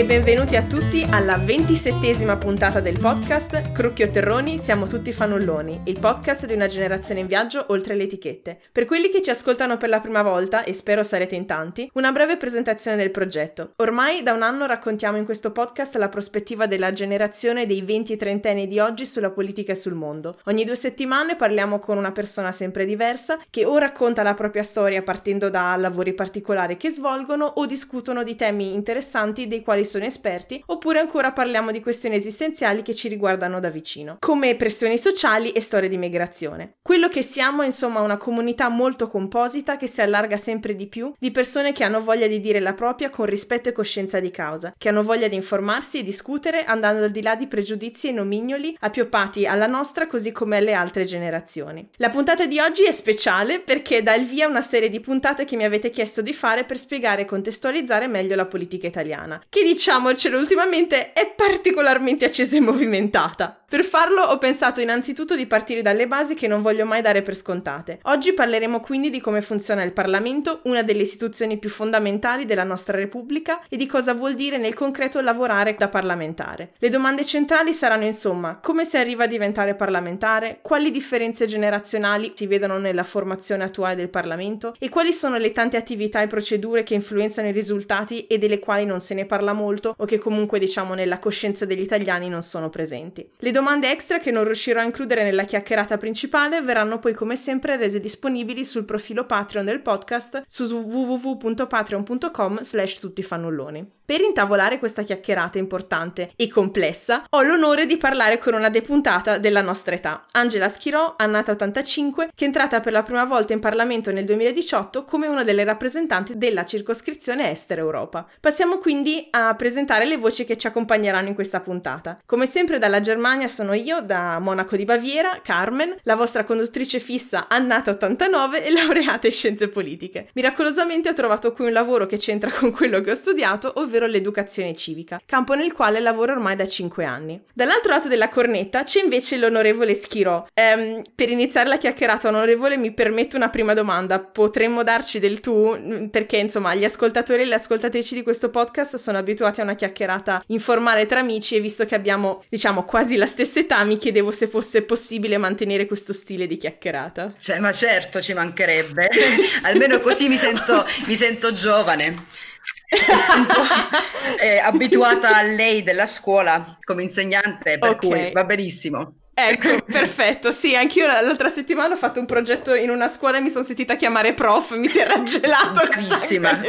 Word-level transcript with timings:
e 0.00 0.04
benvenuti 0.06 0.56
a 0.56 0.64
tutti 0.64 1.06
alla 1.10 1.36
ventisettesima 1.36 2.38
puntata 2.38 2.80
del 2.80 2.98
podcast 2.98 3.72
Crucchi 3.72 4.04
o 4.04 4.10
Terroni, 4.10 4.56
siamo 4.56 4.86
tutti 4.86 5.12
fanulloni, 5.12 5.82
il 5.84 6.00
podcast 6.00 6.46
di 6.46 6.54
una 6.54 6.68
generazione 6.68 7.20
in 7.20 7.26
viaggio 7.26 7.66
oltre 7.68 7.94
le 7.94 8.04
etichette. 8.04 8.58
Per 8.72 8.86
quelli 8.86 9.10
che 9.10 9.20
ci 9.20 9.28
ascoltano 9.28 9.76
per 9.76 9.90
la 9.90 10.00
prima 10.00 10.22
volta, 10.22 10.64
e 10.64 10.72
spero 10.72 11.02
sarete 11.02 11.34
in 11.34 11.44
tanti, 11.44 11.90
una 11.96 12.12
breve 12.12 12.38
presentazione 12.38 12.96
del 12.96 13.10
progetto. 13.10 13.72
Ormai 13.76 14.22
da 14.22 14.32
un 14.32 14.40
anno 14.40 14.64
raccontiamo 14.64 15.18
in 15.18 15.26
questo 15.26 15.52
podcast 15.52 15.94
la 15.96 16.08
prospettiva 16.08 16.64
della 16.64 16.92
generazione 16.92 17.66
dei 17.66 17.82
20 17.82 18.14
e 18.14 18.16
30 18.16 18.48
anni 18.48 18.66
di 18.68 18.78
oggi 18.78 19.04
sulla 19.04 19.30
politica 19.30 19.72
e 19.72 19.76
sul 19.76 19.92
mondo. 19.92 20.38
Ogni 20.46 20.64
due 20.64 20.76
settimane 20.76 21.36
parliamo 21.36 21.78
con 21.78 21.98
una 21.98 22.12
persona 22.12 22.52
sempre 22.52 22.86
diversa 22.86 23.38
che 23.50 23.66
o 23.66 23.76
racconta 23.76 24.22
la 24.22 24.32
propria 24.32 24.62
storia 24.62 25.02
partendo 25.02 25.50
da 25.50 25.76
lavori 25.76 26.14
particolari 26.14 26.78
che 26.78 26.88
svolgono 26.88 27.44
o 27.44 27.66
discutono 27.66 28.22
di 28.22 28.34
temi 28.34 28.72
interessanti 28.72 29.46
dei 29.46 29.60
quali 29.60 29.88
sono 29.90 30.04
esperti, 30.04 30.62
oppure 30.66 31.00
ancora 31.00 31.32
parliamo 31.32 31.72
di 31.72 31.80
questioni 31.80 32.14
esistenziali 32.14 32.82
che 32.82 32.94
ci 32.94 33.08
riguardano 33.08 33.58
da 33.58 33.68
vicino, 33.70 34.16
come 34.20 34.54
pressioni 34.54 34.96
sociali 34.96 35.50
e 35.50 35.60
storie 35.60 35.88
di 35.88 35.98
migrazione. 35.98 36.76
Quello 36.80 37.08
che 37.08 37.22
siamo 37.22 37.62
è 37.62 37.64
insomma 37.64 38.00
una 38.00 38.16
comunità 38.16 38.68
molto 38.68 39.08
composita 39.08 39.76
che 39.76 39.88
si 39.88 40.00
allarga 40.00 40.36
sempre 40.36 40.76
di 40.76 40.86
più, 40.86 41.12
di 41.18 41.32
persone 41.32 41.72
che 41.72 41.82
hanno 41.82 42.00
voglia 42.00 42.28
di 42.28 42.38
dire 42.38 42.60
la 42.60 42.74
propria 42.74 43.10
con 43.10 43.26
rispetto 43.26 43.68
e 43.68 43.72
coscienza 43.72 44.20
di 44.20 44.30
causa, 44.30 44.72
che 44.78 44.88
hanno 44.88 45.02
voglia 45.02 45.26
di 45.26 45.34
informarsi 45.34 45.98
e 45.98 46.04
discutere 46.04 46.62
andando 46.64 47.04
al 47.04 47.10
di 47.10 47.22
là 47.22 47.34
di 47.34 47.48
pregiudizi 47.48 48.08
e 48.08 48.12
nomignoli 48.12 48.76
appioppati 48.78 49.44
alla 49.44 49.66
nostra 49.66 50.06
così 50.06 50.30
come 50.30 50.58
alle 50.58 50.72
altre 50.72 51.04
generazioni. 51.04 51.88
La 51.96 52.10
puntata 52.10 52.46
di 52.46 52.60
oggi 52.60 52.84
è 52.84 52.92
speciale 52.92 53.58
perché 53.58 54.04
dà 54.04 54.14
il 54.14 54.26
via 54.26 54.46
a 54.46 54.48
una 54.48 54.62
serie 54.62 54.88
di 54.88 55.00
puntate 55.00 55.44
che 55.44 55.56
mi 55.56 55.64
avete 55.64 55.90
chiesto 55.90 56.22
di 56.22 56.32
fare 56.32 56.62
per 56.64 56.78
spiegare 56.78 57.24
con 57.24 57.38
contestualizzare 57.40 58.06
meglio 58.06 58.36
la 58.36 58.44
politica 58.44 58.86
italiana, 58.86 59.42
che 59.48 59.62
diciamocelo 59.80 60.38
ultimamente 60.38 61.14
è 61.14 61.32
particolarmente 61.34 62.26
accesa 62.26 62.54
e 62.54 62.60
movimentata. 62.60 63.59
Per 63.70 63.84
farlo 63.84 64.22
ho 64.22 64.36
pensato 64.38 64.80
innanzitutto 64.80 65.36
di 65.36 65.46
partire 65.46 65.80
dalle 65.80 66.08
basi 66.08 66.34
che 66.34 66.48
non 66.48 66.60
voglio 66.60 66.84
mai 66.84 67.02
dare 67.02 67.22
per 67.22 67.36
scontate. 67.36 68.00
Oggi 68.02 68.32
parleremo 68.32 68.80
quindi 68.80 69.10
di 69.10 69.20
come 69.20 69.42
funziona 69.42 69.84
il 69.84 69.92
Parlamento, 69.92 70.58
una 70.64 70.82
delle 70.82 71.02
istituzioni 71.02 71.56
più 71.56 71.70
fondamentali 71.70 72.46
della 72.46 72.64
nostra 72.64 72.96
Repubblica, 72.96 73.60
e 73.68 73.76
di 73.76 73.86
cosa 73.86 74.12
vuol 74.12 74.34
dire 74.34 74.58
nel 74.58 74.74
concreto 74.74 75.20
lavorare 75.20 75.76
da 75.78 75.86
parlamentare. 75.86 76.72
Le 76.78 76.88
domande 76.88 77.24
centrali 77.24 77.72
saranno 77.72 78.06
insomma 78.06 78.58
come 78.60 78.84
si 78.84 78.96
arriva 78.96 79.22
a 79.22 79.28
diventare 79.28 79.76
parlamentare, 79.76 80.58
quali 80.62 80.90
differenze 80.90 81.46
generazionali 81.46 82.32
si 82.34 82.48
vedono 82.48 82.76
nella 82.78 83.04
formazione 83.04 83.62
attuale 83.62 83.94
del 83.94 84.10
Parlamento 84.10 84.74
e 84.80 84.88
quali 84.88 85.12
sono 85.12 85.36
le 85.36 85.52
tante 85.52 85.76
attività 85.76 86.22
e 86.22 86.26
procedure 86.26 86.82
che 86.82 86.94
influenzano 86.94 87.46
i 87.46 87.52
risultati 87.52 88.26
e 88.26 88.36
delle 88.36 88.58
quali 88.58 88.84
non 88.84 88.98
se 88.98 89.14
ne 89.14 89.26
parla 89.26 89.52
molto 89.52 89.94
o 89.96 90.04
che 90.06 90.18
comunque 90.18 90.58
diciamo 90.58 90.94
nella 90.94 91.20
coscienza 91.20 91.64
degli 91.64 91.82
italiani 91.82 92.28
non 92.28 92.42
sono 92.42 92.68
presenti. 92.68 93.24
Le 93.38 93.58
domande 93.60 93.90
extra 93.90 94.18
che 94.18 94.30
non 94.30 94.44
riuscirò 94.44 94.80
a 94.80 94.84
includere 94.84 95.22
nella 95.22 95.44
chiacchierata 95.44 95.98
principale 95.98 96.62
verranno 96.62 96.98
poi 96.98 97.12
come 97.12 97.36
sempre 97.36 97.76
rese 97.76 98.00
disponibili 98.00 98.64
sul 98.64 98.86
profilo 98.86 99.26
Patreon 99.26 99.66
del 99.66 99.82
podcast 99.82 100.42
su 100.46 100.64
www.patreon.com 100.64 102.60
slash 102.62 102.98
tuttifannulloni. 102.98 103.99
Per 104.10 104.20
intavolare 104.20 104.80
questa 104.80 105.04
chiacchierata 105.04 105.58
importante 105.58 106.32
e 106.34 106.48
complessa, 106.48 107.26
ho 107.30 107.42
l'onore 107.42 107.86
di 107.86 107.96
parlare 107.96 108.38
con 108.38 108.54
una 108.54 108.68
depuntata 108.68 109.38
della 109.38 109.60
nostra 109.60 109.94
età, 109.94 110.24
Angela 110.32 110.68
Schirò, 110.68 111.14
annata 111.16 111.52
85, 111.52 112.30
che 112.34 112.42
è 112.42 112.48
entrata 112.48 112.80
per 112.80 112.92
la 112.92 113.04
prima 113.04 113.24
volta 113.24 113.52
in 113.52 113.60
Parlamento 113.60 114.10
nel 114.10 114.24
2018 114.24 115.04
come 115.04 115.28
una 115.28 115.44
delle 115.44 115.62
rappresentanti 115.62 116.36
della 116.36 116.64
circoscrizione 116.64 117.52
Estero 117.52 117.82
Europa. 117.82 118.26
Passiamo 118.40 118.78
quindi 118.78 119.28
a 119.30 119.54
presentare 119.54 120.04
le 120.04 120.16
voci 120.16 120.44
che 120.44 120.56
ci 120.56 120.66
accompagneranno 120.66 121.28
in 121.28 121.34
questa 121.34 121.60
puntata. 121.60 122.18
Come 122.26 122.46
sempre 122.46 122.80
dalla 122.80 122.98
Germania 122.98 123.46
sono 123.46 123.74
io, 123.74 124.00
da 124.00 124.40
Monaco 124.40 124.74
di 124.74 124.84
Baviera, 124.84 125.38
Carmen, 125.40 125.94
la 126.02 126.16
vostra 126.16 126.42
conduttrice 126.42 126.98
fissa 126.98 127.46
annata 127.46 127.92
89 127.92 128.66
e 128.66 128.72
laureata 128.72 129.28
in 129.28 129.32
scienze 129.32 129.68
politiche. 129.68 130.30
Miracolosamente 130.34 131.08
ho 131.08 131.14
trovato 131.14 131.52
qui 131.52 131.66
un 131.66 131.72
lavoro 131.72 132.06
che 132.06 132.16
c'entra 132.16 132.50
con 132.50 132.72
quello 132.72 133.00
che 133.02 133.12
ho 133.12 133.14
studiato, 133.14 133.74
ovvero 133.76 133.98
ovvero 134.00 134.06
l'educazione 134.06 134.74
civica, 134.74 135.20
campo 135.26 135.54
nel 135.54 135.72
quale 135.72 136.00
lavoro 136.00 136.32
ormai 136.32 136.56
da 136.56 136.66
5 136.66 137.04
anni. 137.04 137.40
Dall'altro 137.52 137.92
lato 137.92 138.08
della 138.08 138.28
cornetta 138.28 138.82
c'è 138.82 139.02
invece 139.02 139.36
l'onorevole 139.36 139.94
Schirò. 139.94 140.46
Ehm, 140.54 141.02
per 141.14 141.30
iniziare 141.30 141.68
la 141.68 141.76
chiacchierata, 141.76 142.28
onorevole, 142.28 142.76
mi 142.76 142.92
permetto 142.92 143.36
una 143.36 143.50
prima 143.50 143.74
domanda. 143.74 144.18
Potremmo 144.18 144.82
darci 144.82 145.18
del 145.18 145.40
tu? 145.40 145.76
Mm, 145.76 146.06
perché, 146.06 146.38
insomma, 146.38 146.74
gli 146.74 146.84
ascoltatori 146.84 147.42
e 147.42 147.44
le 147.44 147.54
ascoltatrici 147.54 148.14
di 148.14 148.22
questo 148.22 148.50
podcast 148.50 148.96
sono 148.96 149.18
abituati 149.18 149.60
a 149.60 149.64
una 149.64 149.74
chiacchierata 149.74 150.42
informale 150.48 151.06
tra 151.06 151.20
amici 151.20 151.56
e 151.56 151.60
visto 151.60 151.84
che 151.84 151.94
abbiamo, 151.94 152.44
diciamo, 152.48 152.84
quasi 152.84 153.16
la 153.16 153.26
stessa 153.26 153.60
età, 153.60 153.82
mi 153.84 153.96
chiedevo 153.96 154.32
se 154.32 154.46
fosse 154.48 154.82
possibile 154.82 155.36
mantenere 155.36 155.86
questo 155.86 156.12
stile 156.12 156.46
di 156.46 156.56
chiacchierata. 156.56 157.34
Cioè, 157.38 157.58
ma 157.58 157.72
certo, 157.72 158.20
ci 158.20 158.32
mancherebbe. 158.32 159.08
Almeno 159.62 159.98
così 159.98 160.28
mi 160.28 160.36
sento, 160.36 160.86
mi 161.06 161.16
sento 161.16 161.52
giovane 161.52 162.48
abituata 164.62 165.36
a 165.36 165.42
lei 165.42 165.82
della 165.82 166.06
scuola 166.06 166.78
come 166.82 167.02
insegnante, 167.02 167.78
per 167.78 167.90
okay. 167.90 168.08
cui 168.08 168.32
va 168.32 168.44
benissimo. 168.44 169.19
Ecco, 169.48 169.82
perfetto. 169.82 170.50
Sì, 170.50 170.74
anch'io 170.74 171.06
l'altra 171.06 171.48
settimana 171.48 171.94
ho 171.94 171.96
fatto 171.96 172.20
un 172.20 172.26
progetto 172.26 172.74
in 172.74 172.90
una 172.90 173.08
scuola 173.08 173.38
e 173.38 173.40
mi 173.40 173.50
sono 173.50 173.64
sentita 173.64 173.96
chiamare 173.96 174.34
prof, 174.34 174.76
mi 174.76 174.86
si 174.86 174.98
è 174.98 175.06
raggelato 175.06 175.80
Bravissima. 175.86 176.60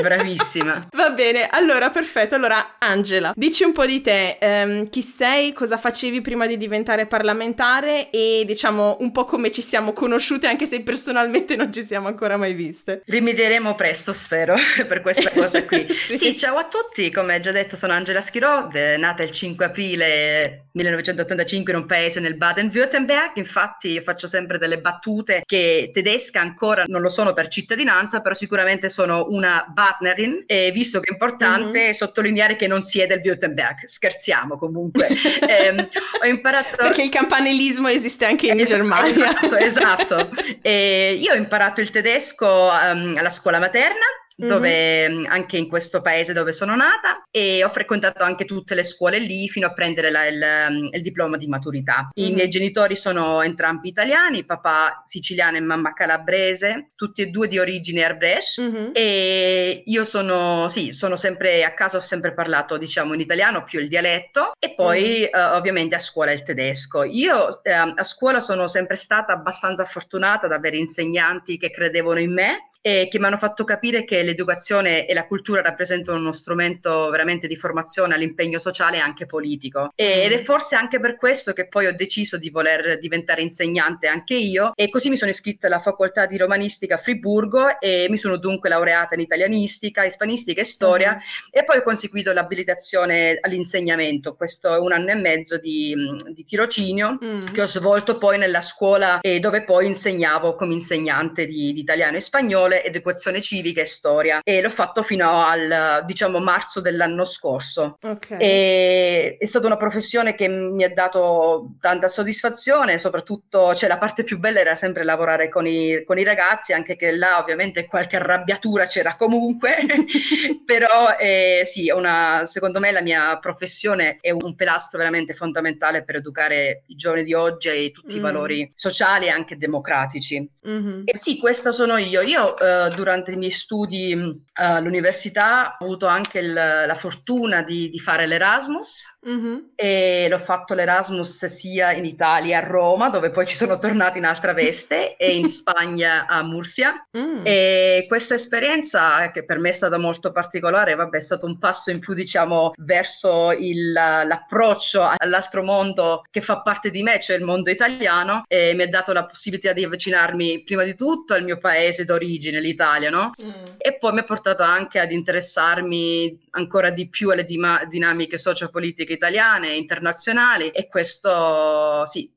Bravissima. 0.00 0.88
Va 0.94 1.10
bene, 1.10 1.46
allora 1.48 1.90
perfetto. 1.90 2.34
Allora, 2.34 2.76
Angela, 2.78 3.32
dici 3.34 3.64
un 3.64 3.72
po' 3.72 3.86
di 3.86 4.00
te, 4.00 4.38
um, 4.40 4.88
chi 4.88 5.02
sei, 5.02 5.52
cosa 5.52 5.76
facevi 5.76 6.20
prima 6.20 6.46
di 6.46 6.56
diventare 6.56 7.06
parlamentare 7.06 8.10
e 8.10 8.42
diciamo 8.46 8.96
un 9.00 9.12
po' 9.12 9.24
come 9.24 9.50
ci 9.50 9.62
siamo 9.62 9.92
conosciute 9.92 10.46
anche 10.46 10.66
se 10.66 10.82
personalmente 10.82 11.56
non 11.56 11.72
ci 11.72 11.82
siamo 11.82 12.08
ancora 12.08 12.36
mai 12.36 12.54
viste. 12.54 13.02
Rimedieremo 13.06 13.74
presto, 13.74 14.12
spero, 14.12 14.56
per 14.86 15.00
questa 15.00 15.30
cosa 15.30 15.64
qui. 15.64 15.86
sì. 15.92 16.18
sì. 16.18 16.36
ciao 16.36 16.56
a 16.56 16.64
tutti, 16.64 17.10
come 17.10 17.40
già 17.40 17.52
detto 17.52 17.76
sono 17.76 17.92
Angela 17.92 18.20
Schirò, 18.20 18.68
nata 18.98 19.22
il 19.22 19.30
5 19.30 19.64
aprile 19.64 20.65
1985 20.76 21.72
in 21.72 21.78
un 21.78 21.86
paese 21.86 22.20
nel 22.20 22.36
Baden-Württemberg, 22.36 23.32
infatti 23.36 23.88
io 23.88 24.02
faccio 24.02 24.26
sempre 24.26 24.58
delle 24.58 24.80
battute 24.80 25.42
che 25.44 25.90
tedesca 25.92 26.40
ancora 26.40 26.84
non 26.86 27.00
lo 27.00 27.08
sono 27.08 27.32
per 27.32 27.48
cittadinanza, 27.48 28.20
però 28.20 28.34
sicuramente 28.34 28.88
sono 28.88 29.26
una 29.30 29.64
Badnerin 29.68 30.44
e 30.46 30.70
visto 30.72 31.00
che 31.00 31.08
è 31.08 31.12
importante 31.12 31.78
mm-hmm. 31.80 31.92
sottolineare 31.92 32.56
che 32.56 32.66
non 32.66 32.84
si 32.84 33.00
è 33.00 33.06
del 33.06 33.20
Württemberg, 33.24 33.86
scherziamo 33.86 34.58
comunque. 34.58 35.08
eh, 35.48 35.88
ho 36.22 36.26
imparato... 36.26 36.76
Perché 36.76 37.02
il 37.02 37.10
campanilismo 37.10 37.88
esiste 37.88 38.26
anche 38.26 38.48
in 38.48 38.60
es- 38.60 38.68
Germania. 38.68 39.08
Esatto, 39.08 39.56
esatto. 39.56 40.30
io 40.68 41.32
ho 41.32 41.36
imparato 41.36 41.80
il 41.80 41.90
tedesco 41.90 42.46
um, 42.46 43.14
alla 43.16 43.30
scuola 43.30 43.58
materna 43.58 44.04
dove, 44.36 45.08
mm-hmm. 45.08 45.24
anche 45.26 45.56
in 45.56 45.68
questo 45.68 46.02
paese 46.02 46.32
dove 46.32 46.52
sono 46.52 46.76
nata 46.76 47.24
e 47.30 47.64
ho 47.64 47.68
frequentato 47.70 48.22
anche 48.22 48.44
tutte 48.44 48.74
le 48.74 48.84
scuole 48.84 49.18
lì 49.18 49.48
fino 49.48 49.66
a 49.66 49.72
prendere 49.72 50.10
la, 50.10 50.26
il, 50.26 50.90
il, 50.92 51.02
diploma 51.02 51.36
di 51.36 51.46
maturità. 51.46 52.10
I 52.14 52.22
mm-hmm. 52.22 52.34
miei 52.34 52.48
genitori 52.48 52.96
sono 52.96 53.40
entrambi 53.42 53.88
italiani, 53.88 54.44
papà 54.44 55.02
siciliano 55.04 55.56
e 55.56 55.60
mamma 55.60 55.94
calabrese, 55.94 56.90
tutti 56.94 57.22
e 57.22 57.26
due 57.26 57.48
di 57.48 57.58
origine 57.58 58.04
arbresh 58.04 58.60
mm-hmm. 58.60 58.90
e 58.92 59.82
io 59.86 60.04
sono, 60.04 60.68
sì, 60.68 60.92
sono 60.92 61.16
sempre 61.16 61.64
a 61.64 61.72
casa, 61.72 61.96
ho 61.96 62.00
sempre 62.00 62.34
parlato 62.34 62.76
diciamo 62.76 63.14
in 63.14 63.20
italiano 63.20 63.64
più 63.64 63.80
il 63.80 63.88
dialetto 63.88 64.52
e 64.58 64.74
poi 64.74 65.28
uh, 65.30 65.56
ovviamente 65.56 65.94
a 65.94 66.00
scuola 66.00 66.32
il 66.32 66.42
tedesco. 66.42 67.04
Io 67.04 67.46
uh, 67.46 67.92
a 67.94 68.04
scuola 68.04 68.40
sono 68.40 68.68
sempre 68.68 68.96
stata 68.96 69.32
abbastanza 69.32 69.84
fortunata 69.84 70.46
ad 70.46 70.52
avere 70.52 70.76
insegnanti 70.76 71.56
che 71.56 71.70
credevano 71.70 72.18
in 72.18 72.32
me 72.32 72.70
e 72.86 73.08
che 73.10 73.18
mi 73.18 73.24
hanno 73.24 73.36
fatto 73.36 73.64
capire 73.64 74.04
che 74.04 74.22
l'educazione 74.22 75.08
e 75.08 75.12
la 75.12 75.26
cultura 75.26 75.60
rappresentano 75.60 76.20
uno 76.20 76.32
strumento 76.32 77.10
veramente 77.10 77.48
di 77.48 77.56
formazione 77.56 78.14
all'impegno 78.14 78.60
sociale 78.60 78.98
e 78.98 79.00
anche 79.00 79.26
politico. 79.26 79.90
E, 79.96 80.22
ed 80.22 80.30
è 80.30 80.38
forse 80.38 80.76
anche 80.76 81.00
per 81.00 81.16
questo 81.16 81.52
che 81.52 81.66
poi 81.66 81.86
ho 81.86 81.96
deciso 81.96 82.38
di 82.38 82.48
voler 82.48 82.98
diventare 83.00 83.42
insegnante 83.42 84.06
anche 84.06 84.34
io 84.34 84.70
e 84.76 84.88
così 84.88 85.08
mi 85.08 85.16
sono 85.16 85.32
iscritta 85.32 85.66
alla 85.66 85.80
facoltà 85.80 86.26
di 86.26 86.36
romanistica 86.36 86.94
a 86.94 86.98
Friburgo 86.98 87.80
e 87.80 88.06
mi 88.08 88.18
sono 88.18 88.36
dunque 88.36 88.68
laureata 88.68 89.16
in 89.16 89.20
italianistica, 89.22 90.04
ispanistica 90.04 90.60
e 90.60 90.64
storia 90.64 91.10
mm-hmm. 91.10 91.48
e 91.50 91.64
poi 91.64 91.78
ho 91.78 91.82
conseguito 91.82 92.32
l'abilitazione 92.32 93.36
all'insegnamento. 93.40 94.36
Questo 94.36 94.72
è 94.72 94.78
un 94.78 94.92
anno 94.92 95.10
e 95.10 95.16
mezzo 95.16 95.58
di, 95.58 95.92
di 96.32 96.44
tirocinio 96.44 97.18
mm-hmm. 97.20 97.52
che 97.52 97.62
ho 97.62 97.66
svolto 97.66 98.16
poi 98.16 98.38
nella 98.38 98.60
scuola 98.60 99.18
e 99.18 99.40
dove 99.40 99.64
poi 99.64 99.86
insegnavo 99.86 100.54
come 100.54 100.74
insegnante 100.74 101.46
di, 101.46 101.72
di 101.72 101.80
italiano 101.80 102.16
e 102.16 102.20
spagnolo 102.20 102.74
scuole 102.76 102.84
educazione 102.84 103.40
civica 103.40 103.80
e 103.80 103.86
storia 103.86 104.40
e 104.42 104.60
l'ho 104.60 104.70
fatto 104.70 105.02
fino 105.02 105.28
al 105.44 106.04
diciamo 106.04 106.38
marzo 106.38 106.80
dell'anno 106.80 107.24
scorso. 107.24 107.98
Okay. 108.02 108.38
E, 108.38 109.36
è 109.38 109.44
stata 109.44 109.66
una 109.66 109.76
professione 109.76 110.34
che 110.34 110.48
mi 110.48 110.84
ha 110.84 110.92
dato 110.92 111.76
tanta 111.80 112.08
soddisfazione, 112.08 112.98
soprattutto 112.98 113.74
cioè, 113.74 113.88
la 113.88 113.98
parte 113.98 114.24
più 114.24 114.38
bella 114.38 114.60
era 114.60 114.74
sempre 114.74 115.04
lavorare 115.04 115.48
con 115.48 115.66
i, 115.66 116.02
con 116.04 116.18
i 116.18 116.24
ragazzi, 116.24 116.72
anche 116.72 116.96
che 116.96 117.12
là 117.12 117.38
ovviamente 117.38 117.86
qualche 117.86 118.16
arrabbiatura 118.16 118.86
c'era 118.86 119.16
comunque, 119.16 119.76
però 120.78 121.16
eh, 121.16 121.62
sì, 121.64 121.88
una, 121.88 122.42
secondo 122.44 122.80
me 122.80 122.92
la 122.92 123.00
mia 123.00 123.38
professione 123.38 124.18
è 124.20 124.30
un 124.30 124.54
pilastro 124.54 124.98
veramente 124.98 125.32
fondamentale 125.32 126.04
per 126.04 126.16
educare 126.16 126.82
i 126.88 126.96
giovani 126.96 127.24
di 127.24 127.32
oggi 127.32 127.68
e 127.68 127.92
tutti 127.92 128.14
mm. 128.14 128.18
i 128.18 128.20
valori 128.20 128.72
sociali 128.74 129.24
e 129.24 129.30
anche 129.30 129.56
democratici. 129.56 130.46
Mm-hmm. 130.68 131.02
E 131.06 131.16
sì, 131.16 131.38
questa 131.38 131.72
sono 131.72 131.96
io. 131.96 132.20
Io 132.20 132.58
eh, 132.58 132.92
durante 132.94 133.32
i 133.32 133.36
miei 133.36 133.52
studi 133.52 134.12
eh, 134.12 134.36
all'università 134.52 135.76
ho 135.78 135.84
avuto 135.86 136.06
anche 136.06 136.40
il, 136.40 136.52
la 136.52 136.96
fortuna 136.98 137.62
di, 137.62 137.88
di 137.88 137.98
fare 137.98 138.26
l'Erasmus 138.26 139.15
mm-hmm. 139.28 139.56
e 139.74 140.26
l'ho 140.28 140.38
fatto 140.38 140.74
l'Erasmus 140.74 141.46
sia 141.46 141.92
in 141.92 142.04
Italia 142.04 142.58
a 142.58 142.66
Roma, 142.66 143.10
dove 143.10 143.30
poi 143.30 143.46
ci 143.46 143.56
sono 143.56 143.78
tornata 143.78 144.18
in 144.18 144.24
altra 144.24 144.52
veste, 144.52 145.16
e 145.18 145.36
in 145.36 145.48
Spagna 145.48 146.26
a 146.26 146.42
Murcia. 146.42 147.06
Mm. 147.16 147.40
E 147.42 148.04
questa 148.08 148.34
esperienza, 148.34 149.30
che 149.30 149.44
per 149.44 149.58
me 149.58 149.70
è 149.70 149.72
stata 149.72 149.98
molto 149.98 150.32
particolare, 150.32 150.94
vabbè, 150.94 151.18
è 151.18 151.22
stato 151.22 151.46
un 151.46 151.58
passo 151.58 151.90
in 151.90 151.98
più, 151.98 152.14
diciamo, 152.14 152.72
verso 152.78 153.52
il, 153.52 153.92
l'approccio 153.92 155.08
all'altro 155.16 155.62
mondo 155.62 156.22
che 156.30 156.40
fa 156.40 156.60
parte 156.60 156.90
di 156.90 157.02
me, 157.02 157.20
cioè 157.20 157.36
il 157.36 157.44
mondo 157.44 157.70
italiano, 157.70 158.44
e 158.46 158.74
mi 158.74 158.82
ha 158.82 158.88
dato 158.88 159.12
la 159.12 159.26
possibilità 159.26 159.72
di 159.72 159.84
avvicinarmi 159.84 160.62
prima 160.62 160.84
di 160.84 160.94
tutto 160.94 161.34
al 161.34 161.44
mio 161.44 161.58
paese 161.58 162.04
d'origine, 162.04 162.60
l'Italia, 162.60 163.10
no? 163.10 163.32
Mm. 163.42 163.74
E 163.78 163.98
poi 163.98 164.12
mi 164.12 164.20
ha 164.20 164.24
portato 164.24 164.62
anche 164.62 164.98
ad 164.98 165.12
interessarmi 165.12 166.38
ancora 166.50 166.90
di 166.90 167.08
più 167.08 167.30
alle 167.30 167.44
dima- 167.44 167.84
dinamiche 167.86 168.38
sociopolitiche 168.38 169.15
italiane 169.16 169.70
e 169.70 169.78
internazionali 169.78 170.70
e 170.70 170.86
questo 170.88 172.06
sì, 172.06 172.30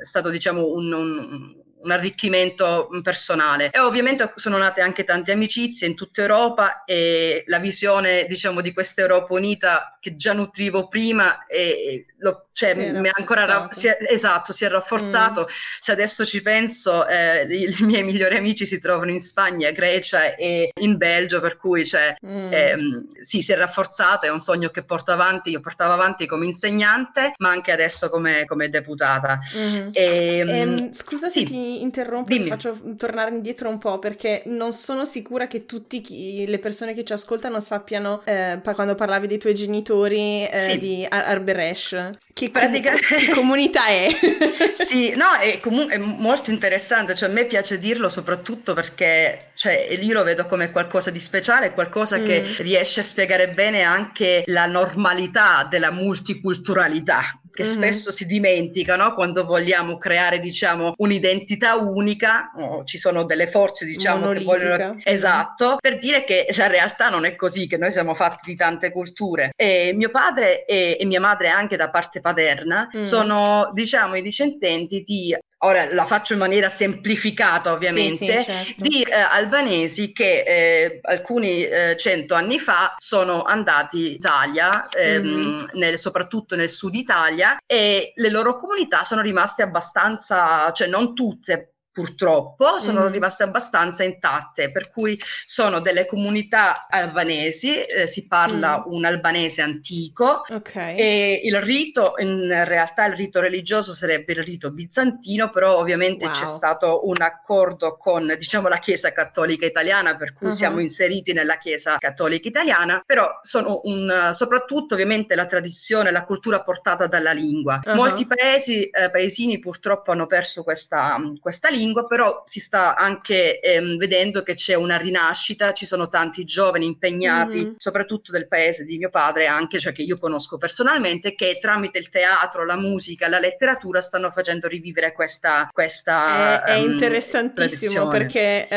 è 0.00 0.04
stato 0.04 0.30
diciamo 0.30 0.72
un, 0.72 0.92
un 0.92 1.64
un 1.86 1.92
arricchimento 1.92 2.88
personale. 3.02 3.70
E 3.70 3.78
ovviamente 3.78 4.32
sono 4.34 4.58
nate 4.58 4.80
anche 4.80 5.04
tante 5.04 5.32
amicizie 5.32 5.86
in 5.86 5.94
tutta 5.94 6.20
Europa 6.20 6.84
e 6.84 7.44
la 7.46 7.58
visione, 7.58 8.26
diciamo, 8.26 8.60
di 8.60 8.72
questa 8.72 9.00
Europa 9.00 9.32
unita 9.32 9.96
che 10.00 10.16
già 10.16 10.32
nutrivo 10.32 10.88
prima 10.88 11.46
e 11.46 12.06
lo, 12.18 12.48
cioè, 12.52 12.74
si 12.74 12.90
mi 12.90 13.10
ancora 13.12 13.68
si 13.70 13.86
è, 13.86 13.98
esatto, 14.08 14.52
si 14.52 14.64
è 14.64 14.68
rafforzato. 14.68 15.42
Mm. 15.42 15.52
Se 15.78 15.92
adesso 15.92 16.24
ci 16.24 16.42
penso, 16.42 17.06
eh, 17.06 17.46
i, 17.48 17.76
i, 17.78 17.84
miei 17.84 18.02
migliori 18.02 18.36
amici 18.36 18.66
si 18.66 18.80
trovano 18.80 19.10
in 19.10 19.20
Spagna, 19.20 19.70
Grecia 19.70 20.34
e 20.34 20.70
in 20.80 20.96
Belgio, 20.96 21.40
per 21.40 21.56
cui 21.56 21.84
cioè, 21.84 22.16
mm. 22.24 22.52
ehm, 22.52 23.08
sì, 23.20 23.42
si 23.42 23.52
è 23.52 23.56
rafforzato, 23.56 24.26
è 24.26 24.30
un 24.30 24.40
sogno 24.40 24.70
che 24.70 24.84
porto 24.84 25.12
avanti, 25.12 25.50
io 25.50 25.60
portavo 25.60 25.92
avanti 25.92 26.26
come 26.26 26.46
insegnante, 26.46 27.32
ma 27.38 27.50
anche 27.50 27.72
adesso 27.72 28.08
come, 28.08 28.44
come 28.46 28.70
deputata. 28.70 29.38
Mm. 29.56 29.88
E, 29.92 30.38
ehm, 30.38 30.92
scusa 30.92 31.28
sì. 31.28 31.40
se 31.40 31.46
ti 31.46 31.75
interrompo, 31.82 32.32
Dimmi. 32.32 32.44
ti 32.44 32.48
faccio 32.48 32.76
tornare 32.96 33.34
indietro 33.34 33.68
un 33.68 33.78
po' 33.78 33.98
perché 33.98 34.42
non 34.46 34.72
sono 34.72 35.04
sicura 35.04 35.46
che 35.46 35.66
tutte 35.66 36.02
le 36.08 36.58
persone 36.58 36.94
che 36.94 37.04
ci 37.04 37.12
ascoltano 37.12 37.60
sappiano, 37.60 38.22
eh, 38.24 38.60
quando 38.74 38.94
parlavi 38.94 39.26
dei 39.26 39.38
tuoi 39.38 39.54
genitori, 39.54 40.46
eh, 40.46 40.58
sì. 40.58 40.78
di 40.78 41.06
Ar- 41.08 41.26
Arberesh. 41.26 42.10
Che, 42.32 42.50
Pratica... 42.50 42.90
com- 42.90 43.00
che 43.00 43.28
comunità 43.28 43.86
è? 43.86 44.08
sì, 44.84 45.14
no, 45.14 45.32
è, 45.40 45.58
comu- 45.60 45.88
è 45.88 45.96
molto 45.96 46.50
interessante, 46.50 47.14
cioè 47.14 47.28
a 47.28 47.32
me 47.32 47.46
piace 47.46 47.78
dirlo 47.78 48.08
soprattutto 48.08 48.74
perché 48.74 49.50
cioè, 49.54 49.96
io 50.00 50.12
lo 50.12 50.22
vedo 50.22 50.46
come 50.46 50.70
qualcosa 50.70 51.10
di 51.10 51.20
speciale, 51.20 51.72
qualcosa 51.72 52.18
mm. 52.18 52.24
che 52.24 52.44
riesce 52.58 53.00
a 53.00 53.04
spiegare 53.04 53.48
bene 53.48 53.82
anche 53.82 54.42
la 54.46 54.66
normalità 54.66 55.66
della 55.68 55.90
multiculturalità 55.90 57.40
che 57.56 57.62
mm-hmm. 57.62 57.72
spesso 57.72 58.10
si 58.12 58.26
dimenticano 58.26 59.14
quando 59.14 59.46
vogliamo 59.46 59.96
creare, 59.96 60.38
diciamo, 60.38 60.92
un'identità 60.98 61.76
unica, 61.76 62.52
oh, 62.54 62.84
ci 62.84 62.98
sono 62.98 63.24
delle 63.24 63.46
forze, 63.46 63.86
diciamo, 63.86 64.30
che 64.32 64.40
vogliono... 64.40 64.98
Esatto, 65.02 65.78
per 65.80 65.96
dire 65.96 66.24
che 66.24 66.46
la 66.54 66.66
realtà 66.66 67.08
non 67.08 67.24
è 67.24 67.34
così, 67.34 67.66
che 67.66 67.78
noi 67.78 67.90
siamo 67.90 68.14
fatti 68.14 68.50
di 68.50 68.56
tante 68.56 68.92
culture. 68.92 69.52
E 69.56 69.92
mio 69.94 70.10
padre 70.10 70.66
e, 70.66 70.98
e 71.00 71.04
mia 71.06 71.20
madre 71.20 71.48
anche 71.48 71.76
da 71.76 71.88
parte 71.88 72.20
paterna 72.20 72.90
mm. 72.94 73.00
sono, 73.00 73.70
diciamo, 73.72 74.16
i 74.16 74.22
discendenti 74.22 75.00
di 75.00 75.34
ora 75.66 75.92
la 75.92 76.06
faccio 76.06 76.32
in 76.32 76.38
maniera 76.38 76.68
semplificata 76.68 77.72
ovviamente, 77.72 78.16
sì, 78.16 78.26
sì, 78.26 78.42
certo. 78.44 78.82
di 78.82 79.02
eh, 79.02 79.14
albanesi 79.14 80.12
che 80.12 80.42
eh, 80.46 80.98
alcuni 81.02 81.64
eh, 81.64 81.96
cento 81.98 82.34
anni 82.34 82.58
fa 82.58 82.94
sono 82.98 83.42
andati 83.42 84.06
in 84.06 84.12
Italia, 84.12 84.88
ehm, 84.88 85.22
mm-hmm. 85.22 85.64
nel, 85.72 85.98
soprattutto 85.98 86.56
nel 86.56 86.70
sud 86.70 86.94
Italia, 86.94 87.58
e 87.66 88.12
le 88.14 88.30
loro 88.30 88.56
comunità 88.56 89.04
sono 89.04 89.20
rimaste 89.20 89.62
abbastanza, 89.62 90.72
cioè 90.72 90.88
non 90.88 91.14
tutte, 91.14 91.75
purtroppo 91.96 92.78
sono 92.78 93.08
mm. 93.08 93.10
rimaste 93.10 93.42
abbastanza 93.42 94.04
intatte, 94.04 94.70
per 94.70 94.90
cui 94.90 95.18
sono 95.46 95.80
delle 95.80 96.04
comunità 96.04 96.88
albanesi, 96.90 97.74
eh, 97.74 98.06
si 98.06 98.26
parla 98.26 98.80
mm. 98.80 98.92
un 98.92 99.06
albanese 99.06 99.62
antico 99.62 100.42
okay. 100.46 100.94
e 100.94 101.40
il 101.42 101.58
rito, 101.62 102.12
in 102.18 102.64
realtà 102.66 103.06
il 103.06 103.14
rito 103.14 103.40
religioso 103.40 103.94
sarebbe 103.94 104.34
il 104.34 104.42
rito 104.42 104.72
bizantino, 104.72 105.48
però 105.48 105.78
ovviamente 105.78 106.26
wow. 106.26 106.34
c'è 106.34 106.44
stato 106.44 107.08
un 107.08 107.16
accordo 107.22 107.96
con 107.96 108.34
diciamo 108.36 108.68
la 108.68 108.78
Chiesa 108.78 109.12
Cattolica 109.12 109.64
Italiana, 109.64 110.16
per 110.16 110.34
cui 110.34 110.48
uh-huh. 110.48 110.52
siamo 110.52 110.80
inseriti 110.80 111.32
nella 111.32 111.56
Chiesa 111.56 111.96
Cattolica 111.96 112.46
Italiana, 112.46 113.02
però 113.06 113.38
sono 113.40 113.80
un, 113.84 114.32
soprattutto 114.34 114.92
ovviamente 114.92 115.34
la 115.34 115.46
tradizione, 115.46 116.10
la 116.10 116.26
cultura 116.26 116.60
portata 116.60 117.06
dalla 117.06 117.32
lingua. 117.32 117.80
Uh-huh. 117.82 117.94
Molti 117.94 118.26
paesi, 118.26 118.84
eh, 118.84 119.10
paesini 119.10 119.58
purtroppo 119.60 120.10
hanno 120.10 120.26
perso 120.26 120.62
questa, 120.62 121.18
questa 121.40 121.70
lingua 121.70 121.84
lingua, 121.86 122.04
però 122.04 122.42
si 122.44 122.60
sta 122.60 122.96
anche 122.96 123.60
ehm, 123.60 123.96
vedendo 123.96 124.42
che 124.42 124.54
c'è 124.54 124.74
una 124.74 124.96
rinascita, 124.96 125.72
ci 125.72 125.86
sono 125.86 126.08
tanti 126.08 126.44
giovani 126.44 126.86
impegnati, 126.86 127.56
mm-hmm. 127.56 127.72
soprattutto 127.76 128.32
del 128.32 128.48
paese 128.48 128.84
di 128.84 128.98
mio 128.98 129.10
padre, 129.10 129.46
anche 129.46 129.78
cioè 129.78 129.92
che 129.92 130.02
io 130.02 130.16
conosco 130.16 130.58
personalmente, 130.58 131.34
che 131.34 131.58
tramite 131.60 131.98
il 131.98 132.08
teatro, 132.08 132.64
la 132.64 132.76
musica, 132.76 133.28
la 133.28 133.38
letteratura 133.38 134.00
stanno 134.00 134.30
facendo 134.30 134.66
rivivere 134.66 135.12
questa. 135.12 135.68
questa 135.72 136.62
è, 136.64 136.72
è 136.72 136.78
ehm, 136.78 136.90
interessantissimo 136.90 138.10
tradizione. 138.10 138.18
perché 138.18 138.68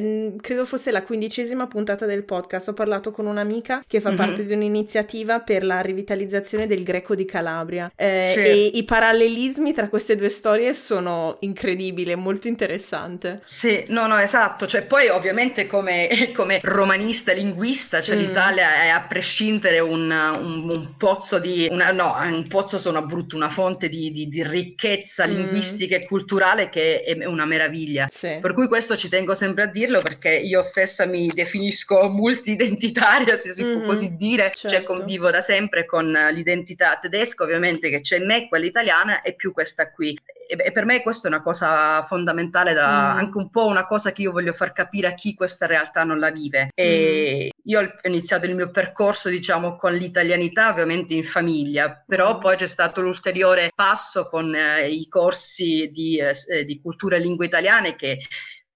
um, 0.00 0.36
credo 0.40 0.64
fosse 0.64 0.90
la 0.90 1.02
quindicesima 1.02 1.66
puntata 1.66 2.06
del 2.06 2.24
podcast. 2.24 2.68
Ho 2.68 2.74
parlato 2.74 3.10
con 3.10 3.26
un'amica 3.26 3.82
che 3.86 4.00
fa 4.00 4.10
mm-hmm. 4.10 4.18
parte 4.18 4.46
di 4.46 4.52
un'iniziativa 4.52 5.40
per 5.40 5.64
la 5.64 5.80
rivitalizzazione 5.80 6.66
del 6.66 6.82
greco 6.82 7.14
di 7.14 7.24
Calabria. 7.24 7.90
Eh, 7.96 8.32
sì. 8.34 8.40
E 8.40 8.70
i 8.74 8.84
parallelismi 8.84 9.72
tra 9.72 9.88
queste 9.88 10.16
due 10.16 10.28
storie 10.28 10.72
sono 10.72 11.36
incredibili, 11.40 12.14
molto 12.14 12.43
molto 12.44 12.48
interessante. 12.48 13.40
Sì, 13.44 13.84
no, 13.88 14.06
no, 14.06 14.18
esatto. 14.18 14.66
Cioè, 14.66 14.82
poi 14.82 15.08
ovviamente 15.08 15.66
come, 15.66 16.08
come 16.34 16.60
romanista 16.62 17.32
linguista, 17.32 18.00
cioè 18.00 18.16
mm. 18.16 18.18
l'Italia 18.18 18.82
è 18.82 18.88
a 18.88 19.06
prescindere 19.06 19.80
un, 19.80 20.10
un, 20.10 20.68
un 20.68 20.96
pozzo 20.96 21.38
di... 21.38 21.68
Una, 21.70 21.92
no, 21.92 22.14
un 22.20 22.46
pozzo 22.48 22.78
sono 22.78 23.04
brutto, 23.04 23.36
una 23.36 23.48
fonte 23.48 23.88
di, 23.88 24.12
di, 24.12 24.28
di 24.28 24.46
ricchezza 24.46 25.26
mm. 25.26 25.30
linguistica 25.30 25.96
e 25.96 26.06
culturale 26.06 26.68
che 26.68 27.00
è 27.00 27.24
una 27.24 27.46
meraviglia. 27.46 28.06
Sì. 28.10 28.38
Per 28.40 28.52
cui 28.52 28.68
questo 28.68 28.96
ci 28.96 29.08
tengo 29.08 29.34
sempre 29.34 29.64
a 29.64 29.66
dirlo 29.66 30.00
perché 30.02 30.34
io 30.34 30.62
stessa 30.62 31.06
mi 31.06 31.30
definisco 31.32 32.08
multi-identitaria, 32.10 33.36
se 33.36 33.52
si 33.52 33.62
mm-hmm. 33.62 33.78
può 33.78 33.88
così 33.88 34.14
dire. 34.16 34.50
Cioè, 34.54 34.70
certo. 34.70 34.74
Cioè 34.74 34.82
convivo 34.82 35.30
da 35.30 35.40
sempre 35.40 35.86
con 35.86 36.10
l'identità 36.32 36.98
tedesca, 37.00 37.44
ovviamente 37.44 37.90
che 37.90 38.00
c'è 38.00 38.18
in 38.18 38.26
me, 38.26 38.48
quella 38.48 38.66
italiana 38.66 39.22
e 39.22 39.34
più 39.34 39.52
questa 39.52 39.90
qui 39.90 40.18
e, 40.46 40.72
per 40.72 40.84
me 40.84 41.02
questa 41.02 41.28
è 41.28 41.30
una 41.30 41.42
cosa 41.42 42.04
fondamentale, 42.04 42.72
da, 42.72 43.14
mm. 43.14 43.18
anche 43.18 43.38
un 43.38 43.50
po' 43.50 43.66
una 43.66 43.86
cosa 43.86 44.12
che 44.12 44.22
io 44.22 44.32
voglio 44.32 44.52
far 44.52 44.72
capire 44.72 45.08
a 45.08 45.14
chi 45.14 45.34
questa 45.34 45.66
realtà 45.66 46.04
non 46.04 46.18
la 46.18 46.30
vive. 46.30 46.70
E 46.74 47.50
mm. 47.52 47.60
io 47.64 47.80
ho 47.80 48.08
iniziato 48.08 48.46
il 48.46 48.54
mio 48.54 48.70
percorso, 48.70 49.28
diciamo, 49.28 49.76
con 49.76 49.94
l'italianità, 49.94 50.70
ovviamente 50.70 51.14
in 51.14 51.24
famiglia, 51.24 52.02
però 52.06 52.36
mm. 52.36 52.40
poi 52.40 52.56
c'è 52.56 52.66
stato 52.66 53.00
l'ulteriore 53.00 53.70
passo 53.74 54.26
con 54.26 54.54
eh, 54.54 54.88
i 54.88 55.08
corsi 55.08 55.90
di, 55.92 56.18
eh, 56.18 56.64
di 56.64 56.80
cultura 56.80 57.16
e 57.16 57.20
lingue 57.20 57.46
italiane 57.46 57.96
che 57.96 58.18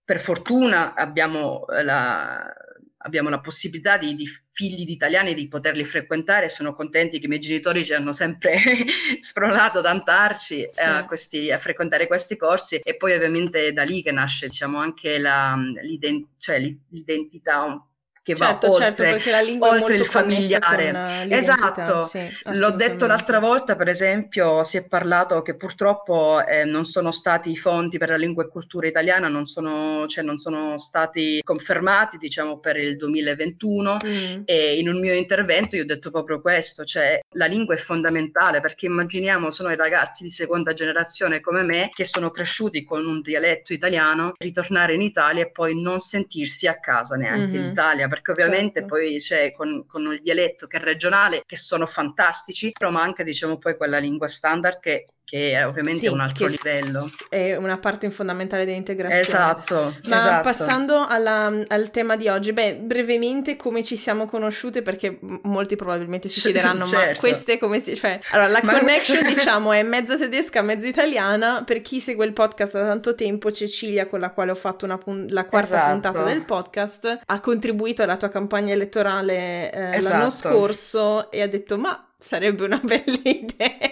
per 0.04 0.20
fortuna 0.20 0.94
abbiamo 0.94 1.64
la 1.82 2.42
abbiamo 3.08 3.28
la 3.28 3.40
possibilità 3.40 3.96
di, 3.96 4.14
di, 4.14 4.26
figli 4.50 4.84
di 4.84 4.92
italiani 4.92 5.34
di 5.34 5.48
poterli 5.48 5.84
frequentare. 5.84 6.48
Sono 6.48 6.74
contenti 6.74 7.18
che 7.18 7.26
i 7.26 7.28
miei 7.28 7.40
genitori 7.40 7.84
ci 7.84 7.94
hanno 7.94 8.12
sempre 8.12 8.60
spronato 9.20 9.78
ad 9.78 9.86
andarci 9.86 10.68
sì. 10.70 10.80
a, 10.80 11.04
questi, 11.04 11.50
a, 11.50 11.58
frequentare 11.58 12.06
questi 12.06 12.36
corsi 12.36 12.76
e 12.76 12.96
poi 12.96 13.14
ovviamente 13.14 13.66
è 13.66 13.72
da 13.72 13.82
lì 13.82 14.02
che 14.02 14.12
nasce 14.12 14.48
diciamo, 14.48 14.78
anche 14.78 15.18
la, 15.18 15.56
l'ident- 15.82 16.28
cioè, 16.38 16.58
l'identità 16.90 17.82
che 18.28 18.36
certo, 18.36 18.66
va 18.68 18.72
certo, 18.76 19.02
oltre, 19.02 19.58
oltre 19.58 19.94
il 19.94 20.04
familiare. 20.04 21.26
esatto, 21.30 22.00
sì, 22.00 22.20
l'ho 22.44 22.72
detto 22.72 23.06
l'altra 23.06 23.38
volta, 23.38 23.74
per 23.74 23.88
esempio, 23.88 24.62
si 24.64 24.76
è 24.76 24.86
parlato 24.86 25.40
che 25.40 25.56
purtroppo 25.56 26.44
eh, 26.44 26.64
non 26.64 26.84
sono 26.84 27.10
stati 27.10 27.50
i 27.50 27.56
fondi 27.56 27.96
per 27.96 28.10
la 28.10 28.16
lingua 28.16 28.44
e 28.44 28.48
cultura 28.48 28.86
italiana, 28.86 29.28
non 29.28 29.46
sono, 29.46 30.06
cioè, 30.06 30.22
non 30.24 30.36
sono 30.36 30.76
stati 30.76 31.40
confermati, 31.42 32.18
diciamo, 32.18 32.58
per 32.58 32.76
il 32.76 32.96
2021 32.96 33.96
mm. 34.04 34.42
e 34.44 34.78
in 34.78 34.88
un 34.88 35.00
mio 35.00 35.14
intervento 35.14 35.76
io 35.76 35.82
ho 35.82 35.86
detto 35.86 36.10
proprio 36.10 36.42
questo, 36.42 36.84
cioè 36.84 37.18
la 37.32 37.46
lingua 37.46 37.74
è 37.74 37.78
fondamentale 37.78 38.60
perché 38.60 38.86
immaginiamo 38.86 39.50
sono 39.50 39.70
i 39.70 39.76
ragazzi 39.76 40.22
di 40.22 40.30
seconda 40.30 40.74
generazione 40.74 41.40
come 41.40 41.62
me 41.62 41.88
che 41.94 42.04
sono 42.04 42.30
cresciuti 42.30 42.84
con 42.84 43.06
un 43.06 43.22
dialetto 43.22 43.72
italiano, 43.72 44.34
ritornare 44.36 44.94
in 44.94 45.00
Italia 45.02 45.44
e 45.44 45.50
poi 45.50 45.80
non 45.80 46.00
sentirsi 46.00 46.66
a 46.66 46.78
casa 46.78 47.14
neanche 47.14 47.46
mm-hmm. 47.46 47.64
in 47.64 47.70
Italia 47.70 48.08
perché 48.20 48.32
ovviamente 48.32 48.80
certo. 48.80 48.94
poi 48.94 49.18
c'è 49.18 49.52
con, 49.52 49.86
con, 49.86 50.12
il 50.12 50.20
dialetto 50.20 50.66
che 50.66 50.78
è 50.78 50.80
regionale, 50.80 51.42
che 51.46 51.56
sono 51.56 51.86
fantastici, 51.86 52.72
però 52.72 52.90
manca 52.90 53.22
diciamo 53.22 53.58
poi 53.58 53.76
quella 53.76 53.98
lingua 53.98 54.28
standard 54.28 54.80
che 54.80 55.04
che 55.28 55.52
è 55.52 55.66
ovviamente 55.66 55.98
sì, 55.98 56.06
un 56.06 56.20
altro 56.20 56.46
livello. 56.46 57.10
È 57.28 57.54
una 57.54 57.76
parte 57.76 58.10
fondamentale 58.10 58.64
dell'integrazione. 58.64 59.20
Esatto. 59.20 59.94
Ma 60.04 60.16
esatto. 60.16 60.42
passando 60.42 61.06
alla, 61.06 61.52
al 61.66 61.90
tema 61.90 62.16
di 62.16 62.28
oggi, 62.28 62.54
beh, 62.54 62.76
brevemente 62.76 63.54
come 63.56 63.84
ci 63.84 63.96
siamo 63.96 64.24
conosciute, 64.24 64.80
perché 64.80 65.18
molti 65.42 65.76
probabilmente 65.76 66.30
si 66.30 66.40
chiederanno, 66.40 66.86
certo. 66.86 67.12
ma 67.12 67.18
queste 67.18 67.58
come 67.58 67.78
si... 67.80 67.94
Cioè, 67.94 68.18
allora, 68.30 68.48
la 68.48 68.60
ma... 68.62 68.78
connection 68.78 69.26
diciamo 69.28 69.72
è 69.72 69.82
mezza 69.82 70.16
tedesca, 70.16 70.62
mezza 70.62 70.86
italiana. 70.86 71.62
Per 71.62 71.82
chi 71.82 72.00
segue 72.00 72.24
il 72.24 72.32
podcast 72.32 72.78
da 72.78 72.86
tanto 72.86 73.14
tempo, 73.14 73.52
Cecilia, 73.52 74.06
con 74.06 74.20
la 74.20 74.30
quale 74.30 74.52
ho 74.52 74.54
fatto 74.54 74.86
pun- 74.96 75.26
la 75.28 75.44
quarta 75.44 75.76
esatto. 75.76 75.92
puntata 75.92 76.22
del 76.22 76.42
podcast, 76.46 77.20
ha 77.26 77.40
contribuito 77.40 78.02
alla 78.02 78.16
tua 78.16 78.30
campagna 78.30 78.72
elettorale 78.72 79.70
eh, 79.70 79.96
esatto. 79.96 80.08
l'anno 80.08 80.30
scorso 80.30 81.30
e 81.30 81.42
ha 81.42 81.48
detto, 81.48 81.76
ma 81.76 82.02
sarebbe 82.18 82.64
una 82.64 82.80
bella 82.82 83.20
idea. 83.24 83.87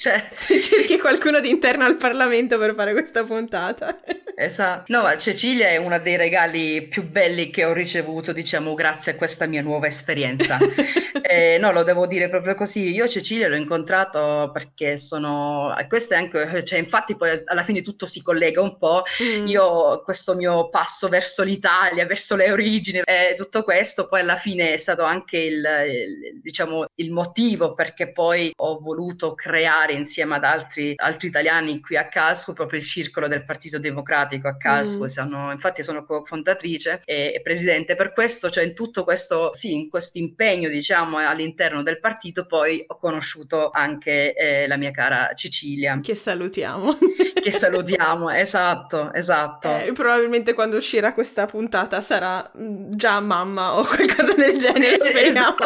Cioè, 0.00 0.30
se 0.32 0.58
cerchi 0.62 0.96
qualcuno 0.98 1.40
di 1.40 1.50
interno 1.50 1.84
al 1.84 1.96
Parlamento 1.96 2.56
per 2.56 2.72
fare 2.74 2.92
questa 2.92 3.22
puntata. 3.22 4.00
Esatto. 4.40 4.84
No, 4.88 5.14
Cecilia 5.18 5.68
è 5.68 5.76
uno 5.76 5.98
dei 6.00 6.16
regali 6.16 6.88
più 6.88 7.06
belli 7.06 7.50
che 7.50 7.66
ho 7.66 7.74
ricevuto, 7.74 8.32
diciamo, 8.32 8.72
grazie 8.72 9.12
a 9.12 9.14
questa 9.16 9.44
mia 9.44 9.60
nuova 9.60 9.86
esperienza. 9.86 10.56
eh, 11.20 11.58
no, 11.60 11.72
lo 11.72 11.82
devo 11.82 12.06
dire 12.06 12.30
proprio 12.30 12.54
così. 12.54 12.88
Io 12.88 13.06
Cecilia 13.06 13.48
l'ho 13.48 13.56
incontrato 13.56 14.48
perché 14.50 14.96
sono... 14.96 15.74
Questo 15.86 16.14
è 16.14 16.16
anche... 16.16 16.64
Cioè, 16.64 16.78
infatti 16.78 17.16
poi 17.16 17.42
alla 17.44 17.64
fine 17.64 17.82
tutto 17.82 18.06
si 18.06 18.22
collega 18.22 18.62
un 18.62 18.78
po'. 18.78 19.02
Mm. 19.22 19.46
Io, 19.46 20.00
questo 20.04 20.34
mio 20.34 20.70
passo 20.70 21.08
verso 21.08 21.42
l'Italia, 21.42 22.06
verso 22.06 22.34
le 22.34 22.50
origini, 22.50 23.02
eh, 23.04 23.34
tutto 23.36 23.62
questo 23.62 24.08
poi 24.08 24.20
alla 24.20 24.36
fine 24.36 24.72
è 24.72 24.78
stato 24.78 25.02
anche 25.02 25.36
il, 25.36 25.56
il, 25.56 26.40
diciamo, 26.40 26.86
il 26.94 27.10
motivo 27.10 27.74
perché 27.74 28.10
poi 28.10 28.52
ho 28.56 28.78
voluto 28.78 29.34
creare 29.34 29.92
insieme 29.92 30.36
ad 30.36 30.44
altri, 30.44 30.94
altri 30.96 31.28
italiani 31.28 31.78
qui 31.80 31.98
a 31.98 32.08
Calsco 32.08 32.54
proprio 32.54 32.78
il 32.78 32.86
circolo 32.86 33.28
del 33.28 33.44
Partito 33.44 33.78
Democratico 33.78 34.28
democratico 34.30 34.48
a 34.48 34.56
Karlsruhe, 34.56 35.08
mm. 35.24 35.50
infatti 35.50 35.82
sono 35.82 36.04
cofondatrice 36.04 37.02
e, 37.04 37.32
e, 37.34 37.40
presidente. 37.42 37.96
Per 37.96 38.12
questo, 38.12 38.50
cioè 38.50 38.64
in 38.64 38.74
tutto 38.74 39.02
questo, 39.04 39.54
sì, 39.54 39.74
in 39.74 39.88
questo 39.88 40.18
impegno, 40.18 40.68
diciamo, 40.68 41.18
all'interno 41.18 41.82
del 41.82 41.98
partito, 41.98 42.46
poi 42.46 42.84
ho 42.86 42.98
conosciuto 42.98 43.70
anche 43.70 44.34
eh, 44.34 44.66
la 44.68 44.76
mia 44.76 44.90
cara 44.92 45.32
Cecilia. 45.34 45.98
Che 46.00 46.14
salutiamo. 46.14 46.98
che 47.42 47.50
salutiamo, 47.50 48.30
esatto, 48.30 49.12
esatto. 49.12 49.76
Eh, 49.76 49.92
probabilmente 49.92 50.54
quando 50.54 50.76
uscirà 50.76 51.12
questa 51.12 51.46
puntata 51.46 52.00
sarà 52.00 52.48
mm, 52.56 52.92
già 52.92 53.18
mamma 53.20 53.78
o 53.78 53.84
qualcosa 53.84 54.34
del 54.34 54.56
genere, 54.58 54.98
speriamo. 55.00 55.56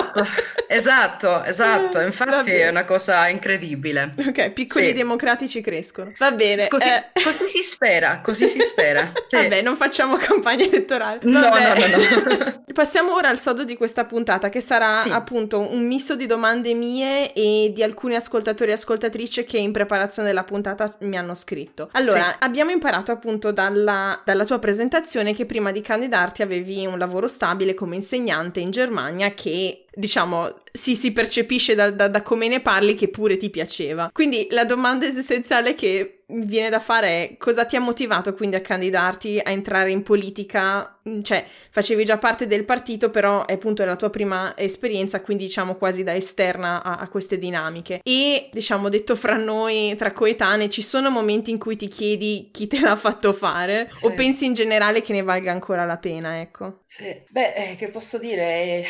esatto, 0.68 1.42
esatto, 1.44 2.00
infatti 2.00 2.52
è 2.52 2.68
una 2.68 2.84
cosa 2.84 3.28
incredibile. 3.28 4.12
Ok, 4.16 4.50
piccoli 4.52 4.86
sì. 4.86 4.92
democratici 4.92 5.60
crescono. 5.60 6.12
Va 6.18 6.32
bene. 6.32 6.68
Così, 6.68 6.88
eh... 6.88 7.22
così 7.22 7.48
si 7.48 7.62
spera, 7.62 8.20
così 8.22 8.46
si 8.46 8.53
spera. 8.60 9.12
Sì. 9.26 9.36
Vabbè, 9.36 9.62
non 9.62 9.76
facciamo 9.76 10.16
campagna 10.16 10.64
elettorale. 10.64 11.20
No, 11.22 11.40
no, 11.40 11.48
no, 11.48 12.36
no. 12.36 12.62
Passiamo 12.74 13.14
ora 13.14 13.28
al 13.28 13.38
sodo 13.38 13.64
di 13.64 13.76
questa 13.76 14.04
puntata, 14.04 14.48
che 14.48 14.60
sarà 14.60 15.02
sì. 15.02 15.10
appunto 15.10 15.60
un 15.60 15.86
misto 15.86 16.16
di 16.16 16.26
domande 16.26 16.74
mie 16.74 17.32
e 17.32 17.70
di 17.72 17.82
alcuni 17.82 18.16
ascoltatori 18.16 18.70
e 18.70 18.74
ascoltatrici 18.74 19.44
che 19.44 19.58
in 19.58 19.70
preparazione 19.70 20.28
della 20.28 20.42
puntata 20.42 20.92
mi 21.00 21.16
hanno 21.16 21.34
scritto. 21.34 21.88
Allora, 21.92 22.30
sì. 22.30 22.36
abbiamo 22.40 22.72
imparato 22.72 23.12
appunto 23.12 23.52
dalla, 23.52 24.20
dalla 24.24 24.44
tua 24.44 24.58
presentazione 24.58 25.34
che 25.34 25.46
prima 25.46 25.70
di 25.70 25.80
candidarti 25.80 26.42
avevi 26.42 26.84
un 26.84 26.98
lavoro 26.98 27.28
stabile 27.28 27.74
come 27.74 27.94
insegnante 27.94 28.60
in 28.60 28.70
Germania 28.70 29.32
che 29.34 29.83
diciamo, 29.94 30.54
sì, 30.72 30.96
si 30.96 31.12
percepisce 31.12 31.74
da, 31.74 31.90
da, 31.90 32.08
da, 32.08 32.22
come 32.22 32.48
ne 32.48 32.60
parli 32.60 32.94
che 32.94 33.08
pure 33.08 33.36
ti 33.36 33.50
piaceva. 33.50 34.10
Quindi 34.12 34.48
la 34.50 34.64
domanda 34.64 35.06
esistenziale 35.06 35.74
che 35.74 36.24
viene 36.26 36.70
da 36.70 36.78
fare 36.78 37.08
è 37.08 37.36
cosa 37.36 37.66
ti 37.66 37.76
ha 37.76 37.80
motivato 37.80 38.32
quindi 38.34 38.56
a 38.56 38.60
candidarti, 38.60 39.40
a 39.42 39.50
entrare 39.50 39.90
in 39.90 40.02
politica? 40.02 40.98
Mm, 41.08 41.20
cioè, 41.22 41.44
facevi 41.70 42.04
già 42.04 42.18
parte 42.18 42.46
del 42.46 42.64
partito, 42.64 43.10
però 43.10 43.46
è 43.46 43.52
appunto 43.52 43.84
la 43.84 43.96
tua 43.96 44.10
prima 44.10 44.56
esperienza, 44.56 45.20
quindi 45.20 45.44
diciamo 45.44 45.76
quasi 45.76 46.02
da 46.02 46.14
esterna 46.14 46.82
a, 46.82 46.96
a 46.96 47.08
queste 47.08 47.38
dinamiche. 47.38 48.00
E 48.02 48.48
diciamo, 48.52 48.88
detto 48.88 49.16
fra 49.16 49.36
noi, 49.36 49.94
tra 49.96 50.12
coetanei, 50.12 50.70
ci 50.70 50.82
sono 50.82 51.10
momenti 51.10 51.50
in 51.50 51.58
cui 51.58 51.76
ti 51.76 51.88
chiedi 51.88 52.48
chi 52.52 52.66
te 52.66 52.80
l'ha 52.80 52.96
fatto 52.96 53.32
fare 53.32 53.88
sì. 53.92 54.06
o 54.06 54.14
pensi 54.14 54.44
in 54.44 54.54
generale 54.54 55.02
che 55.02 55.12
ne 55.12 55.22
valga 55.22 55.52
ancora 55.52 55.84
la 55.84 55.98
pena, 55.98 56.40
ecco? 56.40 56.82
Sì, 56.86 57.22
beh, 57.28 57.52
eh, 57.52 57.76
che 57.76 57.88
posso 57.88 58.18
dire? 58.18 58.84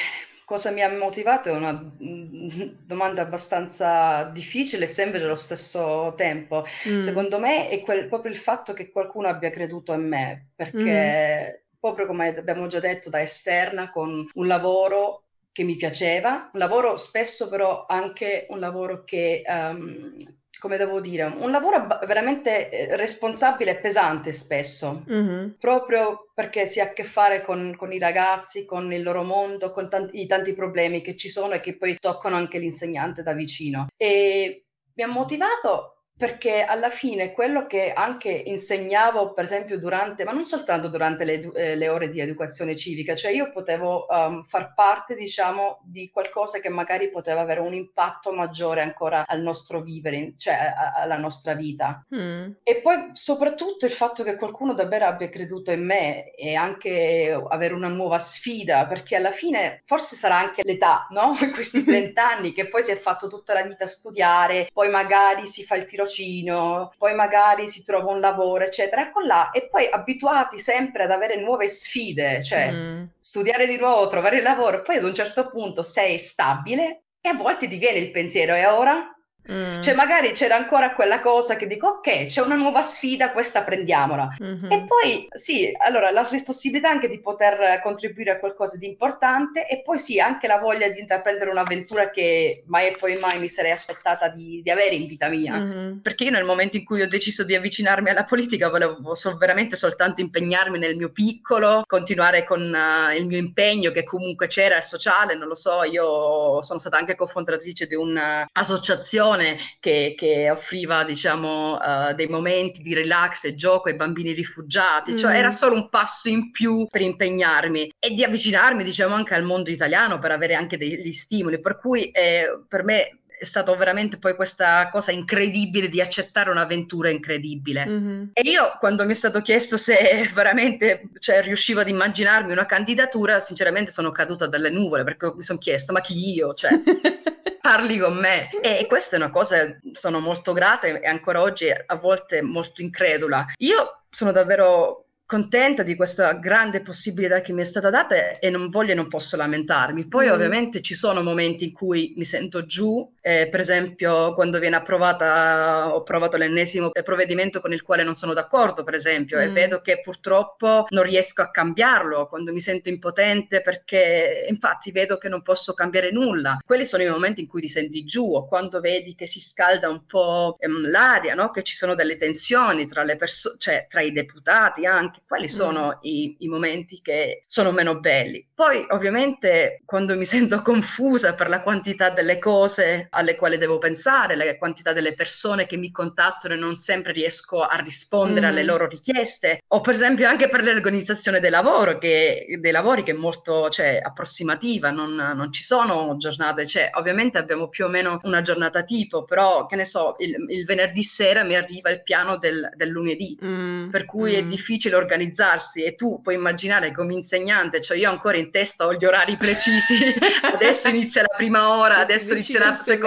Cosa 0.45 0.71
mi 0.71 0.83
ha 0.83 0.91
motivato 0.91 1.49
è 1.49 1.53
una 1.53 1.73
mm, 1.73 2.61
domanda 2.85 3.23
abbastanza 3.23 4.25
difficile 4.25 4.85
e 4.85 4.89
semplice 4.89 5.25
allo 5.25 5.35
stesso 5.35 6.15
tempo. 6.17 6.65
Mm. 6.89 7.01
Secondo 7.01 7.39
me 7.39 7.69
è 7.69 7.81
quel, 7.81 8.09
proprio 8.09 8.33
il 8.33 8.39
fatto 8.39 8.73
che 8.73 8.91
qualcuno 8.91 9.29
abbia 9.29 9.51
creduto 9.51 9.93
in 9.93 10.07
me, 10.07 10.51
perché 10.55 11.63
mm. 11.65 11.79
proprio 11.81 12.07
come 12.07 12.37
abbiamo 12.37 12.67
già 12.67 12.81
detto 12.81 13.11
da 13.11 13.21
esterna, 13.21 13.91
con 13.91 14.27
un 14.33 14.47
lavoro 14.47 15.25
che 15.55 15.63
mi 15.63 15.77
piaceva, 15.77 16.51
un 16.53 16.59
lavoro 16.59 16.97
spesso 16.97 17.49
però 17.49 17.87
anche 17.89 18.47
un 18.51 18.59
lavoro 18.59 19.05
che 19.05 19.43
um, 19.47 20.17
come 20.65 20.79
devo 20.79 20.99
dire, 20.99 21.25
un 21.25 21.51
lavoro 21.51 21.87
veramente 22.07 22.71
eh, 22.71 22.97
responsabile 22.97 23.73
e 23.73 23.81
pesante 23.83 24.33
spesso, 24.33 25.05
mm-hmm. 25.07 25.49
proprio 25.61 26.31
perché 26.33 26.65
si 26.65 26.81
ha 26.81 26.85
a 26.85 26.93
che 26.95 27.05
fare 27.05 27.43
con, 27.43 27.75
con, 27.77 27.93
i 27.93 27.99
ragazzi, 27.99 28.65
con 28.65 28.91
il 28.91 29.03
loro 29.03 29.25
mondo, 29.25 29.71
con 29.71 29.91
tanti, 29.91 30.23
i 30.23 30.27
tanti 30.27 30.55
problemi 30.55 31.03
che 31.03 31.17
ci 31.17 31.29
sono 31.29 31.53
e 31.53 31.61
che 31.61 31.77
poi 31.77 31.99
toccano 32.01 32.37
anche 32.37 32.57
l'insegnante 32.57 33.23
da 33.23 33.35
vicino. 33.35 33.89
E 33.95 34.65
mi 34.95 35.03
ha 35.03 35.07
motivato 35.07 35.94
perché 36.17 36.63
alla 36.63 36.91
fine 36.91 37.33
quello 37.33 37.67
che 37.67 37.93
anche 37.93 38.31
insegnavo, 38.31 39.33
per 39.33 39.45
esempio, 39.45 39.79
durante, 39.79 40.23
ma 40.25 40.31
non 40.31 40.47
soltanto 40.47 40.89
durante 40.89 41.25
le, 41.25 41.51
eh, 41.55 41.75
le 41.75 41.89
ore 41.89 42.09
di 42.09 42.21
educazione 42.21 42.77
civica, 42.77 43.17
cioè 43.17 43.33
io 43.33 43.51
potevo 43.51 44.07
um, 44.09 44.45
far 44.45 44.75
parte, 44.75 45.17
diciamo, 45.17 45.81
di 45.83 46.11
qualcosa 46.11 46.61
che 46.61 46.69
magari 46.69 47.11
poteva 47.11 47.41
avere 47.41 47.61
un 47.61 47.75
impatto 47.75 48.33
maggiore 48.33 48.81
ancora 48.81 49.25
al 49.27 49.41
nostro 49.41 49.83
vivere, 49.83 50.35
cioè 50.37 50.55
a, 50.55 50.93
alla 51.03 51.17
nostra 51.17 51.55
vita. 51.55 52.05
Mm. 52.15 52.53
E 52.63 52.77
poi 52.77 53.11
soprattutto 53.13 53.85
il 53.85 53.93
fatto 53.93 54.23
che 54.23 54.37
qualcuno 54.37 54.73
davvero 54.73 55.07
abbia 55.07 55.29
creduto 55.29 55.73
in 55.73 55.85
me 55.85 56.31
e 56.35 56.55
anche 56.55 57.37
avere 57.49 57.75
una 57.75 57.89
nuova 57.89 58.19
sfida, 58.19 58.87
perché 58.87 59.17
alla 59.17 59.33
fine 59.33 59.81
forse 59.85 60.15
sarà 60.15 60.39
anche 60.39 60.63
l'età, 60.63 61.09
no? 61.11 61.35
Questi 61.53 61.83
30 61.85 62.25
anni 62.25 62.53
che 62.53 62.69
poi 62.69 62.85
si 62.85 62.93
è 62.93 62.97
fatto 62.97 63.27
tutta 63.27 63.53
la 63.53 63.63
vita 63.63 63.83
a 63.83 63.89
studiare, 63.89 64.69
poi 64.73 64.89
magari 64.91 65.45
si 65.47 65.65
fa 65.65 65.75
il 65.75 65.85
tiro 65.85 66.04
tirocino, 66.05 66.93
poi 66.97 67.15
magari 67.15 67.69
si 67.69 67.85
trova 67.85 68.13
un 68.13 68.21
lavoro, 68.21 68.65
eccetera, 68.65 69.03
ecco 69.03 69.21
là, 69.21 69.51
e 69.51 69.69
poi 69.69 69.89
abituati 69.91 70.59
sempre 70.59 71.05
ad 71.05 71.11
avere 71.11 71.41
nuove 71.41 71.69
sfide, 71.69 72.43
cioè 72.43 72.71
mm. 72.71 73.05
studiare 73.19 73.67
di 73.67 73.77
nuovo, 73.77 74.09
trovare 74.09 74.37
il 74.37 74.43
lavoro, 74.43 74.83
poi 74.83 74.97
ad 74.97 75.05
un 75.05 75.15
certo 75.15 75.49
punto 75.49 75.83
sei 75.83 76.19
stabile 76.19 77.03
e 77.21 77.29
a 77.29 77.35
volte 77.35 77.67
ti 77.67 77.79
viene 77.79 77.99
il 77.99 78.11
pensiero, 78.11 78.55
e 78.55 78.67
ora? 78.67 79.09
Mm. 79.51 79.83
Cioè, 79.83 79.95
magari 79.95 80.33
c'era 80.33 80.57
ancora 80.57 80.95
quella 80.95 81.21
cosa 81.21 81.57
che 81.57 81.67
dico, 81.67 81.89
ok, 81.99 82.27
c'è 82.27 82.41
una 82.41 82.55
nuova 82.55 82.83
sfida, 82.83 83.33
questa 83.33 83.63
prendiamola. 83.63 84.37
Mm-hmm. 84.43 84.71
E 84.71 84.85
poi 84.87 85.29
sì, 85.31 85.71
allora 85.85 86.11
la 86.11 86.27
possibilità 86.45 86.89
anche 86.89 87.09
di 87.09 87.21
poter 87.21 87.81
contribuire 87.83 88.33
a 88.33 88.39
qualcosa 88.39 88.79
di 88.79 88.87
importante 88.87 89.69
e 89.69 89.83
poi 89.83 89.99
sì, 89.99 90.19
anche 90.19 90.47
la 90.47 90.59
voglia 90.59 90.89
di 90.89 91.01
intraprendere 91.01 91.51
un'avventura 91.51 92.11
che 92.11 92.63
mai 92.67 92.89
e 92.89 92.97
poi 92.99 93.17
mai 93.17 93.39
mi 93.39 93.49
sarei 93.49 93.73
aspettata 93.73 94.29
di, 94.29 94.61
di 94.63 94.71
avere 94.71 94.95
in 94.95 95.07
vita 95.07 95.29
mia. 95.29 95.59
Mm-hmm. 95.59 95.99
Perché 95.99 96.25
io 96.25 96.31
nel 96.31 96.45
momento 96.45 96.77
in 96.77 96.85
cui 96.85 97.03
ho 97.03 97.09
deciso 97.09 97.45
di 97.45 97.55
avvicinarmi 97.55 98.09
alla 98.09 98.25
politica 98.25 98.71
volevo 98.71 99.15
so, 99.15 99.37
veramente 99.37 99.77
soltanto 99.77 100.23
impegnarmi 100.23 100.79
nel 100.79 100.97
mio 100.97 101.11
piccolo, 101.11 101.83
continuare 101.87 102.45
con 102.45 102.61
uh, 102.61 103.15
il 103.15 103.27
mio 103.27 103.39
impegno 103.39 103.91
che 103.91 104.05
comunque 104.05 104.47
c'era, 104.47 104.79
il 104.79 104.85
sociale, 104.85 105.37
non 105.37 105.49
lo 105.49 105.55
so, 105.55 105.83
io 105.83 106.63
sono 106.63 106.79
stata 106.79 106.97
anche 106.97 107.15
cofondatrice 107.15 107.87
di 107.87 107.95
un'associazione 107.95 109.34
un'organizzazione 109.35 109.57
che, 109.81 110.15
che 110.17 110.51
offriva, 110.51 111.05
diciamo, 111.05 111.75
uh, 111.75 112.15
dei 112.15 112.27
momenti 112.27 112.83
di 112.83 112.95
relax 112.95 113.45
e 113.45 113.55
gioco 113.55 113.89
ai 113.89 113.97
bambini 113.97 114.33
rifugiati, 114.33 115.13
mm. 115.13 115.17
cioè 115.17 115.37
era 115.37 115.51
solo 115.51 115.75
un 115.75 115.89
passo 115.89 116.29
in 116.29 116.51
più 116.51 116.87
per 116.91 117.03
impegnarmi 117.03 117.93
e 117.99 118.15
di 118.15 118.25
avvicinarmi, 118.25 118.85
diciamo, 118.85 119.15
anche 119.15 119.35
al 119.35 119.45
mondo 119.45 119.71
italiano 119.71 120.19
per 120.19 120.31
avere 120.31 120.55
anche 120.55 120.77
degli 120.77 121.13
stimoli, 121.13 121.61
per 121.61 121.77
cui 121.77 122.11
eh, 122.11 122.61
per 122.69 122.85
me 122.85 123.19
è 123.39 123.45
stato 123.45 123.77
veramente 123.77 124.19
poi 124.19 124.35
questa 124.35 124.89
cosa 124.91 125.13
incredibile 125.13 125.89
di 125.89 126.01
accettare 126.01 126.51
un'avventura 126.51 127.11
incredibile. 127.11 127.87
Mm-hmm. 127.87 128.25
E 128.33 128.43
io 128.43 128.77
quando 128.79 129.05
mi 129.05 129.13
è 129.13 129.15
stato 129.15 129.43
chiesto 129.43 129.77
se 129.77 130.31
veramente 130.35 131.09
cioè, 131.19 131.43
riuscivo 131.43 131.81
ad 131.81 131.89
immaginarmi 131.89 132.53
una 132.53 132.67
candidatura, 132.67 133.41
sinceramente 133.41 133.91
sono 133.91 134.11
caduta 134.11 134.47
dalle 134.47 134.71
nuvole 134.71 135.05
perché 135.05 135.33
mi 135.35 135.43
sono 135.43 135.59
chiesto 135.59 135.93
ma 135.93 136.01
chi 136.01 136.35
io? 136.35 136.55
Cioè, 136.55 136.71
parli 137.61 137.99
con 137.99 138.17
me. 138.17 138.51
E 138.61 138.87
questa 138.87 139.17
è 139.17 139.19
una 139.19 139.31
cosa, 139.31 139.79
sono 139.93 140.21
molto 140.21 140.53
grata 140.53 140.87
e 140.87 141.07
ancora 141.07 141.41
oggi 141.41 141.69
a 141.71 141.97
volte 141.97 142.43
molto 142.43 142.83
incredula. 142.83 143.47
Io 143.59 144.03
sono 144.11 144.33
davvero 144.33 145.05
contenta 145.27 145.83
di 145.83 145.97
questa 145.97 146.35
grande 146.35 146.83
possibilità 146.83 147.41
che 147.41 147.53
mi 147.53 147.63
è 147.63 147.65
stata 147.65 147.91
data 147.91 148.39
e 148.39 148.51
non 148.51 148.69
voglio 148.69 148.93
e 148.93 148.95
non 148.95 149.09
posso 149.09 149.37
lamentarmi. 149.37 150.07
Poi 150.07 150.29
mm. 150.29 150.33
ovviamente 150.33 150.83
ci 150.83 150.95
sono 150.95 151.23
momenti 151.23 151.65
in 151.65 151.73
cui 151.73 152.13
mi 152.17 152.25
sento 152.25 152.67
giù, 152.67 153.11
eh, 153.27 153.49
per 153.49 153.61
esempio 153.61 154.35
quando 154.35 154.59
viene 154.59 154.77
approvata, 154.77 155.95
ho 155.95 156.01
approvato 156.01 156.37
l'ennesimo 156.37 156.91
provvedimento 156.91 157.59
con 157.61 157.73
il 157.73 157.81
quale 157.81 158.03
non 158.03 158.15
sono 158.15 158.35
d'accordo, 158.35 158.85
per 158.85 158.93
esempio, 158.93 159.39
mm. 159.39 159.41
e 159.41 159.49
vedo 159.49 159.81
che 159.81 160.01
purtroppo 160.01 160.85
non 160.91 161.05
riesco 161.05 161.41
a 161.41 161.51
cambiarlo, 161.51 162.27
quando 162.29 162.53
mi 162.53 162.61
sento 162.61 162.91
impotente 162.91 163.63
perché 163.63 164.45
infatti 164.47 164.93
vedo 164.93 165.17
che 165.17 165.31
non 165.31 165.41
posso 165.41 165.73
cambiare 165.73 166.11
nulla. 166.11 166.59
Quelli 166.63 166.85
sono 166.85 167.03
i 167.03 167.09
momenti 167.09 167.41
in 167.41 167.47
cui 167.49 167.63
ti 167.63 167.69
senti 167.69 168.05
giù 168.05 168.35
o 168.35 168.47
quando 168.47 168.81
vedi 168.81 169.15
che 169.15 169.27
si 169.27 169.41
scalda 169.41 169.89
un 169.89 170.05
po' 170.05 170.57
ehm, 170.59 170.91
l'aria, 170.91 171.33
no? 171.33 171.49
che 171.49 171.63
ci 171.63 171.75
sono 171.75 171.95
delle 171.95 172.17
tensioni 172.17 172.87
tra 172.87 173.05
le 173.05 173.17
persone, 173.17 173.57
cioè 173.57 173.87
tra 173.89 174.03
i 174.03 174.13
deputati 174.13 174.85
anche 174.85 175.21
quali 175.27 175.49
sono 175.49 175.87
mm. 175.87 175.99
i, 176.03 176.37
i, 176.41 176.49
momenti 176.49 177.01
che 177.01 177.45
sono 177.47 177.73
meno 177.73 178.01
belli. 178.01 178.47
Poi 178.55 178.85
ovviamente 178.91 179.81
quando 179.87 180.15
mi 180.15 180.27
sento 180.27 180.61
confusa 180.63 181.33
per 181.33 181.49
la 181.49 181.63
quantità 181.63 182.11
delle 182.11 182.39
cose 182.39 183.09
alle 183.15 183.37
quali 183.37 183.59
devo 183.59 183.79
pensare, 183.79 184.37
la 184.37 184.57
quantità 184.57 184.93
delle 184.93 185.15
persone 185.15 185.67
che 185.67 185.77
mi 185.77 185.91
contattano 185.91 186.55
e 186.55 186.57
non 186.59 186.77
sempre 186.77 187.13
riesco 187.13 187.63
a 187.63 187.77
rispondere 187.77 188.47
mm. 188.47 188.51
alle 188.51 188.63
loro 188.65 188.87
richieste, 188.87 189.63
o 189.69 189.81
per 189.81 189.95
esempio 189.95 190.29
anche 190.29 190.49
per 190.49 190.63
l'organizzazione 190.63 191.41
del 191.41 191.51
lavoro, 191.51 191.99
che, 191.99 192.47
dei 192.59 192.73
lavori 192.73 193.03
che 193.03 193.13
è 193.13 193.15
molto 193.15 193.69
cioè, 193.71 194.01
approssimativa, 194.03 194.91
non, 194.91 195.15
non, 195.15 195.53
ci 195.53 195.63
sono 195.63 196.17
giornate, 196.17 196.67
cioè 196.67 196.91
ovviamente 196.95 197.39
abbiamo 197.39 197.69
più 197.69 197.85
o 197.85 197.89
meno 197.89 198.19
una 198.25 198.43
giornata 198.43 198.83
tipo, 198.83 199.25
però 199.25 199.67
che 199.67 199.77
ne 199.77 199.85
so, 199.85 200.17
il, 200.19 200.35
il 200.49 200.65
venerdì 200.65 201.03
sera 201.03 201.45
mi 201.45 201.55
arriva 201.55 201.91
il 201.91 202.03
piano 202.03 202.39
del, 202.39 202.71
del 202.75 202.89
lunedì, 202.89 203.39
mm. 203.43 203.91
per 203.91 204.05
cui 204.05 204.33
mm. 204.33 204.37
è 204.37 204.43
difficile 204.43 204.97
organizzarsi 204.97 205.83
e 205.83 205.95
tu 205.95 206.21
puoi 206.23 206.35
immaginare 206.35 206.93
come 206.93 207.15
insegnante, 207.15 207.81
cioè 207.81 207.97
io 207.97 208.11
ancora 208.11 208.37
in 208.37 208.51
testa 208.51 208.87
ho 208.87 208.95
gli 208.95 209.05
orari 209.05 209.37
precisi, 209.37 209.95
adesso 210.53 210.89
inizia 210.89 211.23
la 211.23 211.35
prima 211.37 211.79
ora, 211.79 211.99
adesso 211.99 212.33
inizia 212.33 212.59
la 212.59 212.75
seconda. 212.75 213.04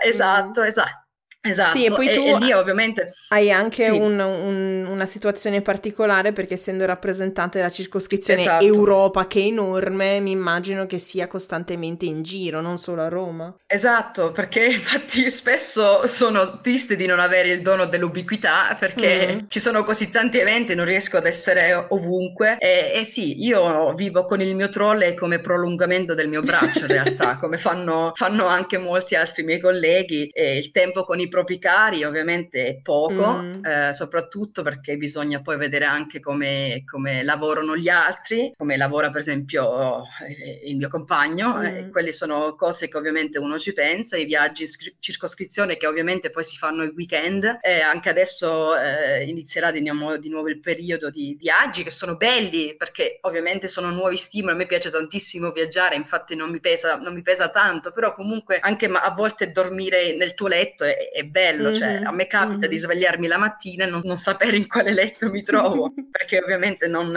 Esatto, 0.00 0.60
mm. 0.60 0.64
esatto. 0.64 1.01
Esatto, 1.44 1.76
sì, 1.76 1.86
e 1.86 1.90
poi 1.90 2.06
tu 2.06 2.20
e, 2.20 2.28
e 2.28 2.38
lì 2.38 2.52
ovviamente 2.52 3.14
hai 3.32 3.50
anche 3.50 3.86
sì. 3.86 3.90
un, 3.90 4.18
un, 4.20 4.86
una 4.86 5.06
situazione 5.06 5.62
particolare 5.62 6.32
perché 6.32 6.54
essendo 6.54 6.84
rappresentante 6.84 7.58
della 7.58 7.70
circoscrizione 7.70 8.42
esatto. 8.42 8.64
Europa 8.64 9.26
che 9.26 9.40
è 9.40 9.44
enorme, 9.44 10.20
mi 10.20 10.30
immagino 10.30 10.86
che 10.86 10.98
sia 10.98 11.26
costantemente 11.26 12.04
in 12.04 12.22
giro, 12.22 12.60
non 12.60 12.78
solo 12.78 13.02
a 13.02 13.08
Roma. 13.08 13.54
Esatto, 13.66 14.32
perché 14.32 14.66
infatti 14.70 15.30
spesso 15.30 16.06
sono 16.06 16.60
triste 16.60 16.94
di 16.94 17.06
non 17.06 17.18
avere 17.20 17.48
il 17.48 17.62
dono 17.62 17.86
dell'ubiquità 17.86 18.76
perché 18.78 19.34
mm. 19.34 19.46
ci 19.48 19.60
sono 19.60 19.82
così 19.82 20.10
tanti 20.10 20.38
eventi, 20.38 20.74
non 20.74 20.84
riesco 20.84 21.16
ad 21.16 21.26
essere 21.26 21.86
ovunque 21.88 22.58
e, 22.58 22.92
e 22.94 23.04
sì, 23.04 23.42
io 23.42 23.94
vivo 23.94 24.26
con 24.26 24.42
il 24.42 24.54
mio 24.54 24.68
troll 24.68 25.14
come 25.14 25.40
prolungamento 25.40 26.14
del 26.14 26.28
mio 26.28 26.42
braccio 26.42 26.80
in 26.80 26.88
realtà, 26.88 27.36
come 27.40 27.56
fanno, 27.56 28.12
fanno 28.14 28.46
anche 28.46 28.76
molti 28.76 29.14
altri 29.14 29.42
miei 29.42 29.58
colleghi 29.58 30.28
e 30.28 30.58
il 30.58 30.70
tempo 30.70 31.04
con 31.04 31.18
i 31.18 31.28
propri 31.32 31.58
cari 31.58 32.04
ovviamente 32.04 32.66
è 32.66 32.74
poco, 32.82 33.38
mm. 33.38 33.64
eh, 33.64 33.94
soprattutto 33.94 34.62
perché 34.62 34.98
bisogna 34.98 35.40
poi 35.40 35.56
vedere 35.56 35.86
anche 35.86 36.20
come, 36.20 36.82
come, 36.84 37.24
lavorano 37.24 37.74
gli 37.74 37.88
altri, 37.88 38.52
come 38.54 38.76
lavora 38.76 39.10
per 39.10 39.22
esempio 39.22 40.02
eh, 40.26 40.60
il 40.66 40.76
mio 40.76 40.88
compagno, 40.88 41.56
mm. 41.56 41.64
eh, 41.64 41.88
quelle 41.90 42.12
sono 42.12 42.54
cose 42.54 42.88
che 42.88 42.98
ovviamente 42.98 43.38
uno 43.38 43.58
ci 43.58 43.72
pensa, 43.72 44.18
i 44.18 44.26
viaggi 44.26 44.64
in 44.64 44.68
scri- 44.68 44.94
circoscrizione 44.98 45.78
che 45.78 45.86
ovviamente 45.86 46.28
poi 46.28 46.44
si 46.44 46.58
fanno 46.58 46.82
il 46.82 46.92
weekend 46.94 47.60
e 47.62 47.80
anche 47.80 48.10
adesso 48.10 48.76
eh, 48.76 49.24
inizierà 49.24 49.70
di, 49.70 49.80
di, 49.80 50.28
nuovo 50.28 50.48
il 50.48 50.60
periodo 50.60 51.08
di 51.08 51.34
viaggi 51.40 51.82
che 51.82 51.90
sono 51.90 52.16
belli 52.16 52.76
perché 52.76 53.18
ovviamente 53.22 53.68
sono 53.68 53.90
nuovi 53.90 54.18
stimoli, 54.18 54.52
a 54.52 54.56
me 54.56 54.66
piace 54.66 54.90
tantissimo 54.90 55.50
viaggiare, 55.50 55.96
infatti 55.96 56.36
non 56.36 56.50
mi 56.50 56.60
pesa, 56.60 56.96
non 56.96 57.14
mi 57.14 57.22
pesa 57.22 57.48
tanto, 57.48 57.90
però 57.90 58.14
comunque 58.14 58.58
anche 58.58 58.86
ma 58.86 59.00
a 59.00 59.14
volte 59.14 59.50
dormire 59.50 60.14
nel 60.14 60.34
tuo 60.34 60.48
letto 60.48 60.84
è, 60.84 61.10
è 61.10 61.21
bello, 61.24 61.70
mm-hmm. 61.70 61.74
cioè 61.74 62.00
a 62.04 62.12
me 62.12 62.26
capita 62.26 62.58
mm-hmm. 62.58 62.70
di 62.70 62.76
svegliarmi 62.76 63.26
la 63.26 63.38
mattina 63.38 63.84
e 63.84 63.88
non, 63.88 64.00
non, 64.04 64.16
sapere 64.16 64.56
in 64.56 64.66
quale 64.66 64.92
letto 64.92 65.30
mi 65.30 65.42
trovo, 65.42 65.92
perché 66.10 66.38
ovviamente 66.38 66.86
non, 66.86 67.14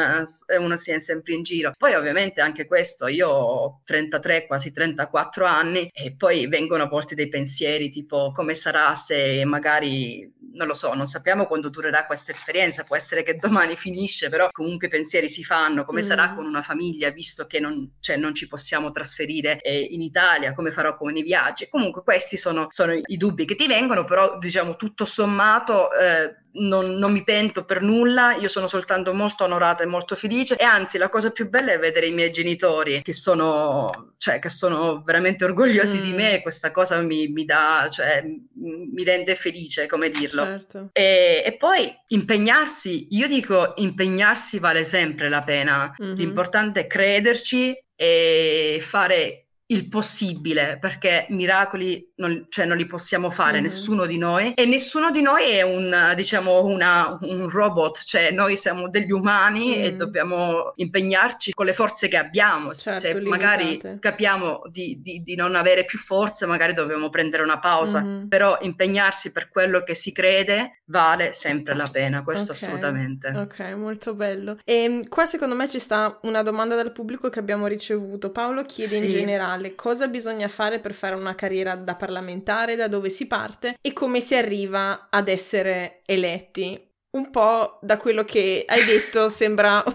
uno 0.60 0.78
si 0.78 0.92
è 0.92 1.00
sempre 1.00 1.34
in 1.34 1.44
giro. 1.44 1.74
Poi 1.78 1.94
ovviamente 1.94 2.42
anche 2.42 2.66
questo, 2.66 3.08
io 3.08 3.30
ho 3.30 3.82
33, 3.86 4.48
quasi 4.48 4.72
34 4.72 5.46
anni 5.46 5.90
e 5.94 6.16
poi 6.16 6.48
vengono 6.48 6.84
a 6.84 6.88
volte 6.88 7.16
dei 7.16 7.28
pensieri 7.28 7.90
tipo 7.90 8.32
come 8.32 8.56
sarà 8.56 8.96
se 8.96 9.44
magari 9.46 10.34
non 10.56 10.68
lo 10.68 10.74
so, 10.74 10.94
non 10.94 11.08
sappiamo 11.08 11.46
quando 11.46 11.70
durerà 11.70 12.06
questa 12.06 12.32
esperienza, 12.32 12.84
può 12.84 12.96
essere 12.96 13.24
che 13.24 13.36
domani 13.36 13.76
finisce, 13.76 14.30
però 14.30 14.50
comunque 14.52 14.88
i 14.88 14.90
pensieri 14.90 15.30
si 15.30 15.44
fanno, 15.44 15.86
come 15.86 16.00
mm. 16.00 16.04
sarà 16.04 16.34
con 16.34 16.46
una 16.46 16.62
famiglia, 16.62 17.10
visto 17.12 17.46
che 17.46 17.60
non, 17.60 17.96
cioè, 18.00 18.18
non 18.18 18.34
ci 18.34 18.48
possiamo 18.48 18.92
trasferire 18.92 19.60
eh, 19.62 19.80
in 19.80 20.02
Italia, 20.02 20.54
come 20.54 20.72
farò 20.72 20.96
con 20.98 21.16
i 21.16 21.24
viaggi. 21.24 21.68
Comunque 21.70 22.04
questi 22.04 22.38
sono, 22.38 22.68
sono, 22.70 22.94
i 22.94 23.18
dubbi 23.18 23.46
che 23.46 23.56
ti 23.56 23.68
vengono, 23.68 23.95
però 24.04 24.38
diciamo 24.38 24.76
tutto 24.76 25.06
sommato... 25.06 25.92
Eh, 25.92 26.44
non, 26.56 26.96
non, 26.96 27.12
mi 27.12 27.24
pento 27.24 27.66
per 27.66 27.82
nulla, 27.82 28.36
io 28.36 28.48
sono 28.48 28.68
soltanto 28.68 29.14
molto 29.14 29.44
onorata 29.44 29.84
e 29.84 29.88
molto 29.88 30.16
felice 30.16 30.56
e 30.56 30.64
anzi 30.64 30.98
la 30.98 31.10
cosa 31.10 31.32
più 31.32 31.50
bella 31.50 31.74
è 31.74 31.80
vedere 31.80 32.08
i 32.08 32.14
miei 32.14 32.32
genitori 32.32 33.02
che 33.02 33.14
sono, 33.14 34.14
cioè, 34.18 34.40
che 34.40 34.50
sono 34.50 35.02
veramente 35.04 35.44
orgogliosi 35.44 35.98
mm. 35.98 36.02
di 36.04 36.14
me 36.14 36.34
e 36.36 36.42
questa 36.42 36.72
cosa 36.72 37.00
mi, 37.02 37.28
mi 37.28 37.46
dà, 37.46 37.88
cioè, 37.92 38.24
mi 38.54 39.04
rende 39.04 39.36
felice, 39.36 39.88
come 39.88 40.10
dirlo. 40.10 40.44
Certo. 40.44 40.90
E, 40.94 41.44
e, 41.46 41.58
poi 41.58 41.94
impegnarsi, 42.08 43.08
io 43.12 43.28
dico 43.28 43.74
impegnarsi 43.78 44.60
vale 44.60 44.86
sempre 44.86 45.30
la 45.30 45.44
pena, 45.44 45.94
mm-hmm. 46.02 46.16
l'importante 46.16 46.82
è 46.82 46.88
crederci 46.88 47.78
e 47.96 48.80
fare 48.82 49.45
il 49.68 49.88
possibile, 49.88 50.78
perché 50.80 51.26
miracoli 51.30 52.12
non, 52.18 52.46
cioè 52.50 52.66
non 52.66 52.78
li 52.78 52.86
possiamo 52.86 53.32
fare, 53.32 53.60
mm. 53.60 53.64
nessuno 53.64 54.06
di 54.06 54.18
noi, 54.18 54.54
e 54.54 54.66
nessuno 54.66 55.10
di 55.10 55.22
noi 55.22 55.50
è 55.50 55.64
un, 55.64 56.14
diciamo, 56.16 56.64
una, 56.66 57.18
un 57.22 57.50
robot, 57.50 58.04
cioè 58.04 58.32
noi 58.32 58.58
siamo 58.58 58.90
degli 58.90 59.12
umani 59.12 59.78
mm. 59.78 59.84
e 59.84 59.96
dobbiamo 59.96 60.74
impegnarci 60.76 61.54
con 61.54 61.66
le 61.66 61.74
forze 61.74 62.08
che 62.08 62.18
abbiamo. 62.18 62.74
Certo, 62.76 63.00
Se 63.00 63.14
limitate. 63.18 63.30
magari 63.30 64.00
capiamo 64.00 64.62
di, 64.70 65.00
di, 65.02 65.24
di, 65.24 65.36
non 65.36 65.56
avere 65.56 65.86
più 65.86 65.98
forze, 65.98 66.46
magari 66.46 66.74
dobbiamo 66.74 67.10
prendere 67.10 67.42
una 67.42 67.60
pausa, 67.60 68.04
mm. 68.04 68.28
però 68.28 68.58
impegnarsi 68.62 69.32
per 69.32 69.50
quello 69.50 69.84
che 69.84 69.96
si 69.96 70.12
crede 70.12 70.82
vale 70.86 71.34
sempre 71.34 71.74
la 71.74 71.90
pena, 71.92 72.24
questo 72.24 72.52
okay. 72.52 72.64
assolutamente. 72.64 73.30
Ok, 73.30 73.60
molto 73.76 74.14
bello. 74.14 74.60
E 74.64 74.84
ehm, 74.84 75.08
qua 75.08 75.26
secondo 75.26 75.56
me 75.56 75.68
ci 75.68 75.80
sta 75.80 76.20
una 76.24 76.44
domanda 76.44 76.76
dal 76.76 76.92
pubblico 76.92 77.30
che 77.30 77.40
abbiamo 77.40 77.66
ricevuto. 77.66 78.30
Paolo 78.30 78.62
chiede 78.62 78.98
sì. 78.98 79.04
in 79.06 79.10
generale 79.10 79.55
generale 79.56 79.76
cosa 79.76 80.08
bisogna 80.08 80.48
fare 80.48 80.80
per 80.80 80.94
fare 80.94 81.16
una 81.16 81.36
carriera 81.36 81.76
da 81.76 81.96
parlamentare, 81.96 82.76
da 82.76 82.88
dove 82.88 83.10
si 83.10 83.28
parte 83.28 83.76
e 83.82 83.94
come 83.94 84.20
si 84.20 84.36
arriva 84.36 85.08
ad 85.10 85.28
essere 85.28 86.02
eletti. 86.06 86.94
Un 87.16 87.32
po' 87.32 87.80
da 87.82 87.98
quello 87.98 88.26
che 88.26 88.66
hai 88.68 88.84
detto 88.84 89.30
sembra 89.30 89.82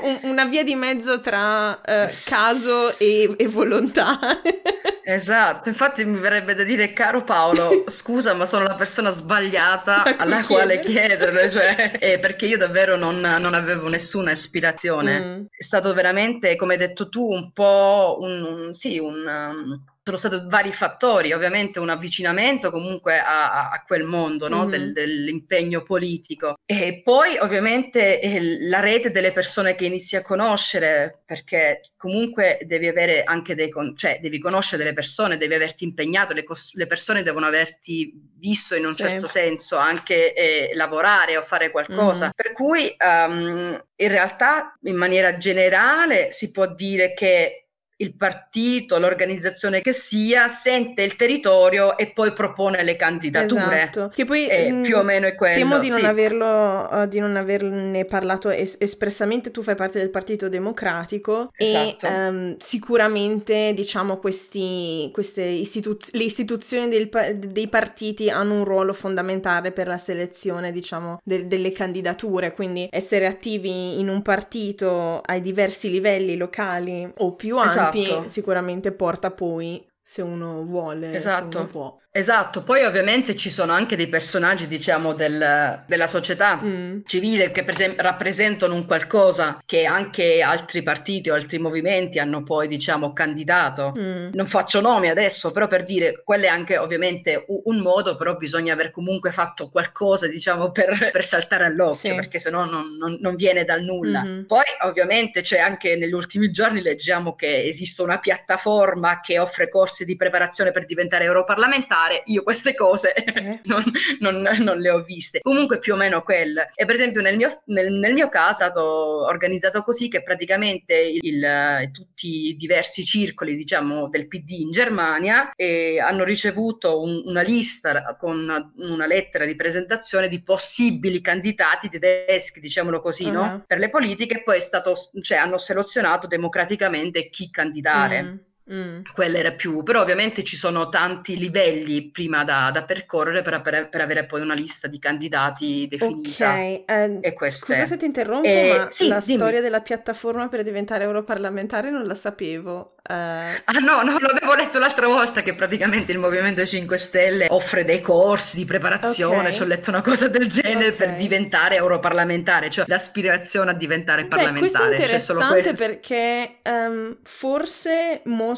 un, 0.00 0.20
una 0.22 0.44
via 0.44 0.62
di 0.62 0.76
mezzo 0.76 1.20
tra 1.20 1.70
uh, 1.70 2.08
caso 2.24 2.96
e, 2.98 3.34
e 3.36 3.48
volontà. 3.48 4.18
Esatto, 5.08 5.70
infatti 5.70 6.04
mi 6.04 6.18
verrebbe 6.18 6.54
da 6.54 6.64
dire, 6.64 6.92
caro 6.92 7.24
Paolo, 7.24 7.84
scusa, 7.86 8.34
ma 8.34 8.44
sono 8.44 8.64
la 8.64 8.74
persona 8.74 9.08
sbagliata 9.08 10.02
alla 10.18 10.44
quale 10.44 10.80
chiederle, 10.80 11.48
cioè, 11.48 11.96
eh, 11.98 12.18
perché 12.18 12.44
io 12.44 12.58
davvero 12.58 12.94
non, 12.94 13.18
non 13.18 13.54
avevo 13.54 13.88
nessuna 13.88 14.32
ispirazione. 14.32 15.18
Mm. 15.18 15.44
È 15.48 15.62
stato 15.62 15.94
veramente, 15.94 16.56
come 16.56 16.74
hai 16.74 16.78
detto 16.78 17.08
tu, 17.08 17.26
un 17.26 17.52
po' 17.52 18.18
un, 18.20 18.42
un 18.42 18.74
sì, 18.74 18.98
un. 18.98 19.24
Um, 19.26 19.84
sono 20.08 20.16
stati 20.16 20.48
vari 20.48 20.72
fattori, 20.72 21.32
ovviamente 21.32 21.78
un 21.78 21.90
avvicinamento 21.90 22.70
comunque 22.70 23.18
a, 23.18 23.70
a 23.70 23.84
quel 23.86 24.04
mondo 24.04 24.48
no? 24.48 24.60
mm-hmm. 24.60 24.68
Del, 24.68 24.92
dell'impegno 24.92 25.82
politico 25.82 26.56
e 26.64 27.02
poi 27.04 27.36
ovviamente 27.38 28.20
eh, 28.20 28.58
la 28.60 28.80
rete 28.80 29.10
delle 29.10 29.32
persone 29.32 29.74
che 29.74 29.86
inizi 29.86 30.16
a 30.16 30.22
conoscere 30.22 31.22
perché 31.24 31.90
comunque 31.98 32.60
devi 32.62 32.86
avere 32.86 33.24
anche 33.24 33.54
dei, 33.54 33.68
con- 33.68 33.96
cioè 33.96 34.20
devi 34.22 34.38
conoscere 34.38 34.82
delle 34.82 34.94
persone, 34.94 35.36
devi 35.36 35.54
averti 35.54 35.84
impegnato, 35.84 36.32
le, 36.32 36.44
cos- 36.44 36.72
le 36.74 36.86
persone 36.86 37.22
devono 37.22 37.46
averti 37.46 38.12
visto 38.36 38.74
in 38.76 38.84
un 38.84 38.90
sì. 38.90 39.02
certo 39.02 39.26
senso 39.26 39.76
anche 39.76 40.32
eh, 40.32 40.70
lavorare 40.74 41.36
o 41.36 41.42
fare 41.42 41.70
qualcosa. 41.70 42.28
Mm. 42.28 42.30
Per 42.34 42.52
cui 42.52 42.96
um, 42.98 43.84
in 43.96 44.08
realtà 44.08 44.78
in 44.84 44.96
maniera 44.96 45.36
generale 45.36 46.30
si 46.30 46.50
può 46.50 46.72
dire 46.72 47.12
che 47.14 47.67
il 48.00 48.14
partito, 48.14 48.98
l'organizzazione 48.98 49.80
che 49.80 49.92
sia, 49.92 50.46
sente 50.46 51.02
il 51.02 51.16
territorio 51.16 51.96
e 51.96 52.12
poi 52.12 52.32
propone 52.32 52.84
le 52.84 52.94
candidature. 52.94 53.82
Esatto. 53.82 54.12
Che 54.14 54.24
poi 54.24 54.46
eh, 54.46 54.70
mh, 54.70 54.82
più 54.82 54.96
o 54.96 55.02
meno 55.02 55.26
è 55.26 55.34
quello. 55.34 55.54
Temo 55.54 55.78
di 55.78 55.88
non, 55.88 55.98
sì. 55.98 56.04
averlo, 56.04 56.88
uh, 56.88 57.06
di 57.06 57.18
non 57.18 57.34
averne 57.34 58.04
parlato 58.04 58.50
es- 58.50 58.76
espressamente. 58.78 59.50
Tu 59.50 59.62
fai 59.62 59.74
parte 59.74 59.98
del 59.98 60.10
Partito 60.10 60.48
Democratico 60.48 61.50
esatto. 61.56 62.06
e 62.06 62.28
um, 62.28 62.56
sicuramente, 62.58 63.72
diciamo, 63.74 64.18
questi, 64.18 65.10
queste 65.12 65.42
istituz- 65.42 66.12
le 66.12 66.22
istituzioni 66.22 66.88
del, 66.88 67.08
dei 67.48 67.68
partiti 67.68 68.30
hanno 68.30 68.54
un 68.54 68.64
ruolo 68.64 68.92
fondamentale 68.92 69.72
per 69.72 69.88
la 69.88 69.98
selezione, 69.98 70.70
diciamo, 70.70 71.20
de- 71.24 71.48
delle 71.48 71.72
candidature. 71.72 72.52
Quindi 72.52 72.86
essere 72.92 73.26
attivi 73.26 73.98
in 73.98 74.08
un 74.08 74.22
partito 74.22 75.20
ai 75.24 75.40
diversi 75.40 75.90
livelli 75.90 76.36
locali 76.36 77.10
o 77.16 77.34
più 77.34 77.56
ampi 77.56 77.87
esatto. 77.94 78.28
sicuramente 78.28 78.92
porta 78.92 79.30
poi 79.30 79.86
se 80.02 80.22
uno 80.22 80.62
vuole, 80.64 81.14
esatto. 81.14 81.50
se 81.50 81.56
uno 81.58 81.66
può. 81.66 81.96
Esatto, 82.18 82.64
poi 82.64 82.82
ovviamente 82.82 83.36
ci 83.36 83.48
sono 83.48 83.70
anche 83.70 83.94
dei 83.94 84.08
personaggi, 84.08 84.66
diciamo, 84.66 85.14
del, 85.14 85.84
della 85.86 86.08
società 86.08 86.60
mm. 86.60 87.02
civile 87.06 87.52
che 87.52 87.62
per 87.62 87.74
esempio 87.74 88.02
rappresentano 88.02 88.74
un 88.74 88.86
qualcosa 88.86 89.62
che 89.64 89.84
anche 89.84 90.42
altri 90.42 90.82
partiti 90.82 91.30
o 91.30 91.34
altri 91.34 91.60
movimenti 91.60 92.18
hanno 92.18 92.42
poi, 92.42 92.66
diciamo, 92.66 93.12
candidato. 93.12 93.92
Mm. 93.96 94.30
Non 94.32 94.48
faccio 94.48 94.80
nomi 94.80 95.08
adesso, 95.08 95.52
però 95.52 95.68
per 95.68 95.84
dire, 95.84 96.22
quello 96.24 96.46
è 96.46 96.48
anche 96.48 96.76
ovviamente 96.76 97.44
un, 97.46 97.60
un 97.66 97.78
modo, 97.82 98.16
però 98.16 98.34
bisogna 98.34 98.72
aver 98.72 98.90
comunque 98.90 99.30
fatto 99.30 99.68
qualcosa, 99.68 100.26
diciamo, 100.26 100.72
per, 100.74 101.10
per 101.12 101.24
saltare 101.24 101.66
all'occhio, 101.66 101.94
sì. 101.94 102.14
perché 102.16 102.40
sennò 102.40 102.64
non, 102.64 102.96
non, 102.98 103.16
non 103.20 103.36
viene 103.36 103.64
dal 103.64 103.82
nulla. 103.82 104.24
Mm-hmm. 104.24 104.46
Poi 104.46 104.64
ovviamente 104.80 105.42
c'è 105.42 105.60
anche 105.60 105.94
negli 105.94 106.12
ultimi 106.12 106.50
giorni 106.50 106.82
leggiamo 106.82 107.36
che 107.36 107.62
esiste 107.62 108.02
una 108.02 108.18
piattaforma 108.18 109.20
che 109.20 109.38
offre 109.38 109.68
corsi 109.68 110.04
di 110.04 110.16
preparazione 110.16 110.72
per 110.72 110.84
diventare 110.84 111.22
europarlamentare 111.22 112.06
fare, 112.08 112.22
io 112.26 112.42
queste 112.42 112.74
cose 112.74 113.12
eh. 113.12 113.60
non, 113.64 113.82
non, 114.20 114.40
non, 114.40 114.78
le 114.78 114.90
ho 114.90 115.02
viste. 115.02 115.40
Comunque 115.40 115.78
più 115.78 115.92
o 115.92 115.96
meno 115.96 116.22
quel. 116.22 116.56
E 116.74 116.84
per 116.84 116.94
esempio 116.94 117.20
nel 117.20 117.36
mio, 117.36 117.62
nel, 117.66 117.92
nel 117.92 118.14
mio 118.14 118.28
caso 118.28 118.50
è 118.50 118.54
stato 118.54 119.26
organizzato 119.26 119.82
così 119.82 120.08
che 120.08 120.22
praticamente 120.22 120.94
il, 120.94 121.20
il, 121.22 121.90
tutti 121.92 122.48
i 122.48 122.56
diversi 122.56 123.04
circoli 123.04 123.54
diciamo 123.54 124.08
del 124.08 124.26
PD 124.26 124.50
in 124.50 124.70
Germania 124.70 125.52
eh, 125.54 126.00
hanno 126.00 126.24
ricevuto 126.24 127.02
un, 127.02 127.22
una 127.26 127.42
lista 127.42 128.16
con 128.18 128.72
una 128.76 129.06
lettera 129.06 129.44
di 129.44 129.54
presentazione 129.54 130.28
di 130.28 130.42
possibili 130.42 131.20
candidati 131.20 131.88
tedeschi, 131.88 132.60
diciamolo 132.60 133.00
così, 133.00 133.24
uh-huh. 133.24 133.32
no? 133.32 133.64
per 133.66 133.78
le 133.78 133.90
politiche 133.90 134.38
e 134.38 134.42
poi 134.42 134.58
è 134.58 134.60
stato, 134.60 134.94
cioè, 135.20 135.38
hanno 135.38 135.58
selezionato 135.58 136.26
democraticamente 136.26 137.28
chi 137.28 137.50
candidare. 137.50 138.22
Mm. 138.22 138.36
Mm. 138.72 139.00
Quella 139.14 139.38
era 139.38 139.52
più, 139.52 139.82
però 139.82 140.02
ovviamente 140.02 140.44
ci 140.44 140.54
sono 140.54 140.90
tanti 140.90 141.38
livelli 141.38 142.10
prima 142.10 142.44
da, 142.44 142.70
da 142.70 142.82
percorrere 142.82 143.40
per, 143.40 143.62
per, 143.62 143.88
per, 143.88 144.00
avere 144.02 144.26
poi 144.26 144.42
una 144.42 144.52
lista 144.52 144.88
di 144.88 144.98
candidati 144.98 145.88
definita. 145.88 146.52
Ok, 146.52 146.82
eh, 146.86 147.50
scusa 147.50 147.86
se 147.86 147.96
ti 147.96 148.04
interrompo, 148.04 148.46
eh, 148.46 148.76
ma 148.76 148.90
sì, 148.90 149.08
la 149.08 149.22
dimmi. 149.24 149.38
storia 149.38 149.62
della 149.62 149.80
piattaforma 149.80 150.48
per 150.48 150.62
diventare 150.62 151.04
europarlamentare 151.04 151.90
non 151.90 152.04
la 152.04 152.14
sapevo. 152.14 152.96
Uh... 153.08 153.14
Ah 153.14 153.78
no, 153.80 154.02
no, 154.02 154.18
l'avevo 154.18 154.54
letto 154.54 154.78
l'altra 154.78 155.06
volta 155.06 155.40
che 155.40 155.54
praticamente 155.54 156.12
il 156.12 156.18
Movimento 156.18 156.66
5 156.66 156.98
Stelle 156.98 157.46
offre 157.48 157.86
dei 157.86 158.02
corsi 158.02 158.56
di 158.56 158.66
preparazione, 158.66 159.38
okay. 159.38 159.52
ci 159.54 159.62
ho 159.62 159.64
letto 159.64 159.88
una 159.88 160.02
cosa 160.02 160.28
del 160.28 160.46
genere 160.46 160.92
okay. 160.92 161.06
per 161.06 161.16
diventare 161.16 161.76
europarlamentare, 161.76 162.68
cioè 162.68 162.84
l'aspirazione 162.86 163.70
a 163.70 163.74
diventare 163.74 164.24
Beh, 164.24 164.28
parlamentare. 164.28 164.68
Questo 164.68 164.82
è 164.82 164.90
interessante 164.90 165.62
cioè 165.62 165.74
perché 165.74 166.58
um, 166.64 167.16
forse 167.22 168.20
mostra 168.24 168.56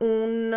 un 0.00 0.52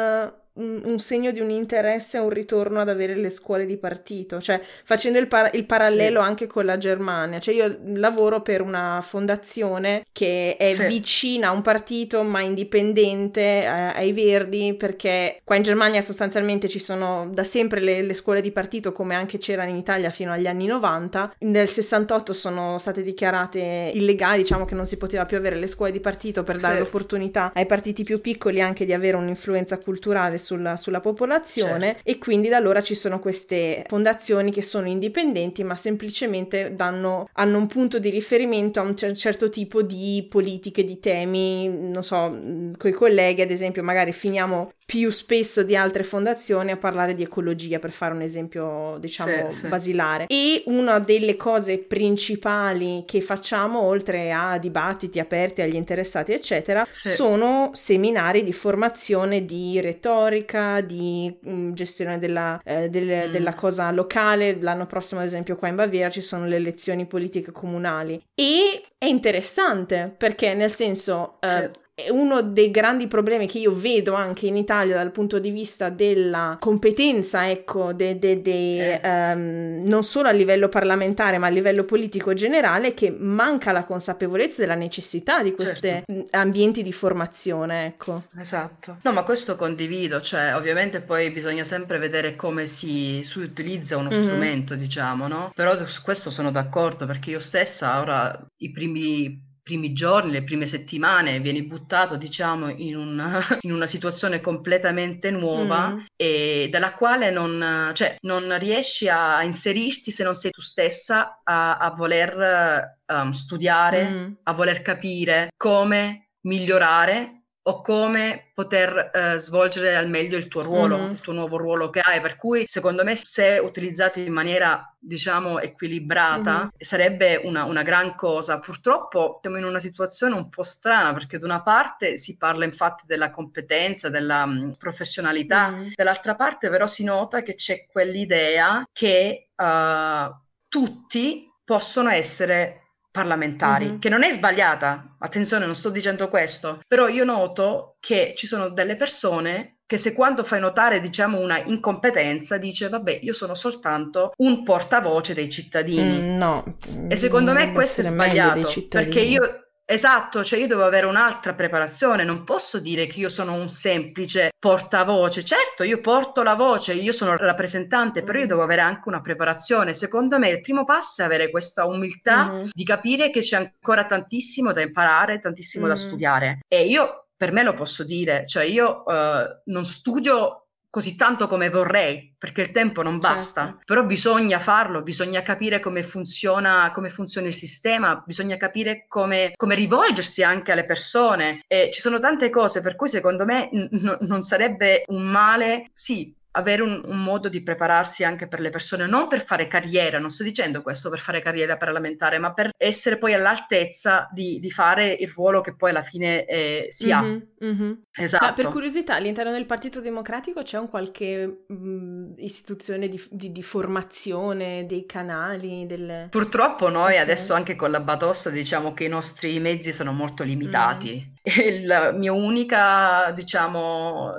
un, 0.55 0.81
un, 0.83 0.99
segno 0.99 1.31
di 1.31 1.39
un 1.39 1.49
interesse 1.49 2.17
a 2.17 2.21
un 2.21 2.29
ritorno 2.29 2.79
ad 2.79 2.89
avere 2.89 3.15
le 3.15 3.29
scuole 3.29 3.65
di 3.65 3.77
partito, 3.77 4.39
cioè 4.39 4.61
facendo 4.61 5.17
il, 5.17 5.27
par- 5.27 5.55
il 5.55 5.65
parallelo 5.65 6.21
sì. 6.21 6.27
anche 6.27 6.47
con 6.47 6.65
la 6.65 6.77
Germania. 6.77 7.39
Cioè 7.39 7.53
io 7.53 7.79
lavoro 7.95 8.41
per 8.41 8.61
una 8.61 8.99
fondazione 9.01 10.05
che 10.11 10.55
è 10.57 10.73
sì. 10.73 10.85
vicina 10.85 11.47
a 11.47 11.51
un 11.51 11.61
partito 11.61 12.23
ma 12.23 12.41
indipendente 12.41 13.41
eh, 13.41 13.67
ai 13.67 14.11
Verdi 14.11 14.75
perché 14.75 15.39
qua 15.43 15.55
in 15.55 15.63
Germania 15.63 16.01
sostanzialmente 16.01 16.69
ci 16.69 16.79
sono 16.79 17.27
da 17.31 17.43
sempre 17.43 17.79
le, 17.79 18.01
le, 18.01 18.13
scuole 18.13 18.41
di 18.41 18.51
partito 18.51 18.91
come 18.91 19.15
anche 19.15 19.37
c'erano 19.37 19.69
in 19.69 19.77
Italia 19.77 20.11
fino 20.11 20.31
agli 20.31 20.47
anni 20.47 20.67
90. 20.67 21.35
Nel 21.39 21.67
68 21.67 22.33
sono 22.33 22.77
state 22.77 23.01
dichiarate 23.01 23.91
illegali, 23.93 24.41
diciamo 24.41 24.65
che 24.65 24.75
non 24.75 24.85
si 24.85 24.97
poteva 24.97 25.25
più 25.25 25.37
avere 25.37 25.55
le 25.55 25.67
scuole 25.67 25.91
di 25.91 25.99
partito 25.99 26.43
per 26.43 26.57
dare 26.59 26.75
sì. 26.75 26.79
l'opportunità 26.81 27.51
ai 27.55 27.65
partiti 27.65 28.03
più 28.03 28.21
piccoli 28.21 28.61
anche 28.61 28.85
di 28.85 28.93
avere 28.93 29.17
un'influenza 29.17 29.79
culturale 29.79 30.37
sulla, 30.43 30.77
sulla 30.77 30.99
popolazione 30.99 31.93
certo. 31.93 32.01
e 32.03 32.17
quindi 32.17 32.49
da 32.49 32.57
allora 32.57 32.81
ci 32.81 32.93
sono 32.93 33.19
queste 33.19 33.85
fondazioni 33.87 34.51
che 34.51 34.61
sono 34.61 34.87
indipendenti 34.87 35.63
ma 35.63 35.75
semplicemente 35.75 36.75
danno, 36.75 37.29
hanno 37.33 37.57
un 37.57 37.67
punto 37.67 37.97
di 37.97 38.09
riferimento 38.09 38.79
a 38.79 38.83
un 38.83 38.95
cer- 38.95 39.15
certo 39.15 39.49
tipo 39.49 39.81
di 39.81 40.27
politiche, 40.29 40.83
di 40.83 40.99
temi, 40.99 41.69
non 41.69 42.03
so, 42.03 42.29
con 42.77 42.89
i 42.89 42.93
colleghi 42.93 43.41
ad 43.41 43.51
esempio 43.51 43.81
magari 43.81 44.11
finiamo 44.11 44.71
più 44.85 45.09
spesso 45.11 45.63
di 45.63 45.75
altre 45.75 46.03
fondazioni 46.03 46.71
a 46.71 46.77
parlare 46.77 47.13
di 47.13 47.23
ecologia 47.23 47.79
per 47.79 47.91
fare 47.91 48.13
un 48.13 48.21
esempio 48.21 48.97
diciamo 48.99 49.51
sì, 49.51 49.67
basilare 49.67 50.25
sì. 50.29 50.55
e 50.55 50.63
una 50.67 50.99
delle 50.99 51.35
cose 51.35 51.77
principali 51.77 53.03
che 53.05 53.21
facciamo 53.21 53.81
oltre 53.81 54.31
a 54.31 54.57
dibattiti 54.57 55.19
aperti 55.19 55.61
agli 55.61 55.75
interessati 55.75 56.33
eccetera 56.33 56.85
sì. 56.89 57.09
sono 57.09 57.71
seminari 57.73 58.43
di 58.43 58.53
formazione 58.53 59.45
di 59.45 59.79
retorica 59.79 60.81
di 60.81 61.33
mh, 61.39 61.51
mm, 61.51 61.73
gestione 61.73 62.19
della, 62.19 62.61
eh, 62.63 62.89
del, 62.89 63.29
mm. 63.29 63.31
della 63.31 63.53
cosa 63.53 63.89
locale 63.91 64.57
l'anno 64.59 64.85
prossimo 64.85 65.21
ad 65.21 65.25
esempio 65.25 65.55
qua 65.55 65.69
in 65.69 65.75
Baviera 65.75 66.09
ci 66.09 66.21
sono 66.21 66.45
le 66.45 66.57
elezioni 66.57 67.05
politiche 67.05 67.51
comunali 67.51 68.21
e 68.35 68.81
è 68.97 69.05
interessante 69.05 70.13
perché 70.15 70.53
nel 70.53 70.69
senso 70.69 71.37
eh, 71.39 71.69
uno 72.09 72.41
dei 72.41 72.71
grandi 72.71 73.05
problemi 73.05 73.47
che 73.47 73.59
io 73.59 73.71
vedo 73.71 74.15
anche 74.15 74.47
in 74.47 74.55
Italia 74.55 74.95
dal 74.95 75.11
punto 75.11 75.37
di 75.37 75.51
vista 75.51 75.89
della 75.89 76.57
competenza, 76.59 77.47
ecco, 77.49 77.93
de, 77.93 78.17
de, 78.17 78.41
de, 78.41 78.99
um, 79.03 79.83
non 79.85 80.03
solo 80.03 80.27
a 80.27 80.31
livello 80.31 80.69
parlamentare 80.69 81.37
ma 81.37 81.47
a 81.47 81.51
livello 81.51 81.83
politico 81.83 82.33
generale, 82.33 82.89
è 82.89 82.93
che 82.95 83.15
manca 83.15 83.71
la 83.71 83.85
consapevolezza 83.85 84.61
della 84.61 84.73
necessità 84.73 85.43
di 85.43 85.53
questi 85.53 85.87
certo. 85.87 86.25
ambienti 86.31 86.81
di 86.81 86.93
formazione, 86.93 87.85
ecco. 87.85 88.23
Esatto. 88.39 88.97
No, 89.03 89.11
ma 89.11 89.21
questo 89.23 89.55
condivido, 89.55 90.19
cioè 90.19 90.55
ovviamente 90.55 91.01
poi 91.01 91.29
bisogna 91.29 91.63
sempre 91.63 91.99
vedere 91.99 92.35
come 92.35 92.65
si, 92.65 93.21
si 93.23 93.37
utilizza 93.39 93.97
uno 93.97 94.09
mm-hmm. 94.09 94.25
strumento, 94.25 94.73
diciamo, 94.73 95.27
no? 95.27 95.51
Però 95.53 95.85
su 95.85 96.01
questo 96.01 96.31
sono 96.31 96.49
d'accordo 96.49 97.05
perché 97.05 97.29
io 97.29 97.39
stessa 97.39 97.99
ora 97.99 98.47
i 98.57 98.71
primi 98.71 99.51
primi 99.63 99.93
giorni, 99.93 100.31
le 100.31 100.43
prime 100.43 100.65
settimane, 100.65 101.39
vieni 101.39 101.63
buttato, 101.63 102.17
diciamo, 102.17 102.69
in 102.69 102.97
una, 102.97 103.39
in 103.61 103.71
una 103.71 103.87
situazione 103.87 104.41
completamente 104.41 105.31
nuova 105.31 105.89
mm. 105.89 105.99
e 106.15 106.67
dalla 106.69 106.93
quale 106.93 107.31
non, 107.31 107.91
cioè, 107.93 108.17
non 108.21 108.57
riesci 108.59 109.07
a 109.07 109.41
inserirti 109.43 110.11
se 110.11 110.23
non 110.23 110.35
sei 110.35 110.51
tu 110.51 110.61
stessa 110.61 111.41
a, 111.43 111.77
a 111.77 111.91
voler 111.91 112.97
um, 113.07 113.31
studiare, 113.31 114.09
mm. 114.09 114.31
a 114.43 114.53
voler 114.53 114.81
capire 114.81 115.47
come 115.55 116.27
migliorare 116.41 117.42
o 117.65 117.81
come 117.81 118.51
poter 118.53 119.11
eh, 119.13 119.37
svolgere 119.37 119.95
al 119.95 120.09
meglio 120.09 120.37
il 120.37 120.49
tuo 120.49 120.61
ruolo, 120.61 120.97
mm-hmm. 120.97 121.11
il 121.11 121.21
tuo 121.21 121.31
nuovo 121.31 121.57
ruolo 121.57 121.89
che 121.89 122.01
hai. 122.01 122.19
Per 122.19 122.35
cui, 122.35 122.65
secondo 122.67 123.03
me, 123.03 123.15
se 123.15 123.57
utilizzato 123.61 124.19
in 124.19 124.33
maniera, 124.33 124.93
diciamo, 124.99 125.59
equilibrata, 125.59 126.57
mm-hmm. 126.57 126.67
sarebbe 126.77 127.39
una, 127.43 127.63
una, 127.63 127.83
gran 127.83 128.15
cosa. 128.15 128.59
Purtroppo 128.59 129.39
siamo 129.41 129.57
in 129.57 129.63
una 129.63 129.79
situazione 129.79 130.35
un 130.35 130.49
po' 130.49 130.63
strana 130.63 131.13
perché 131.13 131.37
da 131.37 131.45
una 131.45 131.61
parte 131.61 132.17
si 132.17 132.35
parla 132.35 132.65
infatti 132.65 133.03
della 133.05 133.31
competenza, 133.31 134.09
della 134.09 134.45
mh, 134.45 134.51
mm, 134.51 134.71
professionalità, 134.71 135.69
mm-hmm. 135.69 135.91
dall'altra 135.95 136.35
parte 136.35 136.69
però 136.69 136.85
si 136.85 137.03
nota 137.05 137.41
che 137.43 137.55
c'è 137.55 137.85
quell'idea 137.89 138.83
che 138.91 139.49
uh, 139.55 140.35
tutti 140.67 141.49
possono 141.63 142.09
essere 142.09 142.82
parlamentari, 143.13 143.85
mm-hmm. 143.85 143.99
che 143.99 144.09
non 144.09 144.23
è 144.23 144.31
sbagliata, 144.31 145.15
attenzione, 145.19 145.67
non 145.67 145.75
sto 145.75 145.91
dicendo 145.91 146.29
questo, 146.29 146.79
però 146.87 147.07
io 147.07 147.23
noto 147.23 147.97
che 147.99 148.33
ci 148.35 148.47
sono 148.47 148.69
delle 148.69 148.95
persone 148.95 149.77
che 149.85 149.99
se 149.99 150.13
quando 150.13 150.43
fai 150.43 150.59
notare 150.59 150.99
diciamo 150.99 151.39
una 151.39 151.61
incompetenza 151.63 152.57
dice 152.57 152.89
vabbè 152.89 153.19
io 153.21 153.33
sono 153.33 153.53
soltanto 153.53 154.31
un 154.37 154.63
portavoce 154.63 155.35
dei 155.35 155.49
cittadini. 155.49 156.21
Mm, 156.23 156.37
no. 156.37 156.77
E 157.07 157.15
secondo 157.15 157.53
me 157.53 157.71
questo 157.71 158.01
è 158.01 158.05
sbagliato 158.05 158.67
perché 158.89 159.19
io 159.19 159.62
Esatto, 159.85 160.43
cioè 160.45 160.59
io 160.59 160.67
devo 160.67 160.85
avere 160.85 161.05
un'altra 161.05 161.53
preparazione, 161.53 162.23
non 162.23 162.45
posso 162.45 162.79
dire 162.79 163.05
che 163.05 163.19
io 163.19 163.29
sono 163.29 163.53
un 163.53 163.67
semplice 163.67 164.51
portavoce. 164.57 165.43
Certo, 165.43 165.83
io 165.83 165.99
porto 165.99 166.41
la 166.41 166.55
voce, 166.55 166.93
io 166.93 167.11
sono 167.11 167.35
rappresentante, 167.35 168.23
però 168.23 168.39
io 168.39 168.47
devo 168.47 168.63
avere 168.63 168.81
anche 168.81 169.09
una 169.09 169.21
preparazione. 169.21 169.93
Secondo 169.93 170.39
me 170.39 170.49
il 170.49 170.61
primo 170.61 170.85
passo 170.85 171.21
è 171.21 171.25
avere 171.25 171.49
questa 171.49 171.85
umiltà 171.85 172.45
mm-hmm. 172.45 172.67
di 172.71 172.83
capire 172.85 173.29
che 173.29 173.41
c'è 173.41 173.57
ancora 173.57 174.05
tantissimo 174.05 174.71
da 174.71 174.81
imparare, 174.81 175.39
tantissimo 175.39 175.85
mm-hmm. 175.85 175.93
da 175.93 175.99
studiare. 175.99 176.59
E 176.67 176.85
io 176.85 177.27
per 177.35 177.51
me 177.51 177.63
lo 177.63 177.73
posso 177.73 178.05
dire, 178.05 178.47
cioè 178.47 178.63
io 178.63 179.03
uh, 179.05 179.61
non 179.65 179.85
studio 179.85 180.62
così 180.93 181.15
tanto 181.15 181.47
come 181.47 181.71
vorrei, 181.71 182.35
perché 182.37 182.61
il 182.61 182.71
tempo 182.71 183.01
non 183.01 183.17
basta, 183.17 183.63
certo. 183.63 183.81
però 183.83 184.03
bisogna 184.05 184.59
farlo, 184.59 185.01
bisogna 185.01 185.41
capire 185.41 185.79
come 185.79 186.03
funziona, 186.03 186.91
come 186.93 187.09
funziona 187.09 187.47
il 187.47 187.55
sistema, 187.55 188.21
bisogna 188.23 188.57
capire 188.57 189.05
come, 189.07 189.53
come 189.55 189.73
rivolgersi 189.73 190.43
anche 190.43 190.71
alle 190.71 190.85
persone. 190.85 191.61
E 191.65 191.89
ci 191.91 191.99
sono 191.99 192.19
tante 192.19 192.51
cose 192.51 192.81
per 192.81 192.95
cui 192.95 193.07
secondo 193.07 193.43
me 193.43 193.69
n- 193.71 194.17
non 194.19 194.43
sarebbe 194.43 195.01
un 195.07 195.23
male, 195.23 195.89
sì, 195.93 196.31
avere 196.55 196.81
un, 196.81 197.01
un, 197.05 197.23
modo 197.23 197.49
di 197.49 197.63
prepararsi 197.63 198.23
anche 198.23 198.47
per 198.47 198.59
le 198.59 198.69
persone, 198.69 199.07
non 199.07 199.27
per 199.27 199.43
fare 199.43 199.67
carriera, 199.67 200.19
non 200.19 200.29
sto 200.29 200.43
dicendo 200.43 200.81
questo 200.81 201.09
per 201.09 201.19
fare 201.19 201.41
carriera 201.41 201.77
parlamentare, 201.77 202.37
ma 202.37 202.53
per 202.53 202.71
essere 202.77 203.17
poi 203.17 203.33
all'altezza 203.33 204.27
di, 204.31 204.59
di 204.59 204.69
fare 204.69 205.13
il 205.13 205.29
ruolo 205.29 205.61
che 205.61 205.75
poi 205.75 205.89
alla 205.91 206.03
fine 206.03 206.45
eh, 206.45 206.87
si 206.91 207.07
mm-hmm, 207.07 207.39
ha. 207.61 207.65
Mm-hmm. 207.65 207.91
Esatto. 208.15 208.45
Ma 208.45 208.53
per 208.53 208.67
curiosità, 208.67 209.15
all'interno 209.15 209.51
del 209.51 209.65
Partito 209.65 209.99
Democratico 209.99 210.61
c'è 210.61 210.77
un 210.77 210.89
qualche 210.89 211.63
mh, 211.67 211.73
mm, 211.73 212.33
istituzione 212.37 213.07
di, 213.07 213.21
di, 213.31 213.51
di, 213.51 213.63
formazione 213.63 214.85
dei 214.85 215.05
canali? 215.05 215.85
Del... 215.85 216.27
Purtroppo 216.29 216.89
noi 216.89 217.13
okay. 217.13 217.17
adesso 217.17 217.53
anche 217.53 217.75
con 217.75 217.89
la 217.89 218.01
Batossa 218.01 218.49
diciamo 218.49 218.93
che 218.93 219.05
i 219.05 219.09
nostri 219.09 219.59
mezzi 219.59 219.91
sono 219.91 220.11
molto 220.11 220.43
limitati. 220.43 221.25
Mm. 221.29 221.32
La 221.83 222.11
mia 222.11 222.31
unica, 222.31 223.31
diciamo, 223.31 224.31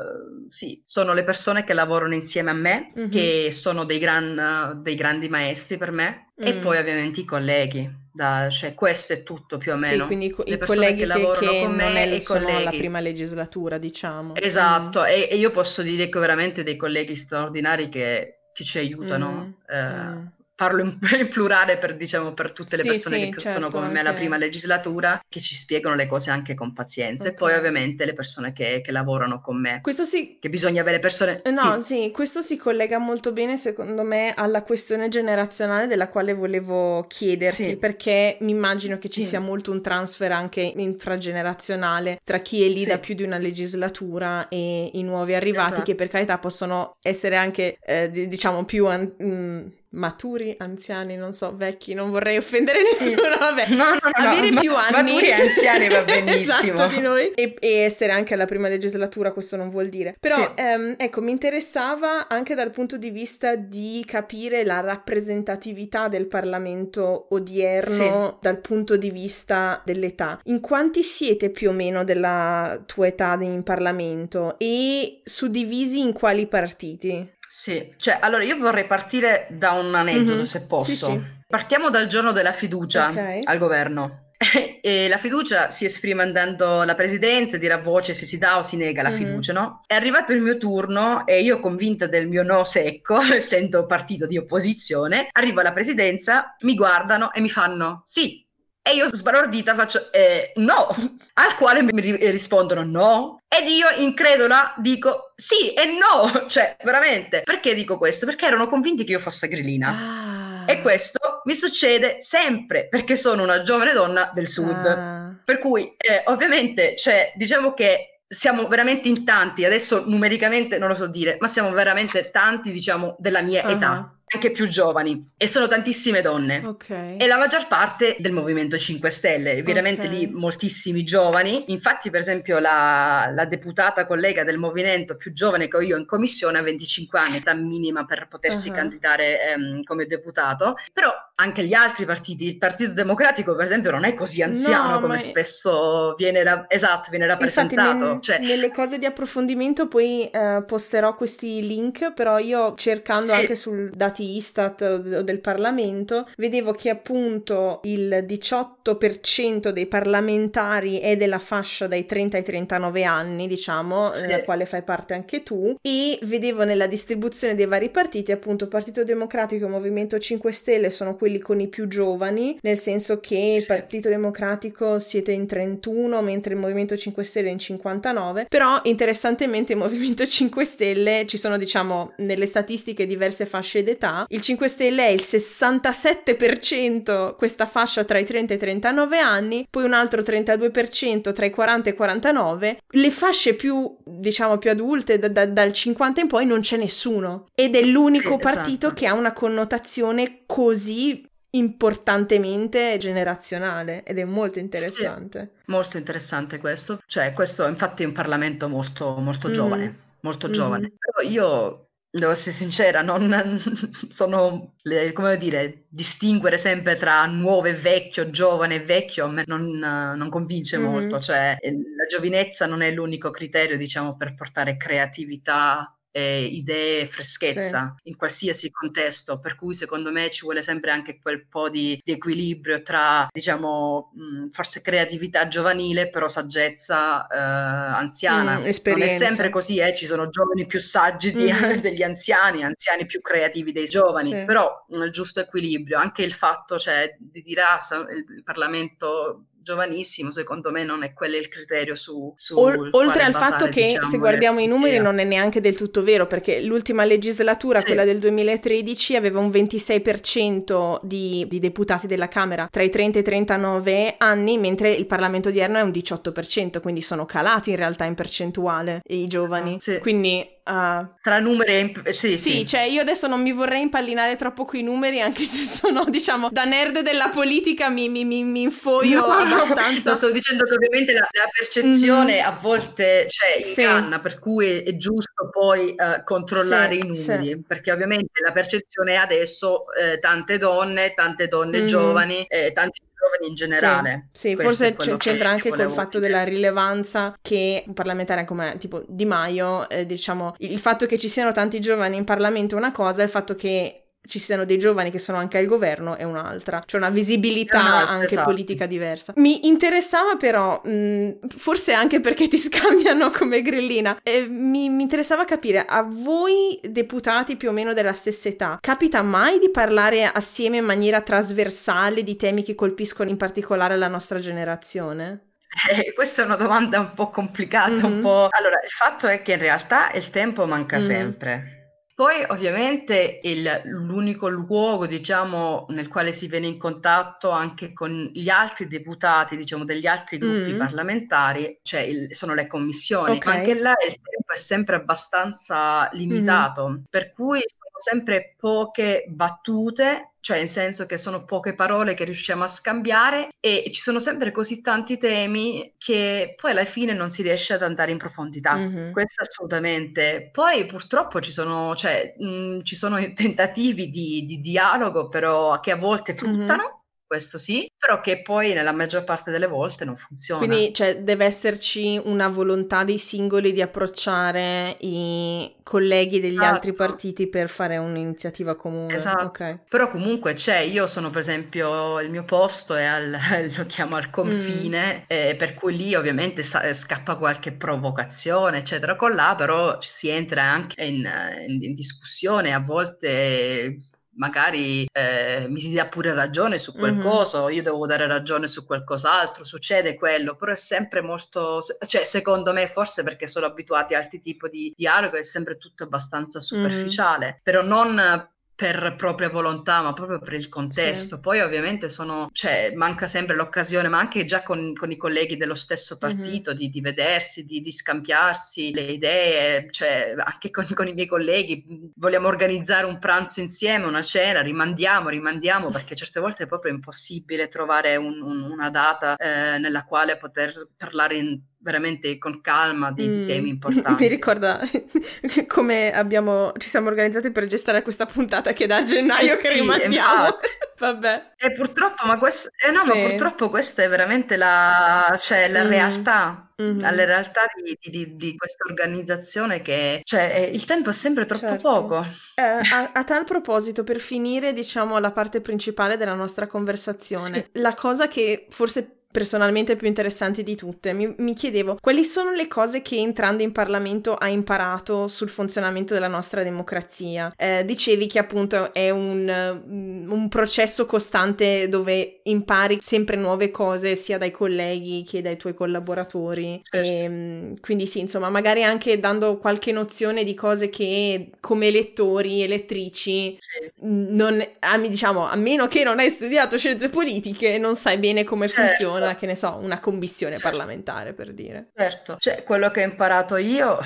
sì, 0.48 0.82
sono 0.86 1.12
le 1.12 1.22
persone 1.22 1.62
che 1.62 1.74
lavorano 1.74 2.14
insieme 2.14 2.50
a 2.50 2.54
me, 2.54 2.92
mm-hmm. 2.96 3.10
che 3.10 3.48
sono 3.52 3.84
dei, 3.84 3.98
gran, 3.98 4.80
dei, 4.82 4.94
grandi 4.94 5.28
maestri 5.28 5.76
per 5.76 5.90
me, 5.90 6.28
mm. 6.40 6.46
e 6.46 6.54
poi 6.54 6.78
ovviamente 6.78 7.20
i 7.20 7.24
colleghi. 7.24 8.02
Da, 8.14 8.48
cioè, 8.48 8.74
questo 8.74 9.12
è 9.12 9.22
tutto 9.24 9.58
più 9.58 9.72
o 9.72 9.76
meno. 9.76 10.02
Sì, 10.02 10.06
quindi 10.06 10.26
i 10.26 10.58
colleghi 10.58 11.00
che, 11.00 11.06
lavorano 11.06 11.50
che 11.50 11.62
con 11.62 11.74
me 11.74 12.10
è, 12.10 12.18
sono 12.20 12.44
colleghi. 12.44 12.64
la 12.64 12.70
prima 12.70 13.00
legislatura, 13.00 13.76
diciamo. 13.76 14.34
Esatto, 14.36 15.00
mm. 15.00 15.06
e, 15.06 15.28
e, 15.30 15.36
io 15.36 15.50
posso 15.50 15.82
dire 15.82 16.08
che 16.08 16.16
ho 16.16 16.20
veramente 16.20 16.62
dei 16.62 16.76
colleghi 16.76 17.16
straordinari 17.16 17.88
che, 17.88 18.48
che 18.54 18.64
ci 18.64 18.78
aiutano. 18.78 19.30
Mm. 19.30 19.74
Eh, 19.74 19.82
mm 19.82 20.26
parlo 20.54 20.82
in, 20.82 20.98
in, 21.18 21.28
plurale 21.28 21.78
per, 21.78 21.96
diciamo, 21.96 22.32
per 22.32 22.52
tutte 22.52 22.76
le 22.76 22.82
sì, 22.82 22.88
persone 22.88 23.16
sì, 23.24 23.30
che 23.30 23.40
certo, 23.40 23.60
sono 23.60 23.70
come 23.70 23.92
me 23.92 24.02
la 24.02 24.14
prima 24.14 24.36
legislatura, 24.36 25.20
che 25.28 25.40
ci 25.40 25.54
spiegano 25.54 25.94
le 25.94 26.06
cose 26.06 26.30
anche 26.30 26.54
con 26.54 26.72
pazienza. 26.72 27.24
Okay. 27.24 27.34
E 27.34 27.36
poi 27.36 27.54
ovviamente 27.54 28.04
le 28.04 28.14
persone 28.14 28.52
che, 28.52 28.80
che, 28.82 28.92
lavorano 28.92 29.40
con 29.40 29.60
me. 29.60 29.80
Questo 29.82 30.04
sì. 30.04 30.38
Che 30.40 30.48
bisogna 30.48 30.80
avere 30.80 30.98
persone... 31.00 31.42
Eh, 31.42 31.50
no, 31.50 31.80
sì. 31.80 31.94
sì, 31.94 32.10
questo 32.10 32.40
si 32.40 32.56
collega 32.56 32.98
molto 32.98 33.32
bene 33.32 33.56
secondo 33.56 34.02
me 34.02 34.32
alla 34.34 34.62
questione 34.62 35.08
generazionale 35.08 35.86
della 35.86 36.08
quale 36.08 36.34
volevo 36.34 37.04
chiederti, 37.06 37.76
perché 37.76 38.38
mi 38.40 38.50
immagino 38.50 38.98
che 38.98 39.08
ci 39.08 39.22
sia 39.24 39.40
molto 39.40 39.70
un 39.70 39.82
transfer 39.82 40.30
anche 40.32 40.60
intragenerazionale 40.60 42.20
tra 42.22 42.38
chi 42.38 42.64
è 42.64 42.68
lì 42.68 42.84
da 42.84 42.98
più 42.98 43.14
di 43.14 43.22
una 43.22 43.38
legislatura 43.38 44.48
e 44.48 44.90
i 44.92 45.02
nuovi 45.02 45.34
arrivati, 45.34 45.72
esatto. 45.72 45.82
che 45.82 45.94
per 45.94 46.08
carità 46.08 46.38
possono 46.38 46.96
essere 47.02 47.36
anche, 47.36 47.78
eh, 47.84 48.10
diciamo, 48.10 48.64
più... 48.64 48.86
An- 48.86 49.14
mh, 49.18 49.24
mm, 49.24 49.66
maturi, 49.94 50.54
anziani, 50.58 51.16
non 51.16 51.32
so, 51.32 51.54
vecchi, 51.56 51.94
non 51.94 52.10
vorrei 52.10 52.36
offendere 52.36 52.80
nessuno, 52.82 53.28
vabbè, 53.38 53.68
no, 53.70 53.76
no, 53.76 53.92
no, 53.92 54.10
avere 54.12 54.50
no, 54.50 54.60
più 54.60 54.74
anni. 54.74 54.92
Maturi 54.92 55.28
e 55.28 55.32
anziani 55.32 55.88
va 55.88 56.02
benissimo. 56.04 56.74
esatto, 56.74 56.94
di 56.94 57.00
noi. 57.00 57.30
E, 57.34 57.56
e, 57.58 57.68
essere 57.78 58.12
anche 58.12 58.34
alla 58.34 58.44
prima 58.44 58.68
legislatura, 58.68 59.32
questo 59.32 59.56
non 59.56 59.70
vuol 59.70 59.88
dire. 59.88 60.16
Però, 60.18 60.36
sì. 60.36 60.50
ehm, 60.56 60.94
ecco, 60.98 61.20
mi 61.20 61.30
interessava 61.30 62.28
anche 62.28 62.54
dal 62.54 62.70
punto 62.70 62.96
di 62.96 63.10
vista 63.10 63.54
di 63.54 64.04
capire 64.06 64.64
la 64.64 64.80
rappresentatività 64.80 66.08
del 66.08 66.26
Parlamento 66.26 67.26
odierno 67.30 68.28
sì. 68.28 68.34
dal 68.40 68.58
punto 68.58 68.96
di 68.96 69.10
vista 69.10 69.80
dell'età. 69.84 70.40
In 70.44 70.60
quanti 70.60 71.02
siete 71.02 71.50
più 71.50 71.70
o 71.70 71.72
meno 71.72 72.04
della 72.04 72.82
tua 72.86 73.06
età 73.06 73.36
in 73.40 73.62
Parlamento 73.62 74.56
e 74.58 75.20
suddivisi 75.24 76.00
in 76.00 76.12
quali 76.12 76.46
partiti? 76.46 77.32
Sì, 77.56 77.94
cioè, 77.98 78.18
allora 78.20 78.42
io 78.42 78.58
vorrei 78.58 78.84
partire 78.84 79.46
da 79.48 79.70
un 79.70 79.94
aneddoto, 79.94 80.34
mm-hmm. 80.38 80.42
se 80.42 80.66
posso. 80.66 80.88
Sì, 80.90 80.96
sì. 80.96 81.20
Partiamo 81.46 81.88
dal 81.88 82.08
giorno 82.08 82.32
della 82.32 82.52
fiducia 82.52 83.10
okay. 83.10 83.42
al 83.44 83.58
governo. 83.58 84.32
e 84.82 85.06
la 85.06 85.18
fiducia 85.18 85.70
si 85.70 85.84
esprime 85.84 86.24
andando 86.24 86.80
alla 86.80 86.96
presidenza, 86.96 87.56
dire 87.56 87.74
a 87.74 87.80
voce 87.80 88.12
se 88.12 88.26
si 88.26 88.38
dà 88.38 88.58
o 88.58 88.64
si 88.64 88.76
nega 88.76 89.02
la 89.02 89.10
mm-hmm. 89.10 89.18
fiducia, 89.18 89.52
no? 89.52 89.82
È 89.86 89.94
arrivato 89.94 90.32
il 90.32 90.42
mio 90.42 90.58
turno 90.58 91.24
e 91.28 91.42
io 91.42 91.60
convinta 91.60 92.08
del 92.08 92.26
mio 92.26 92.42
no 92.42 92.64
secco, 92.64 93.20
essendo 93.32 93.86
partito 93.86 94.26
di 94.26 94.36
opposizione, 94.36 95.28
arrivo 95.30 95.60
alla 95.60 95.72
presidenza, 95.72 96.56
mi 96.62 96.74
guardano 96.74 97.32
e 97.32 97.40
mi 97.40 97.50
fanno 97.50 98.02
sì, 98.04 98.44
e 98.86 98.96
io 98.96 99.08
sbalordita 99.10 99.74
faccio 99.74 100.12
eh, 100.12 100.52
no, 100.56 100.88
al 101.34 101.56
quale 101.56 101.82
mi 101.82 101.98
rispondono 101.98 102.84
no. 102.84 103.40
Ed 103.48 103.66
io 103.66 103.88
incredula 103.96 104.74
dico 104.76 105.32
sì 105.36 105.72
e 105.72 105.86
no, 105.86 106.44
cioè 106.48 106.76
veramente. 106.84 107.40
Perché 107.44 107.74
dico 107.74 107.96
questo? 107.96 108.26
Perché 108.26 108.44
erano 108.44 108.68
convinti 108.68 109.04
che 109.04 109.12
io 109.12 109.20
fossi 109.20 109.48
grillina. 109.48 109.88
Ah. 109.88 110.70
E 110.70 110.82
questo 110.82 111.40
mi 111.44 111.54
succede 111.54 112.16
sempre 112.20 112.88
perché 112.88 113.16
sono 113.16 113.42
una 113.42 113.62
giovane 113.62 113.94
donna 113.94 114.30
del 114.34 114.48
sud. 114.48 114.84
Ah. 114.84 115.34
Per 115.42 115.60
cui 115.60 115.94
eh, 115.96 116.22
ovviamente, 116.26 116.94
cioè, 116.94 117.32
diciamo 117.36 117.72
che 117.72 118.20
siamo 118.28 118.68
veramente 118.68 119.08
in 119.08 119.24
tanti, 119.24 119.64
adesso 119.64 120.04
numericamente 120.06 120.76
non 120.76 120.88
lo 120.88 120.94
so 120.94 121.06
dire, 121.06 121.38
ma 121.40 121.48
siamo 121.48 121.70
veramente 121.70 122.30
tanti, 122.30 122.70
diciamo, 122.70 123.16
della 123.18 123.40
mia 123.40 123.64
uh-huh. 123.64 123.70
età 123.70 124.13
anche 124.26 124.50
più 124.50 124.66
giovani 124.68 125.32
e 125.36 125.46
sono 125.46 125.68
tantissime 125.68 126.20
donne 126.20 126.62
okay. 126.64 127.16
e 127.18 127.26
la 127.26 127.36
maggior 127.36 127.66
parte 127.66 128.16
del 128.18 128.32
Movimento 128.32 128.78
5 128.78 129.10
Stelle, 129.10 129.62
veramente 129.62 130.06
okay. 130.06 130.18
lì 130.18 130.30
moltissimi 130.30 131.04
giovani, 131.04 131.64
infatti 131.68 132.10
per 132.10 132.20
esempio 132.20 132.58
la, 132.58 133.30
la, 133.32 133.44
deputata 133.44 134.06
collega 134.06 134.42
del 134.42 134.58
Movimento 134.58 135.16
più 135.16 135.32
giovane 135.32 135.68
che 135.68 135.76
ho 135.76 135.80
io 135.80 135.96
in 135.96 136.06
commissione 136.06 136.58
ha 136.58 136.62
25 136.62 137.18
anni, 137.18 137.36
età 137.36 137.54
minima 137.54 138.04
per 138.04 138.26
potersi 138.28 138.68
uh-huh. 138.68 138.74
candidare 138.74 139.52
ehm, 139.52 139.82
come 139.82 140.06
deputato, 140.06 140.74
però 140.92 141.12
anche 141.36 141.64
gli 141.64 141.74
altri 141.74 142.04
partiti, 142.04 142.46
il 142.46 142.58
Partito 142.58 142.92
Democratico 142.92 143.56
per 143.56 143.64
esempio 143.64 143.90
non 143.90 144.04
è 144.04 144.14
così 144.14 144.40
anziano 144.42 144.92
no, 144.92 145.00
come 145.00 145.18
spesso 145.18 146.14
viene, 146.16 146.44
ra- 146.44 146.66
esatto, 146.68 147.10
viene 147.10 147.26
rappresentato. 147.26 147.90
Infatti, 147.90 148.04
nel, 148.04 148.20
cioè... 148.20 148.38
nelle 148.38 148.70
cose 148.70 148.98
di 148.98 149.06
approfondimento 149.06 149.88
poi 149.88 150.30
uh, 150.32 150.64
posterò 150.64 151.14
questi 151.14 151.66
link, 151.66 152.12
però 152.12 152.38
io 152.38 152.74
cercando 152.74 153.32
sì. 153.32 153.38
anche 153.38 153.56
sul 153.56 153.90
dati 153.90 154.36
Istat 154.36 154.82
o 154.82 155.22
del 155.22 155.40
Parlamento, 155.40 156.28
vedevo 156.36 156.72
che 156.72 156.90
appunto 156.90 157.80
il 157.82 158.24
18% 158.24 159.70
dei 159.70 159.86
parlamentari 159.86 160.98
è 161.00 161.16
della 161.16 161.40
fascia 161.40 161.88
dai 161.88 162.06
30 162.06 162.36
ai 162.36 162.44
39 162.44 163.02
anni, 163.02 163.48
diciamo, 163.48 164.12
sì. 164.12 164.20
nella 164.22 164.44
quale 164.44 164.66
fai 164.66 164.82
parte 164.82 165.14
anche 165.14 165.42
tu, 165.42 165.76
e 165.82 166.16
vedevo 166.22 166.62
nella 166.62 166.86
distribuzione 166.86 167.56
dei 167.56 167.66
vari 167.66 167.90
partiti, 167.90 168.30
appunto 168.30 168.68
Partito 168.68 169.02
Democratico 169.02 169.66
e 169.66 169.68
Movimento 169.68 170.16
5 170.16 170.52
Stelle 170.52 170.90
sono 170.90 171.16
quelli 171.24 171.38
con 171.38 171.58
i 171.58 171.68
più 171.68 171.88
giovani, 171.88 172.58
nel 172.60 172.76
senso 172.76 173.18
che 173.18 173.56
il 173.58 173.64
Partito 173.64 174.10
Democratico 174.10 174.98
siete 174.98 175.32
in 175.32 175.46
31, 175.46 176.20
mentre 176.20 176.52
il 176.52 176.60
Movimento 176.60 176.98
5 176.98 177.24
Stelle 177.24 177.48
è 177.48 177.52
in 177.52 177.58
59, 177.58 178.44
però 178.46 178.78
interessantemente 178.82 179.72
il 179.72 179.78
Movimento 179.78 180.26
5 180.26 180.66
Stelle 180.66 181.24
ci 181.26 181.38
sono 181.38 181.56
diciamo 181.56 182.12
nelle 182.18 182.44
statistiche 182.44 183.06
diverse 183.06 183.46
fasce 183.46 183.82
d'età 183.82 184.26
il 184.28 184.40
5 184.40 184.68
Stelle 184.68 185.06
è 185.06 185.10
il 185.10 185.22
67% 185.22 187.36
questa 187.36 187.66
fascia 187.66 188.04
tra 188.04 188.18
i 188.18 188.24
30 188.24 188.52
e 188.52 188.56
i 188.56 188.58
39 188.58 189.18
anni, 189.18 189.66
poi 189.70 189.84
un 189.84 189.92
altro 189.92 190.22
32% 190.22 191.32
tra 191.32 191.46
i 191.46 191.50
40 191.50 191.88
e 191.88 191.92
i 191.92 191.96
49. 191.96 192.78
Le 192.86 193.10
fasce 193.10 193.54
più, 193.54 193.96
diciamo, 194.04 194.58
più 194.58 194.70
adulte, 194.70 195.18
da, 195.18 195.28
da, 195.28 195.46
dal 195.46 195.72
50 195.72 196.20
in 196.20 196.26
poi 196.26 196.46
non 196.46 196.60
c'è 196.60 196.76
nessuno. 196.76 197.46
Ed 197.54 197.76
è 197.76 197.82
l'unico 197.82 198.34
sì, 198.34 198.42
partito 198.42 198.86
esatto. 198.86 198.94
che 198.94 199.06
ha 199.06 199.14
una 199.14 199.32
connotazione 199.32 200.40
così 200.46 201.13
importantemente 201.56 202.96
generazionale 202.98 204.02
ed 204.04 204.18
è 204.18 204.24
molto 204.24 204.58
interessante. 204.58 205.52
Sì, 205.56 205.70
molto 205.70 205.96
interessante 205.96 206.58
questo. 206.58 207.00
Cioè, 207.06 207.32
questo 207.32 207.66
infatti 207.66 208.02
è 208.02 208.06
un 208.06 208.12
Parlamento 208.12 208.68
molto, 208.68 209.16
molto 209.16 209.48
mm. 209.48 209.52
giovane, 209.52 209.98
molto 210.20 210.48
mm. 210.48 210.52
giovane. 210.52 210.92
Però 210.98 211.28
io 211.28 211.88
devo 212.10 212.30
essere 212.30 212.54
sincera, 212.54 213.02
non 213.02 213.60
sono, 214.08 214.74
come 215.12 215.36
dire, 215.36 215.86
distinguere 215.88 216.58
sempre 216.58 216.96
tra 216.96 217.26
nuovo 217.26 217.66
e 217.66 217.74
vecchio, 217.74 218.30
giovane 218.30 218.76
e 218.76 218.84
vecchio, 218.84 219.24
a 219.24 219.28
me 219.28 219.42
non, 219.46 219.78
non 219.78 220.28
convince 220.28 220.78
mm-hmm. 220.78 220.90
molto, 220.90 221.18
cioè 221.18 221.58
la 221.60 222.06
giovinezza 222.08 222.66
non 222.66 222.82
è 222.82 222.90
l'unico 222.92 223.30
criterio, 223.30 223.76
diciamo, 223.76 224.16
per 224.16 224.34
portare 224.34 224.76
creatività 224.76 225.92
eh, 226.16 226.44
idee 226.44 227.06
freschezza 227.06 227.96
sì. 228.00 228.10
in 228.10 228.16
qualsiasi 228.16 228.70
contesto, 228.70 229.40
per 229.40 229.56
cui 229.56 229.74
secondo 229.74 230.12
me 230.12 230.30
ci 230.30 230.42
vuole 230.42 230.62
sempre 230.62 230.92
anche 230.92 231.18
quel 231.18 231.44
po' 231.48 231.68
di, 231.68 232.00
di 232.04 232.12
equilibrio 232.12 232.82
tra, 232.82 233.26
diciamo, 233.32 234.12
mh, 234.14 234.50
forse 234.50 234.80
creatività 234.80 235.48
giovanile, 235.48 236.10
però 236.10 236.28
saggezza 236.28 237.26
eh, 237.26 237.36
anziana. 237.36 238.58
Mm, 238.58 238.62
non 238.84 239.02
è 239.02 239.18
sempre 239.18 239.50
così, 239.50 239.78
eh? 239.78 239.92
ci 239.96 240.06
sono 240.06 240.28
giovani 240.28 240.66
più 240.66 240.78
saggi 240.78 241.32
di, 241.32 241.50
mm-hmm. 241.50 241.80
degli 241.82 242.02
anziani, 242.04 242.62
anziani 242.62 243.06
più 243.06 243.20
creativi 243.20 243.72
dei 243.72 243.86
giovani, 243.86 244.30
sì. 244.30 244.44
però 244.44 244.84
nel 244.90 245.10
giusto 245.10 245.40
equilibrio, 245.40 245.98
anche 245.98 246.22
il 246.22 246.32
fatto 246.32 246.78
cioè, 246.78 247.16
di 247.18 247.42
dire 247.42 247.62
ah, 247.62 247.80
il 248.00 248.44
Parlamento 248.44 249.46
giovanissimo, 249.64 250.30
secondo 250.30 250.70
me 250.70 250.84
non 250.84 251.02
è 251.02 251.12
quello 251.12 251.36
il 251.36 251.48
criterio 251.48 251.96
su... 251.96 252.32
su 252.36 252.56
Ol- 252.56 252.90
oltre 252.92 253.22
al 253.24 253.32
basare, 253.32 253.50
fatto 253.50 253.68
che 253.68 253.86
diciamo, 253.86 254.06
se 254.06 254.18
guardiamo 254.18 254.60
i 254.60 254.68
numeri 254.68 254.98
non 254.98 255.18
è 255.18 255.24
neanche 255.24 255.60
del 255.60 255.76
tutto 255.76 256.04
vero, 256.04 256.28
perché 256.28 256.60
l'ultima 256.60 257.04
legislatura, 257.04 257.80
sì. 257.80 257.86
quella 257.86 258.04
del 258.04 258.20
2013, 258.20 259.16
aveva 259.16 259.40
un 259.40 259.48
26% 259.48 260.98
di, 261.02 261.46
di, 261.48 261.58
deputati 261.58 262.06
della 262.06 262.28
Camera 262.28 262.68
tra 262.70 262.82
i 262.82 262.90
30 262.90 263.18
e 263.18 263.20
i 263.22 263.24
39 263.24 264.14
anni, 264.18 264.58
mentre 264.58 264.92
il 264.92 265.06
Parlamento 265.06 265.48
odierno 265.48 265.78
è 265.78 265.80
un 265.80 265.90
18%, 265.90 266.80
quindi 266.80 267.00
sono 267.00 267.24
calati 267.24 267.70
in 267.70 267.76
realtà 267.76 268.04
in 268.04 268.14
percentuale 268.14 269.00
i 269.06 269.26
giovani. 269.26 269.78
Sì. 269.80 269.98
Quindi 269.98 270.53
Uh, 270.66 271.06
Tra 271.20 271.40
numeri 271.40 271.92
e... 272.04 272.12
Sì, 272.14 272.38
sì, 272.38 272.50
sì, 272.50 272.66
cioè 272.66 272.80
io 272.84 273.02
adesso 273.02 273.26
non 273.26 273.42
mi 273.42 273.52
vorrei 273.52 273.82
impallinare 273.82 274.34
troppo 274.36 274.64
coi 274.64 274.82
numeri, 274.82 275.20
anche 275.20 275.44
se 275.44 275.66
sono, 275.66 276.06
diciamo, 276.08 276.48
da 276.50 276.64
nerd 276.64 277.00
della 277.00 277.28
politica 277.28 277.90
mi, 277.90 278.08
mi, 278.08 278.24
mi, 278.24 278.42
mi 278.44 278.62
infoio 278.62 279.20
no, 279.20 279.26
abbastanza. 279.26 280.10
No, 280.10 280.16
sto 280.16 280.32
dicendo 280.32 280.64
che 280.64 280.72
ovviamente 280.72 281.12
la, 281.12 281.20
la 281.20 281.50
percezione 281.52 282.36
mm-hmm. 282.36 282.46
a 282.46 282.58
volte 282.62 283.26
c'è 283.28 283.58
in 283.58 283.64
sì. 283.64 284.18
per 284.22 284.38
cui 284.38 284.82
è 284.82 284.96
giusto 284.96 285.33
poi 285.50 285.94
uh, 285.96 286.22
controllare 286.24 286.94
sì, 286.94 286.98
i 286.98 287.08
numeri, 287.08 287.48
sì. 287.48 287.64
perché 287.66 287.92
ovviamente 287.92 288.40
la 288.44 288.52
percezione 288.52 289.14
è 289.14 289.16
adesso 289.16 289.86
eh, 289.92 290.18
tante 290.18 290.58
donne, 290.58 291.12
tante 291.14 291.48
donne 291.48 291.78
mm-hmm. 291.78 291.86
giovani, 291.86 292.44
eh, 292.44 292.72
tanti 292.72 293.00
giovani 293.00 293.48
in 293.48 293.54
generale. 293.54 294.28
Sì, 294.32 294.50
sì 294.50 294.56
forse 294.56 294.94
c- 294.94 295.16
c'entra 295.16 295.48
anche 295.48 295.70
col 295.70 295.90
fatto 295.90 296.18
dire. 296.18 296.30
della 296.30 296.44
rilevanza 296.44 297.36
che 297.42 297.82
un 297.86 297.94
parlamentare 297.94 298.44
come 298.44 298.76
tipo 298.78 299.02
Di 299.08 299.24
Maio, 299.24 299.88
eh, 299.88 300.06
diciamo, 300.06 300.54
il 300.58 300.78
fatto 300.78 301.06
che 301.06 301.18
ci 301.18 301.28
siano 301.28 301.52
tanti 301.52 301.80
giovani 301.80 302.16
in 302.16 302.24
Parlamento 302.24 302.76
è 302.76 302.78
una 302.78 302.92
cosa, 302.92 303.22
il 303.22 303.28
fatto 303.28 303.54
che 303.54 304.03
ci 304.26 304.38
siano 304.38 304.64
dei 304.64 304.78
giovani 304.78 305.10
che 305.10 305.18
sono 305.18 305.38
anche 305.38 305.58
al 305.58 305.66
governo 305.66 306.16
è 306.16 306.22
un'altra, 306.22 306.82
c'è 306.84 306.96
una 306.96 307.10
visibilità 307.10 307.82
no, 307.82 307.94
anche 307.94 308.26
esatto. 308.26 308.50
politica 308.50 308.86
diversa. 308.86 309.32
Mi 309.36 309.66
interessava 309.66 310.36
però, 310.36 310.80
mh, 310.82 311.46
forse 311.48 311.92
anche 311.92 312.20
perché 312.20 312.48
ti 312.48 312.56
scambiano 312.58 313.30
come 313.30 313.62
grillina, 313.62 314.18
eh, 314.22 314.46
mi, 314.48 314.88
mi, 314.88 315.02
interessava 315.02 315.44
capire 315.44 315.84
a 315.84 316.02
voi 316.02 316.80
deputati 316.82 317.56
più 317.56 317.68
o 317.68 317.72
meno 317.72 317.92
della 317.92 318.12
stessa 318.12 318.48
età, 318.48 318.78
capita 318.80 319.22
mai 319.22 319.58
di 319.58 319.70
parlare 319.70 320.24
assieme 320.24 320.78
in 320.78 320.84
maniera 320.84 321.20
trasversale 321.20 322.22
di 322.22 322.36
temi 322.36 322.62
che 322.64 322.74
colpiscono 322.74 323.28
in 323.28 323.36
particolare 323.36 323.96
la 323.96 324.08
nostra 324.08 324.38
generazione? 324.38 325.52
Eh, 325.90 326.12
questa 326.12 326.42
è 326.42 326.44
una 326.44 326.56
domanda 326.56 327.00
un 327.00 327.12
po' 327.14 327.30
complicata, 327.30 327.90
mm-hmm. 327.90 328.04
un 328.04 328.20
po'... 328.20 328.48
Allora, 328.50 328.80
il 328.82 328.90
fatto 328.90 329.26
è 329.26 329.42
che 329.42 329.52
in 329.52 329.58
realtà 329.58 330.12
il 330.12 330.30
tempo 330.30 330.66
manca 330.66 330.98
mm-hmm. 330.98 331.06
sempre. 331.06 331.83
Poi 332.14 332.44
ovviamente 332.46 333.40
il, 333.42 333.82
l'unico 333.86 334.48
luogo, 334.48 335.08
diciamo, 335.08 335.86
nel 335.88 336.06
quale 336.06 336.32
si 336.32 336.46
viene 336.46 336.68
in 336.68 336.78
contatto 336.78 337.50
anche 337.50 337.92
con 337.92 338.30
gli 338.32 338.48
altri 338.48 338.86
deputati, 338.86 339.56
diciamo, 339.56 339.84
degli 339.84 340.06
altri 340.06 340.38
gruppi 340.38 340.74
mm. 340.74 340.78
parlamentari, 340.78 341.80
cioè 341.82 342.02
il, 342.02 342.32
sono 342.32 342.54
le 342.54 342.68
commissioni. 342.68 343.36
Okay. 343.36 343.58
Anche 343.58 343.74
là 343.74 343.94
il 344.06 344.20
tempo 344.22 344.52
è 344.52 344.56
sempre 344.56 344.94
abbastanza 344.94 346.08
limitato, 346.12 346.88
mm. 346.88 346.96
per 347.10 347.30
cui 347.30 347.60
sono 347.66 347.98
sempre 347.98 348.54
poche 348.58 349.24
battute 349.28 350.33
cioè 350.44 350.58
in 350.58 350.68
senso 350.68 351.06
che 351.06 351.16
sono 351.16 351.46
poche 351.46 351.74
parole 351.74 352.12
che 352.12 352.24
riusciamo 352.24 352.64
a 352.64 352.68
scambiare 352.68 353.48
e 353.58 353.88
ci 353.90 354.02
sono 354.02 354.20
sempre 354.20 354.50
così 354.50 354.82
tanti 354.82 355.16
temi 355.16 355.94
che 355.96 356.54
poi 356.60 356.72
alla 356.72 356.84
fine 356.84 357.14
non 357.14 357.30
si 357.30 357.40
riesce 357.40 357.72
ad 357.72 357.82
andare 357.82 358.10
in 358.10 358.18
profondità. 358.18 358.76
Mm-hmm. 358.76 359.12
Questo 359.12 359.40
assolutamente. 359.40 360.50
Poi 360.52 360.84
purtroppo 360.84 361.40
ci 361.40 361.50
sono, 361.50 361.94
cioè, 361.94 362.34
mh, 362.36 362.82
ci 362.82 362.94
sono 362.94 363.16
tentativi 363.32 364.10
di, 364.10 364.44
di, 364.44 364.60
dialogo, 364.60 365.30
però 365.30 365.80
che 365.80 365.92
a 365.92 365.96
volte 365.96 366.34
fruttano. 366.34 366.82
Mm-hmm 366.82 367.02
questo 367.34 367.58
sì, 367.58 367.90
però 367.98 368.20
che 368.20 368.42
poi 368.42 368.72
nella 368.72 368.92
maggior 368.92 369.24
parte 369.24 369.50
delle 369.50 369.66
volte 369.66 370.04
non 370.04 370.16
funziona. 370.16 370.64
Quindi 370.64 370.94
cioè, 370.94 371.18
deve 371.18 371.44
esserci 371.44 372.20
una 372.22 372.48
volontà 372.48 373.02
dei 373.02 373.18
singoli 373.18 373.72
di 373.72 373.82
approcciare 373.82 374.96
i 375.00 375.74
colleghi 375.82 376.38
degli 376.40 376.54
esatto. 376.54 376.74
altri 376.74 376.92
partiti 376.92 377.48
per 377.48 377.68
fare 377.68 377.96
un'iniziativa 377.96 378.76
comune. 378.76 379.12
Esatto. 379.12 379.46
Okay. 379.46 379.80
Però 379.88 380.08
comunque 380.08 380.54
c'è, 380.54 380.78
io 380.78 381.08
sono 381.08 381.30
per 381.30 381.40
esempio, 381.40 382.20
il 382.20 382.30
mio 382.30 382.44
posto 382.44 382.94
è 382.94 383.04
al, 383.04 383.36
lo 383.76 383.84
chiamo 383.86 384.14
al 384.14 384.30
confine, 384.30 385.20
mm. 385.20 385.24
eh, 385.26 385.56
per 385.56 385.74
cui 385.74 385.96
lì 385.96 386.14
ovviamente 386.14 386.62
sa- 386.62 386.94
scappa 386.94 387.34
qualche 387.36 387.72
provocazione, 387.72 388.78
eccetera, 388.78 389.16
con 389.16 389.34
là, 389.34 389.56
però 389.56 390.00
si 390.00 390.28
entra 390.28 390.62
anche 390.62 391.02
in, 391.02 391.28
in, 391.66 391.82
in 391.82 391.94
discussione, 391.94 392.72
a 392.72 392.80
volte 392.80 393.96
magari 394.36 395.06
eh, 395.12 395.66
mi 395.68 395.80
si 395.80 395.92
dà 395.92 396.06
pure 396.06 396.32
ragione 396.34 396.78
su 396.78 396.94
qualcosa, 396.94 397.62
mm-hmm. 397.62 397.76
io 397.76 397.82
devo 397.82 398.06
dare 398.06 398.26
ragione 398.26 398.68
su 398.68 398.84
qualcos'altro, 398.84 399.64
succede 399.64 400.14
quello, 400.14 400.56
però 400.56 400.72
è 400.72 400.76
sempre 400.76 401.20
molto, 401.20 401.80
cioè 402.06 402.24
secondo 402.24 402.72
me 402.72 402.88
forse 402.88 403.22
perché 403.22 403.46
sono 403.46 403.66
abituati 403.66 404.14
a 404.14 404.18
altri 404.18 404.38
tipi 404.38 404.68
di 404.68 404.94
dialogo 404.96 405.36
è 405.36 405.42
sempre 405.42 405.76
tutto 405.76 406.04
abbastanza 406.04 406.60
superficiale, 406.60 407.46
mm-hmm. 407.46 407.58
però 407.62 407.82
non 407.82 408.52
per 408.76 409.14
propria 409.16 409.48
volontà, 409.48 410.02
ma 410.02 410.12
proprio 410.12 410.40
per 410.40 410.54
il 410.54 410.68
contesto. 410.68 411.36
Sì. 411.36 411.40
Poi 411.40 411.60
ovviamente 411.60 412.08
sono, 412.08 412.48
cioè, 412.52 412.92
manca 412.94 413.28
sempre 413.28 413.54
l'occasione, 413.54 414.08
ma 414.08 414.18
anche 414.18 414.44
già 414.44 414.62
con, 414.62 414.92
con 414.94 415.10
i 415.12 415.16
colleghi 415.16 415.56
dello 415.56 415.76
stesso 415.76 416.18
partito, 416.18 416.70
mm-hmm. 416.70 416.78
di, 416.78 416.88
di, 416.88 417.00
vedersi, 417.00 417.64
di, 417.64 417.80
di, 417.80 417.92
scambiarsi 417.92 418.92
le 418.92 419.02
idee, 419.02 419.88
cioè 419.90 420.34
anche 420.36 420.70
con, 420.70 420.86
con, 420.92 421.06
i 421.06 421.14
miei 421.14 421.28
colleghi, 421.28 421.84
vogliamo 422.16 422.48
organizzare 422.48 423.06
un 423.06 423.18
pranzo 423.20 423.60
insieme, 423.60 424.06
una 424.06 424.22
cena, 424.22 424.60
rimandiamo, 424.60 425.28
rimandiamo, 425.28 425.90
perché 425.92 426.16
certe 426.16 426.40
volte 426.40 426.64
è 426.64 426.66
proprio 426.66 426.92
impossibile 426.92 427.68
trovare 427.68 428.16
un, 428.16 428.42
un, 428.42 428.62
una 428.62 428.90
data 428.90 429.36
eh, 429.36 429.78
nella 429.78 430.04
quale 430.04 430.36
poter 430.36 430.72
parlare 430.96 431.36
in 431.36 431.60
veramente 431.84 432.38
con 432.38 432.62
calma 432.62 433.12
di, 433.12 433.28
mm. 433.28 433.30
di 433.30 433.46
temi 433.46 433.68
importanti. 433.76 434.22
Mi 434.22 434.28
ricorda 434.28 434.80
come 435.68 436.10
abbiamo, 436.12 436.72
ci 436.78 436.88
siamo 436.88 437.08
organizzati 437.08 437.52
per 437.52 437.66
gestire 437.66 438.02
questa 438.02 438.26
puntata 438.26 438.72
che 438.72 438.86
da 438.86 439.02
gennaio 439.02 439.54
eh 439.54 439.58
che 439.58 439.68
sì, 439.68 439.80
rimandiamo. 439.80 440.58
Vabbè. 440.98 441.52
E 441.56 441.72
purtroppo, 441.72 442.24
ma, 442.24 442.38
questo, 442.38 442.70
eh 442.84 442.90
no, 442.90 443.02
sì. 443.02 443.08
ma 443.08 443.28
purtroppo 443.28 443.68
questa 443.68 444.02
è 444.02 444.08
veramente 444.08 444.56
la, 444.56 445.36
cioè, 445.38 445.68
la 445.68 445.84
mm. 445.84 445.88
realtà. 445.88 446.58
Mm-hmm. 446.82 447.04
alle 447.04 447.24
realtà 447.24 447.66
di, 447.80 447.96
di, 448.10 448.34
di, 448.34 448.56
questa 448.56 448.82
organizzazione 448.88 449.80
che 449.80 450.22
cioè 450.24 450.68
il 450.72 450.84
tempo 450.84 451.10
è 451.10 451.12
sempre 451.12 451.46
troppo 451.46 451.68
certo. 451.68 451.88
poco. 451.88 452.26
Eh, 452.56 452.62
a, 452.62 453.12
a, 453.12 453.22
tal 453.22 453.44
proposito, 453.44 454.02
per 454.02 454.18
finire, 454.18 454.72
diciamo 454.72 455.20
la 455.20 455.30
parte 455.30 455.60
principale 455.60 456.16
della 456.16 456.34
nostra 456.34 456.66
conversazione, 456.66 457.70
sì. 457.72 457.80
la 457.80 457.94
cosa 457.94 458.26
che 458.26 458.66
forse 458.70 459.23
personalmente 459.34 459.96
più 459.96 460.06
interessanti 460.06 460.62
di 460.62 460.76
tutte. 460.76 461.12
Mi, 461.12 461.34
mi, 461.38 461.54
chiedevo 461.54 461.98
quali 462.00 462.22
sono 462.22 462.52
le 462.52 462.68
cose 462.68 463.02
che 463.02 463.16
entrando 463.16 463.64
in 463.64 463.72
Parlamento 463.72 464.36
hai 464.36 464.52
imparato 464.52 465.26
sul 465.26 465.48
funzionamento 465.48 466.14
della 466.14 466.28
nostra 466.28 466.62
democrazia. 466.62 467.52
Eh, 467.56 467.82
dicevi 467.84 468.28
che 468.28 468.38
appunto 468.38 468.94
è 468.94 469.10
un, 469.10 469.82
mm, 469.88 470.30
un, 470.30 470.48
processo 470.48 471.04
costante 471.04 471.88
dove 471.88 472.42
impari 472.44 472.98
sempre 473.00 473.34
nuove 473.34 473.72
cose 473.72 474.14
sia 474.14 474.38
dai 474.38 474.52
colleghi 474.52 475.24
che 475.28 475.42
dai 475.42 475.56
tuoi 475.56 475.74
collaboratori. 475.74 476.80
Certo. 476.84 477.04
E, 477.04 477.22
ehm, 477.24 477.80
quindi 477.80 478.06
sì, 478.06 478.20
insomma, 478.20 478.48
magari 478.50 478.84
anche 478.84 479.18
dando 479.18 479.58
qualche 479.58 479.90
nozione 479.90 480.44
di 480.44 480.54
cose 480.54 480.88
che 480.90 481.50
come 481.58 481.88
elettori, 481.88 482.62
elettrici, 482.62 483.56
sì. 483.58 483.90
non, 484.02 484.64
a, 484.78 484.96
diciamo, 484.96 485.48
a 485.48 485.56
meno 485.56 485.88
che 485.88 486.04
non 486.04 486.20
hai 486.20 486.30
studiato 486.30 486.78
scienze 486.78 487.08
politiche, 487.08 487.78
non 487.78 487.96
sai 487.96 488.18
bene 488.18 488.44
come 488.44 488.68
certo. 488.68 488.82
funziona 488.82 489.22
una, 489.24 489.34
che 489.34 489.46
ne 489.46 489.56
so, 489.56 489.76
una 489.76 490.00
commissione 490.00 490.58
parlamentare 490.58 491.34
per 491.34 491.52
dire. 491.52 491.90
Certo, 491.94 492.36
cioè 492.38 492.62
quello 492.62 492.90
che 492.90 493.02
ho 493.02 493.08
imparato 493.08 493.56
io 493.56 493.98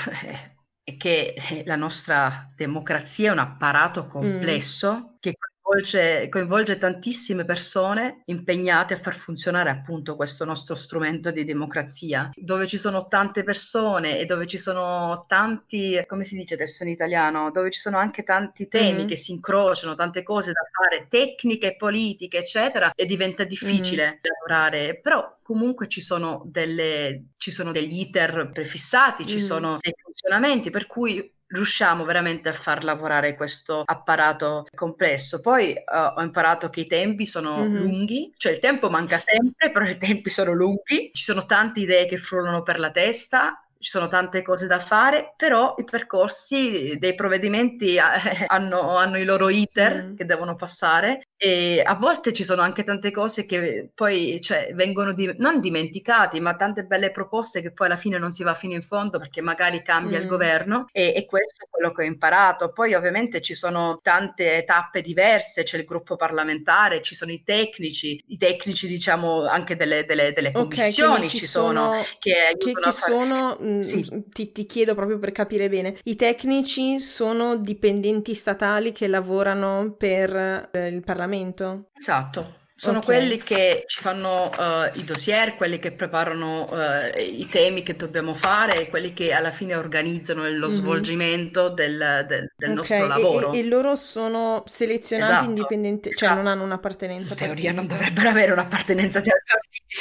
è 0.83 0.97
che 0.97 1.35
la 1.67 1.77
nostra 1.77 2.47
democrazia 2.57 3.29
è 3.29 3.33
un 3.33 3.39
apparato 3.39 4.07
complesso 4.07 4.95
mm. 4.95 5.17
che 5.21 5.35
coinvolge, 5.69 6.29
coinvolge, 6.31 6.79
tantissime 6.79 7.45
persone 7.45 8.23
impegnate 8.27 8.95
a 8.95 8.99
far 8.99 9.15
funzionare 9.15 9.69
appunto 9.69 10.17
questo 10.17 10.47
nostro 10.47 10.75
strumento 10.75 11.31
di 11.31 11.45
democrazia, 11.45 12.31
dove 12.35 12.67
ci 12.67 12.79
sono 12.79 13.07
tante 13.07 13.43
persone 13.45 14.19
e 14.19 14.25
dove 14.25 14.47
ci 14.47 14.57
sono 14.57 15.27
tanti, 15.29 16.03
come 16.07 16.25
si 16.25 16.37
dice 16.37 16.55
adesso 16.55 16.85
in 16.85 16.89
italiano, 16.89 17.51
dove 17.51 17.71
ci 17.71 17.81
sono 17.81 17.99
anche 17.99 18.23
tanti 18.23 18.67
temi 18.67 19.01
mm-hmm. 19.01 19.09
che 19.09 19.17
si 19.17 19.33
incrociano, 19.33 19.95
tante 19.95 20.23
cose 20.23 20.53
da 20.53 20.63
fare, 20.73 21.07
tecniche, 21.09 21.77
politiche, 21.77 22.39
eccetera, 22.39 22.93
e 22.95 23.05
diventa 23.05 23.45
difficile 23.45 24.05
mm-hmm. 24.05 24.19
lavorare, 24.23 24.99
però 25.01 25.37
comunque 25.43 25.87
ci 25.89 26.01
sono, 26.01 26.43
delle, 26.47 27.25
ci 27.37 27.51
sono 27.51 27.73
degli 27.73 28.01
iter 28.01 28.51
prefissati, 28.53 29.27
ci 29.27 29.37
mm. 29.37 29.39
sono 29.39 29.79
dei 29.81 29.95
funzionamenti, 30.03 30.71
per 30.71 30.87
cui 30.87 31.37
riusciamo 31.49 32.05
veramente 32.05 32.49
a 32.49 32.53
far 32.53 32.85
lavorare 32.85 33.35
questo 33.35 33.83
apparato 33.85 34.67
complesso. 34.75 35.41
Poi 35.41 35.73
uh, 35.73 36.19
ho 36.19 36.23
imparato 36.23 36.69
che 36.69 36.81
i 36.81 36.87
tempi 36.87 37.27
sono 37.27 37.59
mm-hmm. 37.59 37.77
lunghi, 37.77 38.35
cioè 38.37 38.53
il 38.53 38.59
tempo 38.59 38.91
manca 38.91 39.19
sempre, 39.19 39.71
però 39.71 39.87
i 39.87 39.99
tempi 39.99 40.31
sono 40.31 40.53
lunghi, 40.53 41.11
ci 41.13 41.23
sono 41.23 41.47
tante 41.47 41.81
idee 41.81 42.07
che 42.07 42.19
frullano 42.19 42.63
per 42.63 42.79
la 42.79 42.91
testa 42.91 43.63
ci 43.79 43.91
sono 43.91 44.09
tante 44.09 44.43
cose 44.43 44.67
da 44.67 44.81
fare, 44.81 45.35
però 45.37 45.75
i 45.79 45.85
percorsi 45.85 46.97
dei 46.99 47.15
provvedimenti 47.15 47.97
hanno, 48.47 48.97
hanno, 48.97 49.19
i 49.19 49.25
loro 49.25 49.49
iter 49.49 50.05
mm. 50.05 50.17
che 50.17 50.25
devono 50.25 50.57
passare 50.57 51.23
e 51.41 51.81
a 51.85 51.95
volte 51.95 52.33
ci 52.33 52.43
sono 52.43 52.63
anche 52.63 52.83
tante 52.83 53.13
cose 53.13 53.47
che 53.47 53.91
poi 53.95 54.41
cioè, 54.41 54.73
vengono 54.75 55.13
di- 55.13 55.33
non 55.37 55.61
dimenticate, 55.61 56.41
ma 56.41 56.57
tante 56.57 56.83
belle 56.83 57.13
proposte 57.13 57.63
che 57.63 57.73
poi 57.73 57.87
alla 57.87 57.97
fine 57.97 58.19
non 58.19 58.33
si 58.33 58.43
va 58.43 58.55
fino 58.55 58.75
in 58.75 58.83
fondo 58.83 59.19
perché 59.19 59.41
magari 59.41 59.83
cambia 59.83 60.19
mm. 60.19 60.23
il 60.23 60.27
governo 60.29 60.87
e, 60.91 61.13
e, 61.15 61.25
questo 61.27 61.65
è 61.65 61.69
quello 61.71 61.93
che 61.93 62.03
ho 62.03 62.07
imparato. 62.07 62.73
Poi 62.73 62.95
ovviamente 62.95 63.41
ci 63.41 63.55
sono 63.55 64.01
tante 64.03 64.65
tappe 64.67 65.01
diverse, 65.01 65.63
c'è 65.63 65.79
il 65.79 65.85
gruppo 65.85 66.17
parlamentare, 66.17 67.03
ci 67.03 67.15
sono 67.15 67.31
i 67.31 67.45
tecnici, 67.45 68.21
i 68.27 68.37
tecnici 68.37 68.89
diciamo 68.89 69.47
anche 69.47 69.77
delle, 69.77 70.05
delle, 70.05 70.33
delle 70.33 70.51
commissioni 70.51 71.17
okay, 71.19 71.29
ci, 71.29 71.39
ci 71.39 71.47
sono, 71.47 71.93
sono 71.93 72.05
che, 72.19 72.57
che, 72.59 72.73
che 72.73 72.81
fare... 72.81 72.93
sono, 72.93 73.57
sì. 73.83 74.25
ti, 74.31 74.53
ti 74.53 74.67
chiedo 74.67 74.95
proprio 74.95 75.19
per 75.19 75.33
capire 75.33 75.69
bene, 75.69 75.97
i 76.05 76.17
tecnici 76.17 76.99
sono 77.01 77.57
dipendenti 77.57 78.35
statali 78.35 78.93
che 78.93 79.09
lavorano 79.09 79.95
per 79.97 80.69
eh, 80.73 80.89
il 80.89 81.03
Parlamento? 81.03 81.91
Esatto. 81.99 82.59
Sono 82.81 82.99
okay. 82.99 83.17
quelli 83.17 83.39
che 83.39 83.83
ci 83.87 84.01
fanno 84.01 84.45
uh, 84.45 84.97
i 84.97 85.03
dossier, 85.03 85.57
quelli 85.57 85.81
che 85.81 85.91
preparano 85.91 86.69
uh, 86.71 87.19
i 87.19 87.45
temi 87.51 87.83
che 87.83 87.97
dobbiamo 87.97 88.35
fare 88.35 88.83
e 88.83 88.89
quelli 88.89 89.13
che 89.13 89.33
alla 89.33 89.51
fine 89.51 89.75
organizzano 89.75 90.49
lo 90.49 90.69
mm-hmm. 90.69 90.79
svolgimento 90.79 91.71
del, 91.71 92.25
del, 92.29 92.53
del 92.57 92.79
okay. 92.79 93.01
nostro 93.01 93.07
lavoro. 93.09 93.53
E, 93.53 93.59
e, 93.59 93.65
loro 93.65 93.97
sono 93.97 94.63
selezionati 94.65 95.33
esatto. 95.33 95.49
indipendenti, 95.49 96.11
cioè 96.11 96.29
esatto. 96.29 96.35
non 96.37 96.47
hanno 96.47 96.63
un'appartenenza 96.63 97.33
In 97.33 97.39
teoria 97.41 97.73
non 97.73 97.89
dovrebbero 97.89 98.29
avere 98.29 98.53
un'appartenenza 98.53 99.23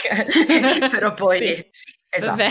politica, 0.06 0.88
però 0.90 1.16
poi 1.16 1.38
sì. 1.40 1.68
Sì, 1.72 1.96
esatto. 2.10 2.44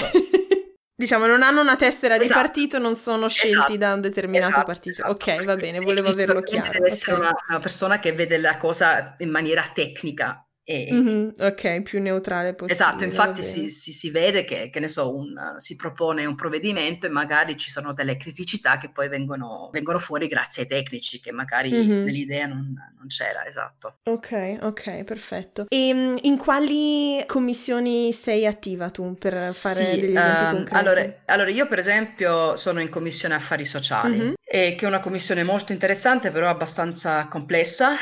Diciamo, 0.99 1.27
non 1.27 1.43
hanno 1.43 1.61
una 1.61 1.77
tessera 1.77 2.15
esatto. 2.15 2.27
di 2.27 2.35
partito, 2.35 2.79
non 2.79 2.97
sono 2.97 3.29
scelti 3.29 3.55
esatto. 3.55 3.77
da 3.77 3.93
un 3.93 4.01
determinato 4.01 4.53
esatto, 4.53 4.67
partito. 4.67 5.03
Esatto. 5.03 5.11
Ok, 5.11 5.45
va 5.45 5.55
bene, 5.55 5.79
volevo 5.81 6.09
averlo 6.09 6.41
chiaro. 6.41 6.73
Deve 6.73 6.89
essere 6.89 7.13
okay. 7.17 7.27
una, 7.27 7.37
una, 7.51 7.59
persona 7.59 8.01
che 8.01 8.15
vede 8.15 8.39
la 8.39 8.57
cosa 8.57 9.15
in 9.19 9.29
maniera 9.29 9.71
tecnica 9.75 10.46
e... 10.69 10.89
Mm-hmm, 10.91 11.29
ok, 11.39 11.83
più 11.83 12.03
neutrale 12.03 12.53
possibile. 12.55 12.73
Esatto, 12.73 13.05
infatti 13.05 13.41
si, 13.45 13.69
si, 13.69 13.93
si, 13.93 14.11
vede 14.11 14.43
che, 14.43 14.69
che 14.69 14.81
ne 14.81 14.89
so, 14.89 15.15
un, 15.15 15.55
si 15.59 15.77
propone 15.77 16.25
un 16.25 16.35
provvedimento 16.35 17.07
e 17.07 17.09
magari 17.09 17.57
ci 17.57 17.71
sono 17.71 17.95
delle 17.95 18.17
criticità 18.17 18.77
che 18.77 18.91
poi 18.91 19.09
vengono, 19.09 19.71
vengono 19.73 20.01
fuori 20.01 20.27
grazie 20.27 20.63
ai 20.63 20.69
tecnici, 20.69 21.21
che 21.21 21.31
magari 21.31 21.71
mm-hmm. 21.71 22.05
nell'idea 22.05 22.47
non, 22.47 22.75
non, 22.99 23.07
c'era, 23.07 23.47
esatto. 23.47 23.99
Ok, 24.07 24.59
ok, 24.61 25.05
perfetto. 25.05 25.67
E 25.69 25.95
mm, 25.95 26.17
in 26.23 26.37
quali 26.37 27.23
commissioni 27.27 28.13
sei 28.13 28.45
attiva 28.45 28.91
tu 28.91 29.15
per 29.15 29.35
fare 29.35 29.85
sì, 29.85 30.01
degli 30.01 30.17
esempi 30.17 30.43
um, 30.43 30.51
concreti? 30.51 30.75
Allora, 30.75 31.15
allora, 31.27 31.51
io 31.51 31.69
per 31.69 31.79
esempio 31.79 32.57
sono 32.57 32.81
in 32.81 32.89
commissione 32.89 33.37
affari 33.37 33.65
sociali, 33.65 34.17
mm-hmm. 34.17 34.33
che 34.43 34.77
è 34.77 34.85
una 34.85 34.99
commissione 34.99 35.45
molto 35.45 35.71
interessante, 35.71 36.33
però 36.33 36.49
abbastanza 36.49 37.29
complessa 37.29 37.95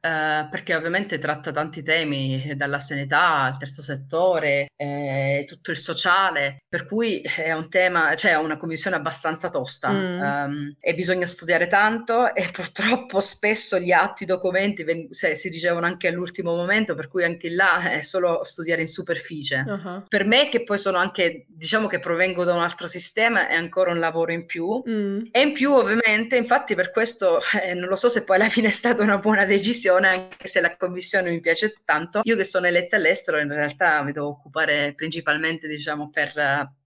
eh, 0.00 0.48
perché 0.50 0.74
ovviamente 0.74 1.18
tratta 1.18 1.52
tanti 1.52 1.82
temi, 1.82 2.54
dalla 2.56 2.78
sanità 2.78 3.42
al 3.42 3.58
terzo 3.58 3.82
settore, 3.82 4.68
eh, 4.76 5.44
tutto 5.46 5.70
il 5.70 5.76
sociale, 5.76 6.62
per 6.68 6.86
cui 6.86 7.20
è 7.20 7.52
un 7.52 7.68
tema, 7.68 8.14
cioè 8.14 8.32
è 8.32 8.36
una 8.36 8.56
commissione 8.56 8.96
abbastanza 8.96 9.50
tosta 9.50 9.90
mm. 9.90 10.20
um, 10.20 10.76
e 10.80 10.94
bisogna 10.94 11.26
studiare 11.26 11.66
tanto 11.66 12.32
e 12.34 12.48
purtroppo 12.50 13.20
spesso 13.20 13.78
gli 13.78 13.92
atti, 13.92 14.22
i 14.22 14.26
documenti 14.26 14.84
veng- 14.84 15.12
se, 15.12 15.36
si 15.36 15.48
ricevono 15.48 15.84
anche 15.84 16.08
all'ultimo 16.08 16.54
momento, 16.54 16.94
per 16.94 17.08
cui 17.08 17.24
anche 17.24 17.50
là 17.50 17.90
è 17.90 18.00
solo 18.00 18.42
studiare 18.44 18.80
in 18.80 18.88
superficie. 18.88 19.64
Uh-huh. 19.66 20.04
Per 20.08 20.24
me 20.24 20.48
che 20.48 20.64
poi 20.64 20.78
sono 20.78 20.96
anche, 20.96 21.44
diciamo 21.46 21.86
che 21.86 21.98
provengo 21.98 22.44
da 22.44 22.54
un 22.54 22.62
altro 22.62 22.86
sistema, 22.86 23.48
è 23.48 23.54
ancora 23.54 23.92
un 23.92 23.98
lavoro 23.98 24.32
in 24.32 24.46
più 24.46 24.82
mm. 24.88 25.26
e 25.30 25.42
in 25.42 25.52
più 25.52 25.72
ovviamente, 25.72 26.36
infatti 26.36 26.74
per 26.74 26.90
questo 26.90 27.40
eh, 27.62 27.74
non 27.74 27.88
lo 27.88 27.96
so 27.96 28.08
se 28.08 28.24
poi 28.24 28.36
alla 28.36 28.48
fine 28.48 28.68
è 28.68 28.72
stata 28.72 29.02
una 29.02 29.18
buona 29.18 29.44
decisione, 29.44 29.89
commissione, 29.90 30.08
anche 30.08 30.48
se 30.48 30.60
la 30.60 30.76
commissione 30.76 31.30
mi 31.30 31.40
piace 31.40 31.74
tanto. 31.84 32.20
Io 32.24 32.36
che 32.36 32.44
sono 32.44 32.66
eletta 32.66 32.96
all'estero, 32.96 33.38
in 33.40 33.52
realtà 33.52 34.02
mi 34.02 34.12
devo 34.12 34.28
occupare 34.28 34.92
principalmente, 34.94 35.66
diciamo, 35.68 36.10
per 36.10 36.32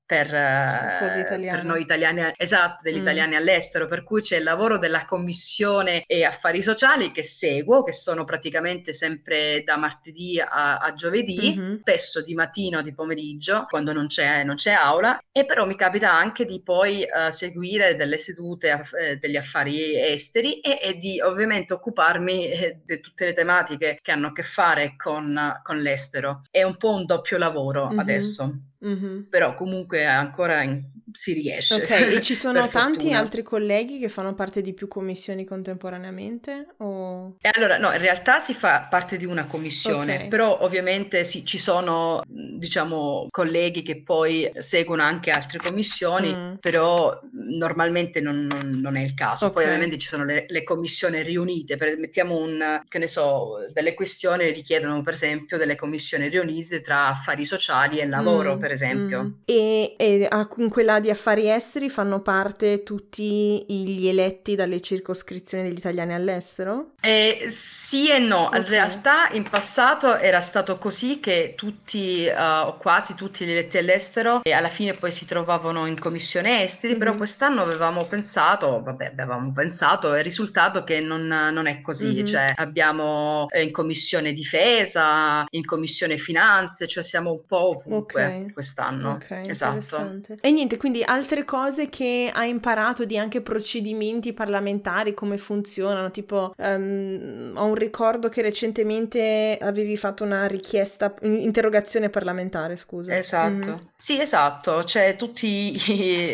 per, 0.06 0.26
eh, 0.26 1.26
per, 1.26 1.64
noi 1.64 1.80
italiani, 1.80 2.32
esatto, 2.36 2.82
degli 2.82 2.98
mm. 2.98 3.02
italiani 3.02 3.36
all'estero, 3.36 3.86
per 3.86 4.04
cui 4.04 4.20
c'è 4.20 4.36
il 4.36 4.42
lavoro 4.42 4.78
della 4.78 5.04
Commissione 5.04 6.04
e 6.06 6.24
Affari 6.24 6.62
Sociali 6.62 7.10
che 7.10 7.22
seguo, 7.22 7.82
che 7.82 7.92
sono 7.92 8.24
praticamente 8.24 8.92
sempre 8.92 9.62
da 9.64 9.76
martedì 9.78 10.38
a, 10.40 10.78
a 10.78 10.92
giovedì, 10.92 11.54
mm-hmm. 11.56 11.76
spesso 11.80 12.22
di 12.22 12.34
mattino 12.34 12.78
o 12.78 12.82
di 12.82 12.92
pomeriggio, 12.92 13.64
quando 13.68 13.92
non 13.92 14.06
c'è, 14.06 14.44
non 14.44 14.56
c'è, 14.56 14.72
aula, 14.72 15.18
e 15.32 15.46
però 15.46 15.66
mi 15.66 15.76
capita 15.76 16.12
anche 16.12 16.44
di 16.44 16.60
poi 16.62 17.02
uh, 17.02 17.30
seguire 17.30 17.96
delle 17.96 18.18
sedute 18.18 18.72
uh, 18.72 19.18
degli 19.18 19.36
affari 19.36 19.98
esteri 19.98 20.60
e, 20.60 20.78
e 20.82 20.98
di 20.98 21.20
ovviamente 21.20 21.72
occuparmi 21.72 22.50
eh, 22.50 22.80
di 22.84 23.00
tutte 23.00 23.24
le 23.24 23.32
tematiche 23.32 23.98
che 24.02 24.12
hanno 24.12 24.28
a 24.28 24.32
che 24.32 24.42
fare 24.42 24.94
con, 24.96 25.60
con 25.62 25.80
l'estero. 25.80 26.42
È 26.50 26.62
un 26.62 26.76
po' 26.76 26.92
un 26.92 27.06
doppio 27.06 27.38
lavoro 27.38 27.88
mm-hmm. 27.88 27.98
adesso. 27.98 28.58
Mm-hmm. 28.86 29.20
Però 29.30 29.54
comunque 29.54 30.04
ancora 30.04 30.62
in, 30.62 30.82
si 31.14 31.32
riesce. 31.32 31.74
Ok, 31.74 31.90
e 31.90 32.20
ci 32.20 32.34
sono 32.34 32.68
tanti 32.68 32.98
fortuna. 32.98 33.18
altri 33.18 33.42
colleghi 33.42 33.98
che 33.98 34.08
fanno 34.08 34.34
parte 34.34 34.60
di 34.60 34.74
più 34.74 34.88
commissioni 34.88 35.44
contemporaneamente? 35.44 36.74
O... 36.78 37.36
E 37.40 37.50
allora, 37.52 37.78
no, 37.78 37.92
in 37.92 37.98
realtà 37.98 38.40
si 38.40 38.52
fa 38.52 38.86
parte 38.90 39.16
di 39.16 39.24
una 39.24 39.46
commissione, 39.46 40.16
okay. 40.16 40.28
però 40.28 40.58
ovviamente 40.60 41.24
sì, 41.24 41.44
ci 41.44 41.58
sono, 41.58 42.22
diciamo, 42.26 43.28
colleghi 43.30 43.82
che 43.82 44.02
poi 44.02 44.50
seguono 44.58 45.02
anche 45.02 45.30
altre 45.30 45.58
commissioni, 45.58 46.34
mm. 46.34 46.54
però 46.60 47.18
normalmente 47.32 48.20
non, 48.20 48.46
non, 48.46 48.80
non, 48.80 48.96
è 48.96 49.02
il 49.02 49.14
caso. 49.14 49.46
Okay. 49.46 49.62
Poi 49.62 49.64
ovviamente 49.72 49.98
ci 49.98 50.08
sono 50.08 50.24
le, 50.24 50.46
le 50.48 50.62
commissioni 50.62 51.22
riunite, 51.22 51.76
per, 51.76 51.96
mettiamo 51.98 52.36
un, 52.36 52.82
che 52.88 52.98
ne 52.98 53.06
so, 53.06 53.58
delle 53.72 53.94
questioni 53.94 54.50
richiedono 54.50 55.02
per 55.02 55.14
esempio 55.14 55.58
delle 55.58 55.76
commissioni 55.76 56.28
riunite 56.28 56.80
tra 56.80 57.08
affari 57.08 57.44
sociali 57.44 57.98
e 57.98 58.06
lavoro, 58.06 58.56
mm. 58.56 58.58
per 58.58 58.72
esempio. 58.74 59.22
Mm. 59.22 59.30
E, 59.44 59.94
e 59.96 60.28
in 60.58 60.68
quella 60.68 61.00
di 61.00 61.10
affari 61.10 61.50
esteri 61.50 61.88
fanno 61.88 62.20
parte 62.20 62.82
tutti 62.82 63.64
gli 63.66 64.06
eletti 64.06 64.54
dalle 64.54 64.80
circoscrizioni 64.80 65.64
degli 65.64 65.78
italiani 65.78 66.14
all'estero? 66.14 66.92
Eh, 67.00 67.46
sì 67.48 68.10
e 68.10 68.18
no, 68.18 68.46
okay. 68.46 68.60
in 68.60 68.66
realtà 68.66 69.28
in 69.30 69.48
passato 69.48 70.16
era 70.16 70.40
stato 70.40 70.74
così 70.74 71.20
che 71.20 71.54
tutti 71.56 72.26
uh, 72.26 72.66
o 72.68 72.76
quasi 72.76 73.14
tutti 73.14 73.44
gli 73.44 73.50
eletti 73.50 73.78
all'estero 73.78 74.42
e 74.42 74.52
alla 74.52 74.68
fine 74.68 74.94
poi 74.94 75.12
si 75.12 75.26
trovavano 75.26 75.86
in 75.86 75.98
commissione 75.98 76.62
esteri, 76.62 76.92
mm-hmm. 76.92 76.98
però 76.98 77.16
quest'anno 77.16 77.62
avevamo 77.62 78.06
pensato, 78.06 78.82
vabbè 78.82 79.12
avevamo 79.12 79.52
pensato, 79.52 80.14
è 80.14 80.22
risultato 80.22 80.82
che 80.82 81.00
non, 81.00 81.26
non 81.26 81.66
è 81.66 81.80
così, 81.82 82.06
mm-hmm. 82.06 82.24
cioè 82.24 82.52
abbiamo 82.56 83.46
eh, 83.50 83.62
in 83.62 83.70
commissione 83.70 84.32
difesa, 84.32 85.44
in 85.50 85.64
commissione 85.64 86.16
finanze, 86.16 86.86
cioè 86.86 87.04
siamo 87.04 87.32
un 87.32 87.44
po' 87.46 87.68
ovunque. 87.68 88.24
Okay 88.24 88.52
quest'anno. 88.64 89.10
Ok, 89.12 89.30
esatto. 89.46 90.20
E 90.40 90.50
niente, 90.50 90.78
quindi 90.78 91.02
altre 91.02 91.44
cose 91.44 91.90
che 91.90 92.30
hai 92.32 92.48
imparato 92.48 93.04
di 93.04 93.18
anche 93.18 93.42
procedimenti 93.42 94.32
parlamentari, 94.32 95.12
come 95.12 95.36
funzionano, 95.36 96.10
tipo 96.10 96.54
um, 96.56 97.52
ho 97.54 97.64
un 97.66 97.74
ricordo 97.74 98.28
che 98.30 98.40
recentemente 98.40 99.58
avevi 99.60 99.96
fatto 99.96 100.24
una 100.24 100.46
richiesta, 100.46 101.14
interrogazione 101.22 102.08
parlamentare 102.08 102.76
scusa. 102.76 103.16
Esatto. 103.16 103.70
Mm. 103.70 103.86
Sì, 103.96 104.20
esatto, 104.20 104.82
c'è 104.84 105.16
tutti 105.16 105.72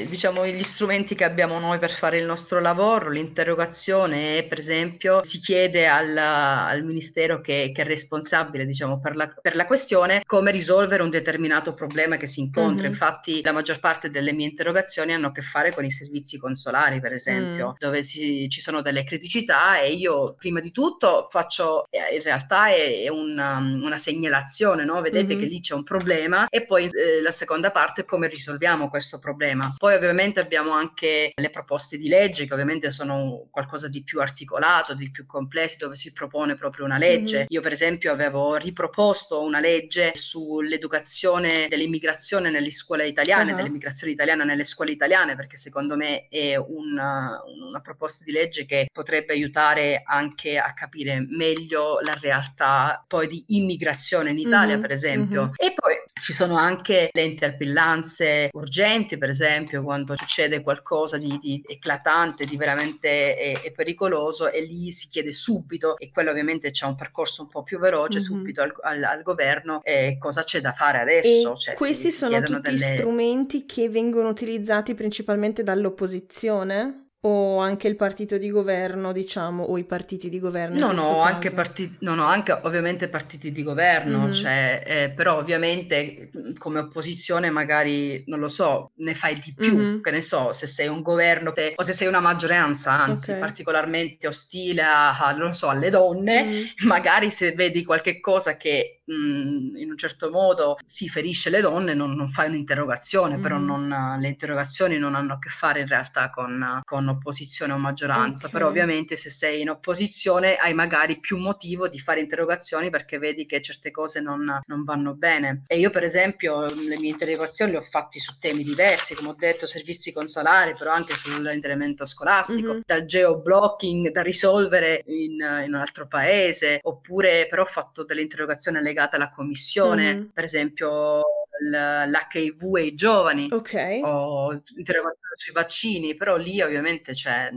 diciamo, 0.08 0.46
gli 0.46 0.62
strumenti 0.62 1.14
che 1.14 1.24
abbiamo 1.24 1.58
noi 1.58 1.78
per 1.78 1.92
fare 1.92 2.18
il 2.18 2.24
nostro 2.24 2.60
lavoro, 2.60 3.10
l'interrogazione, 3.10 4.44
per 4.44 4.58
esempio, 4.58 5.22
si 5.22 5.38
chiede 5.38 5.86
al, 5.86 6.16
al 6.16 6.84
ministero 6.84 7.40
che, 7.40 7.70
che, 7.74 7.82
è 7.82 7.84
responsabile 7.84 8.66
diciamo, 8.66 9.00
per, 9.00 9.16
la, 9.16 9.28
per, 9.28 9.56
la, 9.56 9.66
questione 9.66 10.22
come 10.26 10.50
risolvere 10.50 11.02
un 11.02 11.10
determinato 11.10 11.74
problema 11.74 12.09
che 12.16 12.26
si 12.26 12.40
incontra. 12.40 12.84
Mm-hmm. 12.84 12.92
Infatti 12.92 13.42
la 13.42 13.52
maggior 13.52 13.80
parte 13.80 14.10
delle 14.10 14.32
mie 14.32 14.48
interrogazioni 14.48 15.12
hanno 15.12 15.28
a 15.28 15.32
che 15.32 15.42
fare 15.42 15.72
con 15.72 15.84
i 15.84 15.90
servizi 15.90 16.38
consolari, 16.38 17.00
per 17.00 17.12
esempio, 17.12 17.70
mm. 17.70 17.74
dove 17.78 18.02
si, 18.02 18.48
ci 18.48 18.60
sono 18.60 18.82
delle 18.82 19.04
criticità 19.04 19.80
e 19.80 19.92
io 19.92 20.34
prima 20.34 20.60
di 20.60 20.70
tutto 20.70 21.28
faccio, 21.30 21.86
eh, 21.90 22.16
in 22.16 22.22
realtà 22.22 22.68
è, 22.68 23.02
è 23.02 23.08
una, 23.08 23.58
una, 23.58 23.98
segnalazione, 23.98 24.84
no? 24.84 25.00
vedete 25.00 25.34
mm-hmm. 25.34 25.42
che 25.42 25.48
lì 25.48 25.60
c'è 25.60 25.74
un 25.74 25.84
problema 25.84 26.48
e 26.48 26.64
poi 26.64 26.86
eh, 26.86 27.20
la 27.22 27.32
seconda 27.32 27.70
parte 27.70 28.02
è 28.02 28.04
come 28.04 28.28
risolviamo 28.28 28.88
questo 28.88 29.18
problema. 29.18 29.74
Poi 29.76 29.94
ovviamente 29.94 30.40
abbiamo 30.40 30.70
anche 30.72 31.32
le 31.34 31.50
proposte 31.50 31.96
di 31.96 32.08
legge 32.08 32.46
che 32.46 32.52
ovviamente 32.52 32.90
sono 32.90 33.48
qualcosa 33.50 33.88
di 33.88 34.02
più 34.02 34.20
articolato, 34.20 34.94
di 34.94 35.10
più 35.10 35.26
complesso, 35.26 35.76
dove 35.80 35.94
si 35.94 36.12
propone 36.12 36.56
proprio 36.56 36.84
una 36.84 36.98
legge. 36.98 37.38
Mm-hmm. 37.38 37.46
Io 37.48 37.60
per 37.60 37.72
esempio 37.72 38.12
avevo 38.12 38.56
riproposto 38.56 39.42
una 39.42 39.60
legge 39.60 40.12
sull'educazione 40.14 41.68
dell'immigrazione 42.00 42.50
nelle 42.50 42.70
scuole 42.70 43.06
italiane, 43.06 43.50
uh-huh. 43.50 43.56
dell'immigrazione 43.56 44.12
italiana 44.12 44.44
nelle 44.44 44.64
scuole 44.64 44.90
italiane, 44.90 45.36
perché 45.36 45.56
secondo 45.56 45.96
me 45.96 46.26
è 46.28 46.56
una, 46.56 47.40
una 47.46 47.80
proposta 47.80 48.24
di 48.24 48.32
legge 48.32 48.64
che 48.64 48.88
potrebbe 48.90 49.34
aiutare 49.34 50.02
anche 50.04 50.58
a 50.58 50.72
capire 50.72 51.24
meglio 51.28 52.00
la 52.00 52.16
realtà 52.18 53.04
poi 53.06 53.28
di 53.28 53.44
immigrazione 53.48 54.30
in 54.30 54.38
Italia, 54.38 54.72
mm-hmm. 54.74 54.80
per 54.80 54.90
esempio. 54.90 55.42
Mm-hmm. 55.42 55.52
E 55.56 55.74
poi 55.74 55.94
ci 56.20 56.32
sono 56.32 56.56
anche 56.56 57.10
le 57.12 57.22
interpellanze 57.22 58.50
urgenti, 58.52 59.18
per 59.18 59.30
esempio, 59.30 59.82
quando 59.82 60.14
succede 60.16 60.62
qualcosa 60.62 61.18
di, 61.18 61.38
di 61.40 61.62
eclatante, 61.66 62.44
di 62.44 62.56
veramente 62.56 63.36
è, 63.36 63.60
è, 63.62 63.72
pericoloso, 63.72 64.50
e 64.50 64.62
lì 64.62 64.92
si 64.92 65.08
chiede 65.08 65.32
subito, 65.32 65.98
e 65.98 66.10
quello 66.10 66.30
ovviamente 66.30 66.70
c'è 66.70 66.86
un 66.86 66.96
percorso 66.96 67.42
un 67.42 67.48
po' 67.48 67.62
più 67.62 67.78
veloce, 67.78 68.18
mm-hmm. 68.18 68.26
subito 68.26 68.62
al, 68.62 68.72
al, 68.82 69.02
al 69.02 69.22
governo, 69.22 69.80
eh, 69.82 70.16
cosa 70.18 70.44
c'è 70.44 70.60
da 70.60 70.72
fare 70.72 71.00
adesso. 71.00 71.56
Cioè, 71.56 71.74
questi 71.74 72.10
si, 72.10 72.16
sono 72.16 72.40
tutti 72.40 72.70
delle... 72.72 72.96
strumenti 72.96 73.66
che 73.66 73.88
vengono 73.88 74.28
utilizzati 74.28 74.94
principalmente 74.94 75.62
dall'opposizione? 75.62 77.09
O 77.22 77.58
anche 77.58 77.86
il 77.86 77.96
partito 77.96 78.38
di 78.38 78.50
governo, 78.50 79.12
diciamo, 79.12 79.62
o 79.62 79.76
i 79.76 79.84
partiti 79.84 80.30
di 80.30 80.38
governo? 80.38 80.78
No, 80.78 80.92
no, 80.92 81.20
anche, 81.20 81.50
parti- 81.50 81.96
no, 82.00 82.14
no, 82.14 82.24
anche 82.24 82.58
ovviamente 82.62 83.10
partiti 83.10 83.52
di 83.52 83.62
governo, 83.62 84.20
mm-hmm. 84.20 84.32
cioè, 84.32 84.82
eh, 84.86 85.10
però 85.10 85.36
ovviamente 85.36 86.30
come 86.56 86.78
opposizione 86.78 87.50
magari, 87.50 88.24
non 88.28 88.38
lo 88.38 88.48
so, 88.48 88.92
ne 88.96 89.14
fai 89.14 89.38
di 89.38 89.52
più, 89.52 89.76
mm-hmm. 89.76 90.00
che 90.00 90.10
ne 90.10 90.22
so, 90.22 90.54
se 90.54 90.66
sei 90.66 90.88
un 90.88 91.02
governo 91.02 91.52
te, 91.52 91.74
o 91.76 91.82
se 91.82 91.92
sei 91.92 92.08
una 92.08 92.20
maggioranza, 92.20 92.92
anzi, 92.92 93.30
okay. 93.30 93.40
particolarmente 93.42 94.26
ostile 94.26 94.80
a, 94.80 95.18
a, 95.18 95.32
non 95.32 95.54
so, 95.54 95.68
alle 95.68 95.90
donne, 95.90 96.44
mm-hmm. 96.44 96.64
magari 96.88 97.30
se 97.30 97.52
vedi 97.52 97.84
qualche 97.84 98.18
cosa 98.18 98.56
che 98.56 98.99
mh, 99.10 99.76
in 99.76 99.90
un 99.90 99.96
certo 99.96 100.30
modo 100.30 100.78
si 100.86 101.08
ferisce 101.08 101.50
le 101.50 101.60
donne, 101.60 101.94
non, 101.94 102.14
non 102.14 102.28
fai 102.28 102.48
un'interrogazione, 102.48 103.36
mm. 103.36 103.42
però 103.42 103.58
non, 103.58 104.18
le 104.20 104.28
interrogazioni 104.28 104.98
non 104.98 105.14
hanno 105.14 105.34
a 105.34 105.38
che 105.38 105.48
fare 105.48 105.80
in 105.80 105.88
realtà 105.88 106.30
con, 106.30 106.80
con 106.84 107.08
opposizione 107.08 107.72
o 107.72 107.78
maggioranza, 107.78 108.46
okay. 108.46 108.50
però 108.50 108.68
ovviamente 108.68 109.16
se 109.16 109.30
sei 109.30 109.60
in 109.60 109.70
opposizione 109.70 110.56
hai 110.56 110.74
magari 110.74 111.18
più 111.18 111.36
motivo 111.38 111.88
di 111.88 111.98
fare 111.98 112.20
interrogazioni 112.20 112.90
perché 112.90 113.18
vedi 113.18 113.46
che 113.46 113.60
certe 113.60 113.90
cose 113.90 114.20
non, 114.20 114.60
non 114.66 114.84
vanno 114.84 115.14
bene. 115.14 115.62
E 115.66 115.78
io 115.78 115.90
per 115.90 116.04
esempio 116.04 116.66
le 116.66 116.98
mie 116.98 117.10
interrogazioni 117.10 117.72
le 117.72 117.78
ho 117.78 117.82
fatte 117.82 118.18
su 118.20 118.38
temi 118.38 118.62
diversi, 118.62 119.14
come 119.14 119.30
ho 119.30 119.36
detto, 119.36 119.66
servizi 119.66 120.12
consolari, 120.12 120.74
però 120.78 120.92
anche 120.92 121.14
sull'intervento 121.14 122.04
scolastico, 122.04 122.72
mm-hmm. 122.72 122.80
dal 122.86 123.04
geoblocking 123.04 124.10
da 124.10 124.22
risolvere 124.22 125.02
in, 125.06 125.32
in 125.64 125.74
un 125.74 125.80
altro 125.80 126.06
paese, 126.06 126.80
oppure 126.82 127.46
però 127.48 127.62
ho 127.62 127.66
fatto 127.66 128.04
delle 128.04 128.22
interrogazioni 128.22 128.80
legate 128.80 128.99
legata 129.00 129.16
alla 129.16 129.30
commissione, 129.30 130.14
mm-hmm. 130.14 130.24
per 130.32 130.44
esempio 130.44 131.22
l'HIV 131.62 132.76
e 132.76 132.84
i 132.84 132.94
giovani, 132.94 133.48
okay. 133.50 134.00
o 134.02 134.52
interrogazione 134.76 135.34
sui 135.36 135.52
vaccini, 135.52 136.14
però 136.14 136.36
lì 136.36 136.60
ovviamente 136.60 137.12
c'è, 137.12 137.50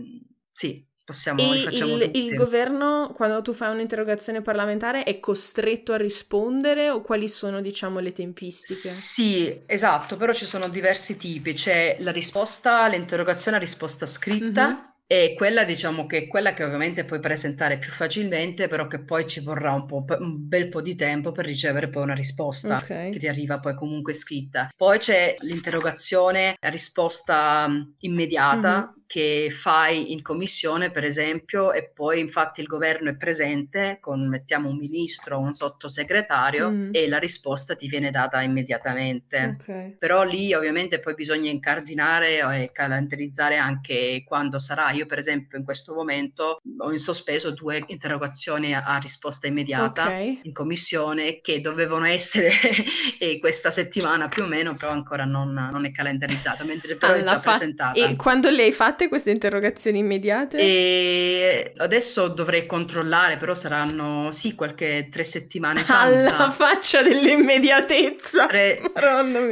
sì, 0.52 0.86
possiamo 1.04 1.42
e 1.42 1.64
il, 1.64 2.12
il, 2.14 2.36
governo, 2.36 3.12
quando 3.14 3.42
tu 3.42 3.54
fai 3.54 3.74
un'interrogazione 3.74 4.42
parlamentare, 4.42 5.04
è 5.04 5.20
costretto 5.20 5.94
a 5.94 5.98
rispondere 5.98 6.90
o 6.90 7.02
quali 7.02 7.28
sono, 7.30 7.62
diciamo, 7.62 8.00
le 8.00 8.12
tempistiche? 8.12 8.90
Sì, 8.90 9.64
esatto, 9.66 10.18
però 10.18 10.34
ci 10.34 10.46
sono 10.46 10.68
diversi 10.68 11.18
tipi. 11.18 11.54
C'è 11.54 11.98
la 12.00 12.12
risposta, 12.12 12.88
l'interrogazione 12.88 13.58
a 13.58 13.60
risposta 13.60 14.06
scritta, 14.06 14.68
mm-hmm. 14.68 14.93
E 15.06 15.34
quella 15.36 15.64
diciamo 15.64 16.06
che 16.06 16.18
è 16.20 16.28
quella 16.28 16.54
che 16.54 16.64
ovviamente 16.64 17.06
puoi 17.06 17.20
presentare 17.20 17.78
più 17.78 17.92
facilmente, 17.92 18.68
però 18.68 18.88
che 18.88 19.04
poi 19.04 19.28
ci 19.28 19.42
vorrà 19.42 19.72
un, 19.74 19.86
po', 19.86 20.06
un 20.20 20.48
bel 20.48 20.70
po' 20.70 20.82
di 20.82 20.96
tempo 20.96 21.32
per 21.32 21.46
ricevere 21.46 21.90
poi 21.90 22.04
una 22.04 22.16
risposta 22.16 22.78
okay. 22.78 23.12
che 23.12 23.20
ti 23.20 23.28
arriva 23.28 23.60
poi 23.60 23.76
comunque 23.76 24.14
scritta. 24.14 24.70
Poi 24.76 24.98
c'è 24.98 25.36
l'interrogazione 25.40 26.56
risposta 26.60 27.68
immediata, 28.00 28.78
mm-hmm 28.78 29.02
che 29.14 29.50
fai 29.56 30.12
in 30.12 30.24
commissione, 30.24 30.90
per 30.90 31.04
esempio, 31.04 31.72
e 31.72 31.92
poi 31.94 32.20
infatti 32.20 32.62
il 32.62 32.66
governo 32.66 33.12
è 33.12 33.16
presente 33.16 34.00
con, 34.02 34.28
mettiamo, 34.28 34.70
un 34.70 34.78
ministro 34.78 35.38
o 35.38 35.40
un 35.40 35.54
sottosegretario 35.54 36.72
mm. 36.72 36.90
e 36.94 37.08
la 37.08 37.20
risposta 37.20 37.76
ti 37.76 37.88
viene 37.88 38.10
data 38.10 38.42
immediatamente. 38.42 39.58
Okay. 39.62 39.98
Però 40.00 40.24
lì 40.24 40.52
ovviamente 40.56 41.00
poi 41.00 41.14
bisogna 41.14 41.52
incardinare 41.52 42.40
e 42.40 42.72
calendarizzare 42.72 43.58
anche 43.58 44.24
quando 44.26 44.58
sarà. 44.58 44.90
Io, 44.90 45.06
per 45.06 45.20
esempio, 45.20 45.60
in 45.60 45.64
questo 45.64 45.94
momento 45.94 46.60
ho 46.80 46.92
in 46.92 46.98
sospeso 46.98 47.52
due 47.52 47.84
interrogazioni 47.86 48.74
a, 48.74 48.82
a 48.82 48.98
risposta 48.98 49.46
immediata 49.46 50.06
okay. 50.06 50.40
in 50.42 50.54
commissione 50.54 51.40
che 51.42 51.62
dovevano 51.62 52.06
essere 52.06 52.50
questa 53.40 53.70
settimana 53.70 54.28
più 54.28 54.42
o 54.42 54.48
meno, 54.48 54.74
però 54.74 54.90
ancora 54.90 55.24
non, 55.24 55.54
non 55.54 55.86
è 55.86 55.92
calendarizzata, 55.92 56.64
mentre 56.64 56.96
però 56.96 57.14
Alla 57.14 57.22
è 57.22 57.26
già 57.28 57.40
fa- 57.40 57.52
presentata. 57.52 57.94
E 57.94 58.16
quando 58.16 58.50
le 58.50 58.64
hai 58.64 58.72
fatte 58.72 59.02
fatte 59.04 59.08
queste 59.08 59.32
interrogazioni 59.32 60.00
immediate? 60.00 60.58
E 60.58 61.74
adesso 61.78 62.28
dovrei 62.28 62.66
controllare, 62.66 63.38
però 63.38 63.54
saranno 63.54 64.32
sì 64.32 64.56
qualche 64.56 65.10
tre 65.12 65.24
settimane 65.24 65.82
fa. 65.82 66.02
Alla 66.02 66.52
faccia 66.52 67.02
dell'immediatezza. 67.02 68.48
Tre... 68.48 68.80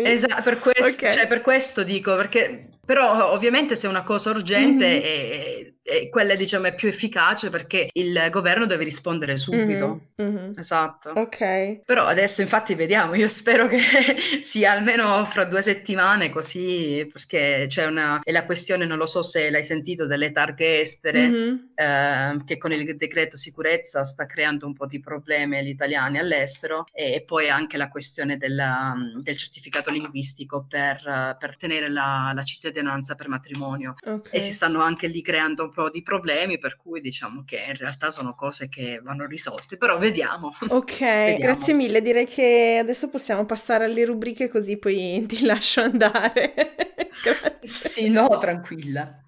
Esatto, 0.03 0.41
per, 0.43 0.59
questo, 0.59 1.05
okay. 1.05 1.15
cioè, 1.15 1.27
per 1.27 1.41
questo 1.41 1.83
dico, 1.83 2.15
perché 2.15 2.67
però 2.85 3.31
ovviamente 3.31 3.75
se 3.75 3.87
è 3.87 3.89
una 3.89 4.03
cosa 4.03 4.31
urgente 4.31 4.87
mm-hmm. 4.87 5.01
è, 5.03 5.73
è, 5.83 6.09
quella 6.09 6.35
diciamo 6.35 6.67
è 6.67 6.75
più 6.75 6.87
efficace 6.87 7.49
perché 7.49 7.89
il 7.93 8.27
governo 8.31 8.65
deve 8.65 8.83
rispondere 8.83 9.37
subito. 9.37 10.01
Mm-hmm. 10.19 10.35
Mm-hmm. 10.35 10.51
Esatto. 10.57 11.09
Ok. 11.09 11.81
Però 11.85 12.05
adesso 12.05 12.41
infatti 12.41 12.75
vediamo, 12.75 13.13
io 13.13 13.27
spero 13.27 13.67
che 13.67 13.79
sia 14.41 14.71
almeno 14.71 15.25
fra 15.25 15.45
due 15.45 15.61
settimane 15.61 16.31
così 16.31 17.07
perché 17.11 17.65
c'è 17.67 17.85
una... 17.85 18.19
è 18.23 18.31
la 18.31 18.45
questione, 18.45 18.85
non 18.85 18.97
lo 18.97 19.05
so 19.05 19.21
se 19.21 19.49
l'hai 19.49 19.63
sentito, 19.63 20.07
delle 20.07 20.31
targhe 20.31 20.81
estere 20.81 21.27
mm-hmm. 21.27 21.55
eh, 21.75 22.37
che 22.45 22.57
con 22.57 22.71
il 22.71 22.97
decreto 22.97 23.37
sicurezza 23.37 24.03
sta 24.05 24.25
creando 24.25 24.65
un 24.65 24.73
po' 24.73 24.87
di 24.87 24.99
problemi 24.99 25.57
agli 25.57 25.69
italiani 25.69 26.17
all'estero 26.17 26.85
e, 26.91 27.13
e 27.13 27.23
poi 27.23 27.49
anche 27.49 27.77
la 27.77 27.89
questione 27.89 28.37
della, 28.37 28.95
del 29.21 29.37
certificato 29.37 29.91
linguistico 29.91 30.65
per, 30.67 31.37
per 31.39 31.57
tenere 31.57 31.89
la, 31.89 32.31
la 32.33 32.43
cittadinanza 32.43 32.79
cittadinanza 32.81 33.15
per 33.15 33.27
matrimonio. 33.27 33.95
Okay. 34.03 34.39
e 34.39 34.41
si 34.41 34.51
stanno 34.51 34.81
anche 34.81 35.07
lì 35.07 35.21
creando 35.21 35.63
un 35.63 35.71
po' 35.71 35.89
di 35.89 36.01
problemi 36.01 36.57
per 36.57 36.77
cui 36.77 37.01
diciamo 37.01 37.43
che 37.45 37.63
in 37.67 37.77
realtà 37.77 38.11
sono 38.11 38.33
cose 38.33 38.67
che 38.67 38.99
vanno 39.03 39.25
risolte 39.25 39.77
però 39.77 39.97
vediamo. 39.97 40.53
Ok 40.69 40.99
vediamo. 40.99 41.39
grazie 41.39 41.73
mille 41.73 42.01
direi 42.01 42.25
che 42.25 42.77
adesso 42.81 43.09
possiamo 43.09 43.45
passare 43.45 43.85
alle 43.85 44.05
rubriche 44.05 44.49
così 44.49 44.77
poi 44.77 45.25
ti 45.27 45.45
lascio 45.45 45.81
andare. 45.81 46.53
Grazie. 47.21 47.89
Sì 47.89 48.09
no 48.09 48.37
tranquilla 48.39 49.21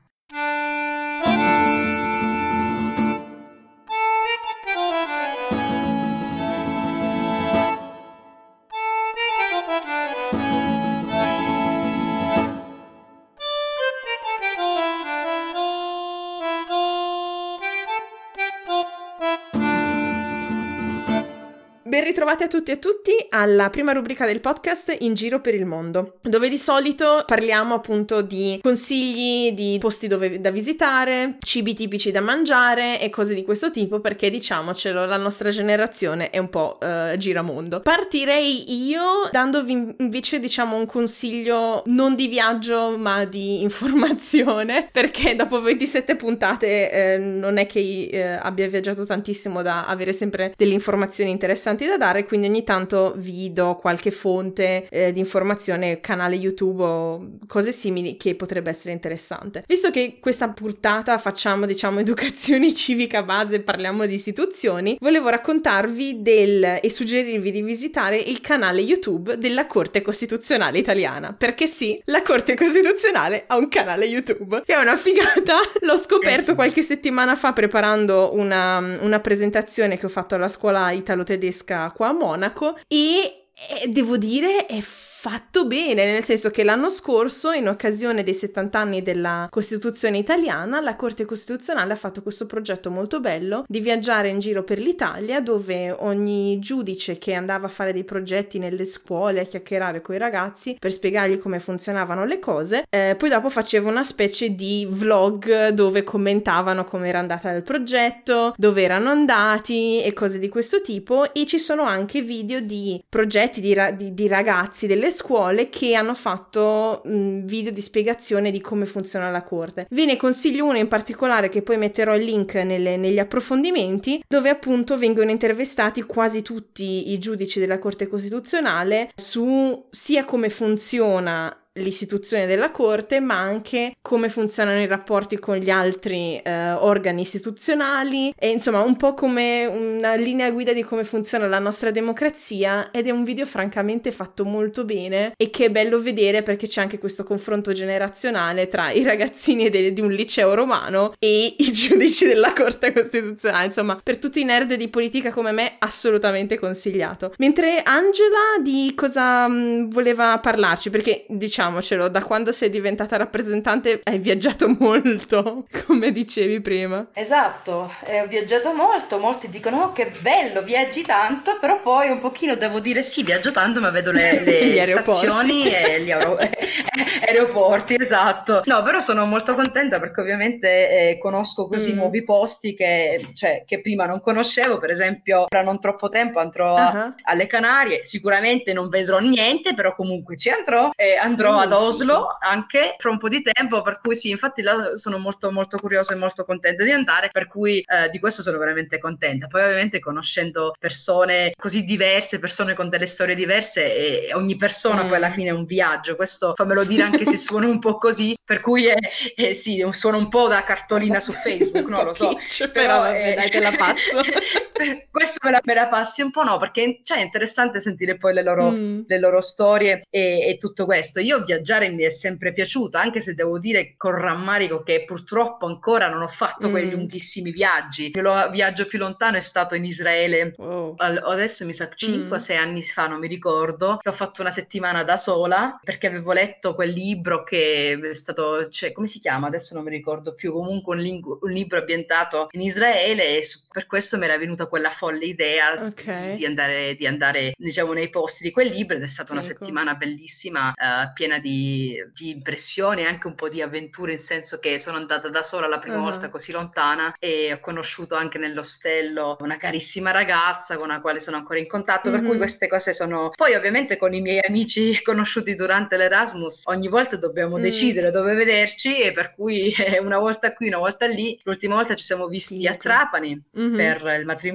Ben 22.03 22.11
ritrovati 22.11 22.43
a 22.43 22.47
tutti 22.47 22.71
e 22.71 22.73
a 22.73 22.77
tutti 22.77 23.11
alla 23.29 23.69
prima 23.69 23.93
rubrica 23.93 24.25
del 24.25 24.41
podcast 24.41 24.93
In 24.99 25.13
giro 25.13 25.39
per 25.39 25.55
il 25.55 25.65
mondo, 25.65 26.17
dove 26.21 26.49
di 26.49 26.57
solito 26.57 27.23
parliamo 27.25 27.75
appunto 27.75 28.21
di 28.21 28.59
consigli 28.61 29.53
di 29.53 29.77
posti 29.79 30.07
dove, 30.07 30.41
da 30.41 30.51
visitare, 30.51 31.37
cibi 31.39 31.73
tipici 31.73 32.11
da 32.11 32.19
mangiare 32.19 32.99
e 32.99 33.09
cose 33.09 33.33
di 33.33 33.45
questo 33.45 33.71
tipo, 33.71 34.01
perché 34.01 34.29
diciamocelo, 34.29 35.05
la 35.05 35.15
nostra 35.15 35.47
generazione 35.47 36.29
è 36.29 36.39
un 36.39 36.49
po' 36.49 36.77
uh, 36.81 37.15
giramondo. 37.15 37.79
Partirei 37.79 38.85
io 38.85 39.29
dandovi 39.31 39.95
invece 39.99 40.41
diciamo 40.41 40.75
un 40.75 40.85
consiglio 40.85 41.83
non 41.85 42.15
di 42.15 42.27
viaggio 42.27 42.97
ma 42.97 43.23
di 43.23 43.61
informazione, 43.61 44.87
perché 44.91 45.37
dopo 45.37 45.61
27 45.61 46.17
puntate 46.17 46.91
eh, 46.91 47.17
non 47.17 47.55
è 47.55 47.65
che 47.65 48.09
eh, 48.11 48.21
abbia 48.21 48.67
viaggiato 48.67 49.05
tantissimo 49.05 49.61
da 49.61 49.85
avere 49.85 50.11
sempre 50.11 50.53
delle 50.57 50.73
informazioni 50.73 51.31
interessanti 51.31 51.85
da 51.85 51.91
dare, 51.97 52.25
quindi 52.25 52.47
ogni 52.47 52.63
tanto 52.63 53.13
vi 53.17 53.51
do 53.51 53.75
qualche 53.75 54.11
fonte 54.11 54.87
eh, 54.89 55.11
di 55.11 55.19
informazione, 55.19 55.99
canale 55.99 56.35
YouTube 56.35 56.83
o 56.83 57.29
cose 57.47 57.71
simili 57.71 58.17
che 58.17 58.35
potrebbe 58.35 58.69
essere 58.69 58.93
interessante. 58.93 59.63
Visto 59.67 59.89
che 59.89 60.17
questa 60.19 60.49
puntata 60.49 61.17
facciamo, 61.17 61.65
diciamo, 61.65 61.99
educazione 62.01 62.73
civica 62.73 63.23
base, 63.23 63.61
parliamo 63.61 64.05
di 64.05 64.15
istituzioni, 64.15 64.97
volevo 64.99 65.29
raccontarvi 65.29 66.21
del 66.21 66.79
e 66.81 66.89
suggerirvi 66.89 67.51
di 67.51 67.61
visitare 67.61 68.17
il 68.17 68.41
canale 68.41 68.81
YouTube 68.81 69.37
della 69.37 69.65
Corte 69.67 70.01
Costituzionale 70.01 70.77
Italiana, 70.77 71.33
perché 71.33 71.67
sì, 71.67 72.01
la 72.05 72.21
Corte 72.21 72.55
Costituzionale 72.55 73.43
ha 73.47 73.57
un 73.57 73.67
canale 73.67 74.05
YouTube, 74.05 74.61
che 74.65 74.73
è 74.73 74.81
una 74.81 74.95
figata, 74.95 75.55
l'ho 75.81 75.97
scoperto 75.97 76.55
qualche 76.55 76.81
settimana 76.81 77.35
fa 77.35 77.53
preparando 77.53 78.31
una, 78.33 78.77
una 79.01 79.19
presentazione 79.19 79.97
che 79.97 80.05
ho 80.05 80.09
fatto 80.09 80.35
alla 80.35 80.49
scuola 80.49 80.91
italo-tedesca 80.91 81.82
qua 81.91 82.09
a 82.09 82.13
Monaco 82.13 82.77
e, 82.87 83.47
e 83.81 83.87
devo 83.87 84.17
dire 84.17 84.65
è 84.65 84.81
fatto 85.23 85.65
bene, 85.65 86.03
nel 86.03 86.21
senso 86.21 86.49
che 86.49 86.65
l'anno 86.65 86.89
scorso, 86.89 87.51
in 87.51 87.69
occasione 87.69 88.23
dei 88.23 88.33
70 88.33 88.77
anni 88.77 89.01
della 89.01 89.47
Costituzione 89.49 90.17
italiana, 90.17 90.81
la 90.81 90.97
Corte 90.97 91.23
Costituzionale 91.23 91.93
ha 91.93 91.95
fatto 91.95 92.21
questo 92.21 92.45
progetto 92.45 92.91
molto 92.91 93.21
bello 93.21 93.63
di 93.65 93.79
viaggiare 93.79 94.27
in 94.27 94.39
giro 94.39 94.65
per 94.65 94.79
l'Italia, 94.79 95.39
dove 95.39 95.95
ogni 95.97 96.59
giudice 96.59 97.19
che 97.19 97.35
andava 97.35 97.67
a 97.67 97.69
fare 97.69 97.93
dei 97.93 98.03
progetti 98.03 98.59
nelle 98.59 98.83
scuole 98.83 99.39
a 99.39 99.45
chiacchierare 99.45 100.01
con 100.01 100.15
i 100.15 100.17
ragazzi 100.17 100.75
per 100.77 100.91
spiegargli 100.91 101.37
come 101.37 101.59
funzionavano 101.59 102.25
le 102.25 102.39
cose, 102.39 102.83
eh, 102.89 103.15
poi 103.17 103.29
dopo 103.29 103.47
faceva 103.47 103.89
una 103.89 104.03
specie 104.03 104.49
di 104.49 104.85
vlog 104.89 105.69
dove 105.69 106.03
commentavano 106.03 106.83
come 106.83 107.07
era 107.07 107.19
andata 107.19 107.49
il 107.51 107.63
progetto, 107.63 108.53
dove 108.57 108.81
erano 108.81 109.09
andati 109.09 110.01
e 110.01 110.11
cose 110.11 110.37
di 110.37 110.49
questo 110.49 110.81
tipo, 110.81 111.33
e 111.33 111.45
ci 111.45 111.59
sono 111.59 111.83
anche 111.83 112.21
video 112.21 112.59
di 112.59 113.01
progetti 113.07 113.61
di, 113.61 113.73
ra- 113.73 113.91
di, 113.91 114.13
di 114.13 114.27
ragazzi 114.27 114.85
delle 114.85 115.11
scuole 115.13 115.69
che 115.69 115.95
hanno 115.95 116.13
fatto 116.13 117.01
mh, 117.05 117.45
video 117.45 117.71
di 117.71 117.79
spiegazione 117.79 118.51
di 118.51 118.59
come 118.59 118.85
funziona 118.85 119.31
la 119.31 119.43
corte. 119.43 119.87
Ve 119.89 120.05
ne 120.05 120.17
consiglio 120.17 120.65
uno 120.65 120.77
in 120.77 120.89
particolare 120.89 121.47
che 121.47 121.61
poi 121.61 121.77
metterò 121.77 122.15
il 122.15 122.23
link 122.23 122.55
nelle, 122.55 122.97
negli 122.97 123.19
approfondimenti, 123.19 124.21
dove 124.27 124.49
appunto 124.49 124.97
vengono 124.97 125.29
intervistati 125.29 126.03
quasi 126.03 126.41
tutti 126.41 127.11
i 127.11 127.19
giudici 127.19 127.61
della 127.61 127.79
Corte 127.79 128.07
Costituzionale 128.07 129.11
su 129.15 129.85
sia 129.89 130.25
come 130.25 130.49
funziona 130.49 131.55
l'istituzione 131.79 132.45
della 132.45 132.71
corte, 132.71 133.19
ma 133.19 133.39
anche 133.39 133.95
come 134.01 134.29
funzionano 134.29 134.79
i 134.79 134.87
rapporti 134.87 135.39
con 135.39 135.55
gli 135.57 135.69
altri 135.69 136.39
eh, 136.43 136.71
organi 136.71 137.21
istituzionali. 137.21 138.33
E 138.37 138.49
insomma 138.49 138.81
un 138.81 138.97
po' 138.97 139.13
come 139.13 139.65
una 139.65 140.13
linea 140.13 140.51
guida 140.51 140.73
di 140.73 140.83
come 140.83 141.03
funziona 141.03 141.47
la 141.47 141.59
nostra 141.59 141.91
democrazia. 141.91 142.91
Ed 142.91 143.07
è 143.07 143.11
un 143.11 143.23
video 143.23 143.45
francamente 143.45 144.11
fatto 144.11 144.45
molto 144.45 144.85
bene 144.85 145.33
e 145.37 145.49
che 145.49 145.65
è 145.65 145.71
bello 145.71 145.99
vedere 145.99 146.43
perché 146.43 146.67
c'è 146.67 146.81
anche 146.81 146.99
questo 146.99 147.23
confronto 147.23 147.71
generazionale 147.73 148.67
tra 148.67 148.91
i 148.91 149.03
ragazzini 149.03 149.69
de- 149.69 149.93
di 149.93 150.01
un 150.01 150.11
liceo 150.11 150.53
romano 150.53 151.13
e 151.17 151.55
i 151.57 151.71
giudici 151.73 152.25
della 152.25 152.53
Corte 152.53 152.93
Costituzionale, 152.93 153.65
insomma 153.65 153.99
per 154.01 154.17
tutti 154.17 154.41
i 154.41 154.43
nerd 154.43 154.73
di 154.75 154.87
politica 154.89 155.31
come 155.31 155.51
me 155.51 155.75
assolutamente 155.79 156.59
consigliato. 156.59 157.33
Mentre 157.37 157.81
Angela 157.83 158.57
di 158.61 158.93
cosa 158.95 159.47
mh, 159.47 159.53
mm, 159.53 159.89
voleva 159.89 160.37
parlarci? 160.39 160.89
Perché 160.89 161.25
diciamo 161.29 161.62
diciamocelo, 161.63 162.09
da 162.09 162.23
quando 162.23 162.51
sei 162.51 162.69
diventata 162.69 163.15
rappresentante 163.15 164.01
hai 164.03 164.19
viaggiato 164.19 164.67
molto, 164.79 165.65
come 165.85 166.11
dicevi 166.11 166.59
prima. 166.61 167.07
Esatto, 167.13 167.91
eh, 168.05 168.21
ho 168.21 168.27
viaggiato 168.27 168.73
molto, 168.73 169.17
molti 169.17 169.49
dicono 169.49 169.83
oh, 169.83 169.91
che 169.93 170.11
bello, 170.21 170.61
viaggi 170.61 171.03
tanto, 171.03 171.57
però 171.59 171.81
poi 171.81 172.09
un 172.09 172.19
pochino 172.19 172.55
devo 172.55 172.79
dire 172.79 173.03
sì, 173.03 173.23
viaggio 173.23 173.51
tanto, 173.51 173.79
ma 173.79 173.91
vedo 173.91 174.11
le, 174.11 174.43
le 174.43 174.83
stazioni 174.83 175.71
e 175.71 176.01
gli 176.01 176.11
aero- 176.11 176.37
aeroporti, 177.27 177.95
esatto. 177.99 178.61
No, 178.65 178.83
però 178.83 178.99
sono 178.99 179.25
molto 179.25 179.55
contenta 179.55 179.99
perché 179.99 180.21
ovviamente 180.21 180.67
eh, 180.89 181.17
conosco 181.17 181.67
così 181.67 181.93
mm. 181.93 181.95
nuovi 181.95 182.23
posti 182.23 182.73
che, 182.73 183.31
cioè, 183.33 183.63
che, 183.65 183.81
prima 183.81 184.05
non 184.05 184.21
conoscevo, 184.21 184.79
per 184.79 184.89
esempio 184.89 185.45
tra 185.47 185.61
non 185.61 185.79
troppo 185.79 186.09
tempo 186.09 186.39
andrò 186.39 186.75
uh-huh. 186.75 187.13
alle 187.23 187.47
Canarie, 187.47 188.03
sicuramente 188.03 188.73
non 188.73 188.89
vedrò 188.89 189.19
niente, 189.19 189.73
però 189.73 189.95
comunque 189.95 190.37
ci 190.37 190.49
andrò, 190.49 190.91
eh, 190.95 191.15
andrò 191.15 191.52
ad 191.57 191.71
Oslo 191.71 192.37
anche 192.39 192.95
fra 192.97 193.09
un 193.09 193.17
po' 193.17 193.29
di 193.29 193.41
tempo, 193.41 193.81
per 193.81 193.99
cui 194.01 194.15
sì, 194.15 194.29
infatti 194.29 194.61
là 194.61 194.95
sono 194.95 195.17
molto 195.17 195.51
molto 195.51 195.77
curiosa 195.77 196.13
e 196.13 196.17
molto 196.17 196.45
contenta 196.45 196.83
di 196.83 196.91
andare, 196.91 197.29
per 197.31 197.47
cui 197.47 197.79
eh, 197.79 198.09
di 198.09 198.19
questo 198.19 198.41
sono 198.41 198.57
veramente 198.57 198.99
contenta. 198.99 199.47
Poi 199.47 199.63
ovviamente 199.63 199.99
conoscendo 199.99 200.73
persone 200.79 201.53
così 201.55 201.83
diverse, 201.83 202.39
persone 202.39 202.73
con 202.73 202.89
delle 202.89 203.05
storie 203.05 203.35
diverse 203.35 204.27
e 204.27 204.33
ogni 204.33 204.55
persona 204.55 205.03
mm. 205.03 205.07
poi 205.07 205.15
alla 205.15 205.31
fine 205.31 205.49
è 205.49 205.53
un 205.53 205.65
viaggio, 205.65 206.15
questo 206.15 206.53
fammelo 206.55 206.83
dire 206.83 207.03
anche 207.03 207.25
se 207.25 207.37
suona 207.37 207.67
un 207.67 207.79
po' 207.79 207.97
così, 207.97 208.35
per 208.43 208.59
cui 208.59 208.87
è, 208.87 208.97
è, 209.35 209.53
sì, 209.53 209.85
suona 209.91 210.17
un 210.17 210.29
po' 210.29 210.47
da 210.47 210.63
cartolina 210.63 211.19
su 211.19 211.31
Facebook, 211.43 211.87
non 211.87 212.05
lo 212.05 212.13
so. 212.13 212.35
Però, 212.57 212.71
però 212.71 212.99
vabbè, 212.99 213.33
dai, 213.35 213.49
te 213.49 213.59
la 213.59 213.71
passo. 213.71 214.21
questo 215.11 215.39
me 215.43 215.51
la, 215.51 215.61
me 215.63 215.73
la, 215.73 215.87
passi 215.87 216.21
un 216.21 216.31
po', 216.31 216.43
no, 216.43 216.57
perché 216.57 216.99
cioè, 217.03 217.19
è 217.19 217.21
interessante 217.21 217.79
sentire 217.79 218.17
poi 218.17 218.33
le 218.33 218.43
loro, 218.43 218.71
mm. 218.71 219.01
le 219.07 219.19
loro 219.19 219.41
storie 219.41 220.05
e, 220.09 220.47
e, 220.47 220.57
tutto 220.57 220.85
questo. 220.85 221.19
Io 221.19 221.43
viaggiare 221.43 221.89
mi 221.89 222.03
è 222.03 222.09
sempre 222.09 222.53
piaciuto, 222.53 222.97
anche 222.97 223.21
se 223.21 223.33
devo 223.33 223.59
dire 223.59 223.95
con 223.97 224.15
rammarico 224.15 224.83
che 224.83 225.03
purtroppo 225.05 225.65
ancora 225.65 226.09
non 226.09 226.21
ho 226.21 226.27
fatto 226.27 226.67
mm. 226.67 226.71
quei 226.71 226.89
lunghissimi 226.89 227.51
viaggi. 227.51 228.11
Il 228.13 228.49
viaggio 228.51 228.87
più 228.87 228.99
lontano 228.99 229.37
è 229.37 229.41
stato 229.41 229.75
in 229.75 229.85
Israele, 229.85 230.53
oh. 230.57 230.95
adesso 230.97 231.65
mi 231.65 231.73
sa 231.73 231.85
5-6 231.85 232.53
mm. 232.53 232.57
anni 232.57 232.83
fa, 232.83 233.07
non 233.07 233.19
mi 233.19 233.27
ricordo, 233.27 233.97
che 234.01 234.09
ho 234.09 234.13
fatto 234.13 234.41
una 234.41 234.51
settimana 234.51 235.03
da 235.03 235.17
sola 235.17 235.79
perché 235.83 236.07
avevo 236.07 236.33
letto 236.33 236.75
quel 236.75 236.91
libro 236.91 237.43
che 237.43 237.99
è 238.01 238.13
stato, 238.13 238.69
cioè, 238.69 238.91
come 238.91 239.07
si 239.07 239.19
chiama? 239.19 239.47
Adesso 239.47 239.73
non 239.75 239.83
mi 239.83 239.89
ricordo 239.89 240.33
più, 240.33 240.51
comunque 240.51 240.95
un, 240.95 241.01
ling- 241.01 241.37
un 241.41 241.51
libro 241.51 241.79
ambientato 241.79 242.47
in 242.51 242.61
Israele 242.61 243.37
e 243.37 243.43
su, 243.43 243.59
per 243.71 243.85
questo 243.85 244.17
mi 244.17 244.25
era 244.25 244.37
venuta 244.37 244.62
quella 244.67 244.89
folle 244.89 245.25
idea 245.25 245.85
okay. 245.85 246.37
di, 246.37 246.45
andare, 246.45 246.95
di, 246.95 247.07
andare, 247.07 247.53
diciamo, 247.57 247.93
nei 247.93 248.09
posti 248.09 248.43
di 248.43 248.51
quel 248.51 248.69
libro 248.69 248.97
ed 248.97 249.03
è 249.03 249.07
stata 249.07 249.31
una 249.31 249.41
ecco. 249.41 249.51
settimana 249.51 249.95
bellissima, 249.95 250.69
uh, 250.69 251.13
piena 251.13 251.39
di, 251.39 251.95
di, 252.13 252.29
impressioni 252.29 253.01
e 253.01 253.05
anche 253.05 253.27
un 253.27 253.35
po' 253.35 253.49
di 253.49 253.61
avventure, 253.61 254.13
in 254.13 254.19
senso 254.19 254.59
che 254.59 254.79
sono 254.79 254.97
andata 254.97 255.29
da 255.29 255.43
sola 255.43 255.67
la 255.67 255.79
prima 255.79 255.97
uh-huh. 255.97 256.03
volta 256.03 256.29
così 256.29 256.51
lontana 256.51 257.13
e 257.19 257.53
ho 257.53 257.59
conosciuto 257.59 258.15
anche 258.15 258.37
nell'ostello 258.37 259.37
una 259.39 259.57
carissima 259.57 260.11
ragazza 260.11 260.77
con 260.77 260.87
la 260.87 261.01
quale 261.01 261.19
sono 261.19 261.37
ancora 261.37 261.59
in 261.59 261.67
contatto, 261.67 262.07
uh-huh. 262.07 262.13
per 262.13 262.21
cui 262.21 262.29
mm-hmm. 262.31 262.39
queste 262.39 262.67
cose 262.67 262.93
sono... 262.93 263.31
Poi 263.35 263.53
ovviamente 263.55 263.97
con 263.97 264.13
i 264.13 264.21
miei 264.21 264.39
amici 264.45 264.99
conosciuti 265.03 265.55
durante 265.55 265.97
l'Erasmus 265.97 266.63
ogni 266.65 266.87
volta 266.87 267.17
dobbiamo 267.17 267.55
uh 267.55 267.61
decidere 267.63 268.11
dove 268.11 268.33
vederci 268.35 269.01
e 269.01 269.13
per 269.13 269.33
cui 269.33 269.73
una 270.01 270.19
volta 270.19 270.53
qui, 270.53 270.67
una 270.67 270.77
volta 270.77 271.05
lì, 271.05 271.39
l'ultima 271.43 271.75
volta 271.75 271.95
ci 271.95 272.03
siamo 272.03 272.27
visti 272.27 272.59
sì, 272.59 272.67
a 272.67 272.75
Trapani 272.75 273.41
per 273.51 274.17
il 274.19 274.25
matrimonio 274.25 274.52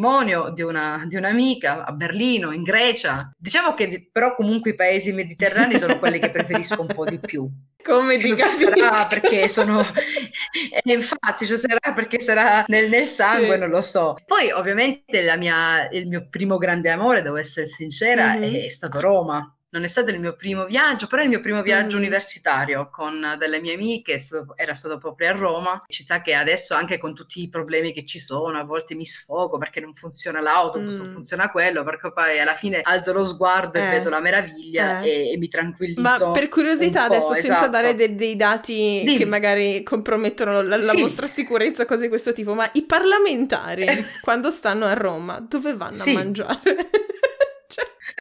di, 0.51 0.63
una, 0.63 1.05
di 1.07 1.17
un'amica 1.17 1.85
a 1.85 1.93
Berlino, 1.93 2.53
in 2.53 2.63
Grecia. 2.63 3.31
Diciamo 3.37 3.75
che 3.75 4.09
però 4.11 4.35
comunque 4.35 4.71
i 4.71 4.75
paesi 4.75 5.13
mediterranei 5.13 5.79
sono 5.79 5.99
quelli 5.99 6.19
che 6.19 6.31
preferisco 6.31 6.81
un 6.81 6.87
po' 6.87 7.05
di 7.05 7.19
più. 7.19 7.49
Come 7.83 8.19
ti 8.19 8.35
sarà 8.37 9.07
perché 9.07 9.49
sono 9.49 9.81
eh, 9.81 10.93
infatti 10.93 11.47
cioè 11.47 11.57
sarà 11.57 11.95
perché 11.95 12.21
sarà 12.21 12.65
nel, 12.67 12.91
nel 12.91 13.07
sangue 13.07 13.55
sì. 13.55 13.61
non 13.61 13.71
lo 13.71 13.81
so 13.81 14.17
poi 14.27 14.51
ovviamente 14.51 15.23
mia, 15.39 15.89
il 15.91 16.07
mio 16.07 16.27
primo 16.29 16.59
grande 16.59 16.91
amore 16.91 17.23
devo 17.23 17.37
essere 17.37 17.67
sincera 17.67 18.35
mm-hmm. 18.35 18.65
è 18.65 18.69
stato 18.69 19.01
Roma 19.01 19.58
non 19.71 19.85
è 19.85 19.87
stato 19.87 20.11
il 20.11 20.19
mio 20.19 20.35
primo 20.35 20.65
viaggio, 20.65 21.07
però 21.07 21.21
è 21.21 21.25
il 21.25 21.31
mio 21.31 21.41
primo 21.41 21.63
viaggio 21.63 21.97
mm. 21.97 22.01
universitario 22.01 22.89
con 22.91 23.37
delle 23.39 23.61
mie 23.61 23.75
amiche, 23.75 24.23
era 24.57 24.73
stato 24.73 24.97
proprio 24.99 25.29
a 25.29 25.33
Roma, 25.33 25.85
città 25.89 26.23
che 26.23 26.33
adesso 26.35 26.75
anche 26.75 26.97
con 26.97 27.15
tutti 27.15 27.43
i 27.43 27.49
problemi 27.49 27.93
che 27.93 28.07
ci 28.07 28.19
sono, 28.19 28.59
a 28.59 28.65
volte 28.65 28.95
mi 28.95 29.05
sfogo 29.05 29.59
perché 29.59 29.81
non 29.81 29.95
funziona 29.95 30.41
l'autobus, 30.41 30.99
mm. 30.99 31.03
non 31.03 31.13
funziona 31.13 31.51
quello, 31.51 31.85
perché 31.85 32.13
poi 32.13 32.41
alla 32.41 32.55
fine 32.55 32.81
alzo 32.83 33.13
lo 33.13 33.27
sguardo 33.27 33.79
eh. 33.79 33.83
e 33.83 33.89
vedo 33.89 34.09
la 34.09 34.21
meraviglia 34.21 35.03
eh. 35.03 35.09
e, 35.09 35.33
e, 35.33 35.39
mi 35.39 35.49
tranquillizzo. 35.49 36.01
Ma 36.01 36.31
per 36.31 36.49
curiosità 36.49 37.05
adesso, 37.05 37.33
esatto. 37.33 37.47
senza 37.47 37.69
dare 37.69 37.95
de- 37.95 38.15
dei 38.15 38.37
dati 38.37 39.03
Dimmi. 39.05 39.19
che 39.19 39.27
magari 39.27 39.83
compromettono 39.83 40.63
la, 40.63 40.77
la 40.77 40.93
sì. 40.93 41.01
vostra 41.01 41.27
sicurezza, 41.27 41.85
cose 41.85 42.03
di 42.03 42.09
questo 42.09 42.33
tipo, 42.33 42.55
ma 42.55 42.69
i 42.73 42.83
parlamentari 42.83 43.85
eh. 43.85 44.05
quando 44.23 44.51
stanno 44.51 44.87
a 44.87 44.95
Roma, 44.95 45.45
dove 45.47 45.75
vanno 45.75 45.93
sì. 45.93 46.11
a 46.11 46.13
mangiare? 46.15 46.91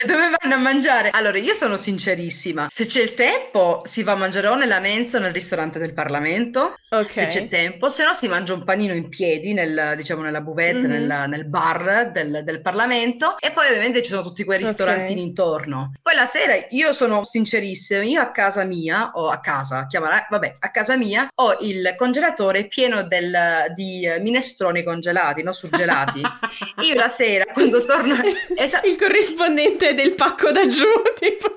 Dove 0.06 0.30
vanno 0.42 0.56
a 0.56 0.58
mangiare? 0.58 1.10
Allora, 1.12 1.38
io 1.38 1.54
sono 1.54 1.78
sincerissima. 1.78 2.68
Se 2.70 2.86
c'è 2.86 3.02
il 3.02 3.14
tempo, 3.14 3.82
si 3.86 4.04
va 4.04 4.12
a 4.12 4.16
mangiare 4.18 4.48
o 4.48 4.56
nella 4.56 4.80
mensa 4.82 5.18
o 5.18 5.22
nel 5.22 5.32
ristorante 5.32 5.80
del 5.80 5.94
Parlamento. 5.94 6.78
Ok. 6.90 7.10
Se 7.10 7.28
c'è 7.28 7.48
tempo, 7.48 7.90
se 7.90 8.04
no 8.04 8.14
si 8.14 8.28
mangia 8.28 8.54
un 8.54 8.66
panino 8.66 8.94
in 8.94 9.08
piedi, 9.08 9.54
nel, 9.54 9.94
diciamo 9.96 10.22
nella 10.22 10.42
buvette, 10.42 10.80
Mhm. 10.80 10.88
nel, 10.90 11.26
nel 11.30 11.46
bar 11.46 12.12
del, 12.12 12.42
del 12.44 12.62
Parlamento. 12.62 13.38
E 13.40 13.52
poi 13.52 13.68
ovviamente 13.70 14.04
ci 14.04 14.10
sono 14.10 14.22
tutti 14.24 14.44
quei 14.44 14.58
ristorantini 14.58 15.22
Ok. 15.22 15.28
intorno. 15.28 15.94
Poi 16.02 16.14
la 16.16 16.26
sera, 16.26 16.54
io 16.72 16.92
sono 16.92 17.24
sincerissima, 17.24 18.04
io 18.04 18.22
a 18.22 18.32
casa 18.32 18.64
mia, 18.66 19.12
o 19.14 19.30
a 19.30 19.40
casa, 19.40 19.88
chiamala, 19.88 20.28
vabbè, 20.30 20.54
a 20.60 20.72
casa 20.72 20.98
mia, 20.98 21.30
ho 21.34 21.58
il 21.62 21.94
congelatore 21.98 22.68
pieno 22.68 23.04
del- 23.08 23.72
di 23.74 24.06
minestroni 24.20 24.84
congelati, 24.84 25.42
no? 25.42 25.52
Surgelati. 25.54 26.22
Io 26.84 26.94
la 26.96 27.10
sera, 27.10 27.46
quando 27.54 27.84
torno... 27.86 28.16
Esa- 28.58 28.82
Il 28.84 28.98
corrispondente 28.98 29.36
del 29.94 30.14
pacco 30.14 30.52
da 30.52 30.68
giù, 30.68 30.86
tipo. 31.20 31.52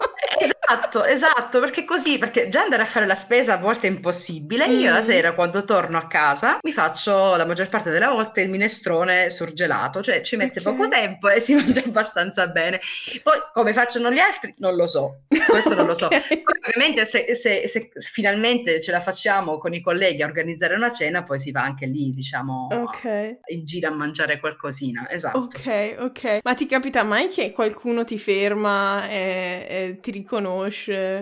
Esatto, 0.70 1.04
esatto, 1.04 1.58
perché 1.58 1.84
così, 1.84 2.16
perché 2.18 2.48
già 2.48 2.62
andare 2.62 2.82
a 2.82 2.86
fare 2.86 3.04
la 3.04 3.16
spesa 3.16 3.54
a 3.54 3.56
volte 3.56 3.88
è 3.88 3.90
impossibile. 3.90 4.66
Io 4.66 4.92
la 4.92 5.00
Mm. 5.00 5.02
sera 5.02 5.32
quando 5.34 5.64
torno 5.64 5.98
a 5.98 6.06
casa 6.06 6.58
mi 6.62 6.70
faccio 6.70 7.34
la 7.34 7.44
maggior 7.44 7.68
parte 7.68 7.90
della 7.90 8.10
volta 8.10 8.40
il 8.40 8.50
minestrone 8.50 9.30
surgelato, 9.30 10.00
cioè 10.00 10.20
ci 10.20 10.36
mette 10.36 10.60
Ok. 10.60 10.64
poco 10.64 10.86
tempo 10.88 11.28
e 11.28 11.40
si 11.40 11.54
mangia 11.80 11.82
abbastanza 11.84 12.46
bene. 12.46 12.80
Poi 13.20 13.36
come 13.52 13.72
facciano 13.72 14.12
gli 14.12 14.18
altri 14.20 14.54
non 14.58 14.76
lo 14.76 14.86
so, 14.86 15.22
questo 15.48 15.74
non 15.74 15.86
lo 15.86 15.94
so. 15.94 16.06
Poi, 16.30 16.38
ovviamente 16.68 17.04
se, 17.04 17.34
se- 17.34 17.66
se 17.66 17.90
finalmente 18.12 18.80
ce 18.80 18.92
la 18.92 19.00
facciamo 19.00 19.58
con 19.58 19.74
i 19.74 19.80
colleghi 19.80 20.22
a 20.22 20.26
organizzare 20.26 20.74
una 20.74 20.92
cena, 20.92 21.24
poi 21.24 21.40
si 21.40 21.50
va 21.50 21.62
anche 21.62 21.86
lì, 21.86 22.10
diciamo, 22.10 22.68
Ok. 22.70 23.38
in 23.48 23.64
giro 23.64 23.88
a 23.88 23.92
mangiare 23.92 24.38
qualcosina. 24.38 25.10
Esatto. 25.10 25.38
Ok, 25.38 25.96
ok. 25.98 26.38
Ma 26.44 26.54
ti 26.54 26.66
capita 26.66 27.02
mai 27.02 27.26
che 27.28 27.50
qualcuno 27.50 28.04
ti 28.04 28.18
ferma 28.20 29.08
e, 29.08 29.66
e 29.68 29.98
ti 30.00 30.10
riconosce? 30.12 30.58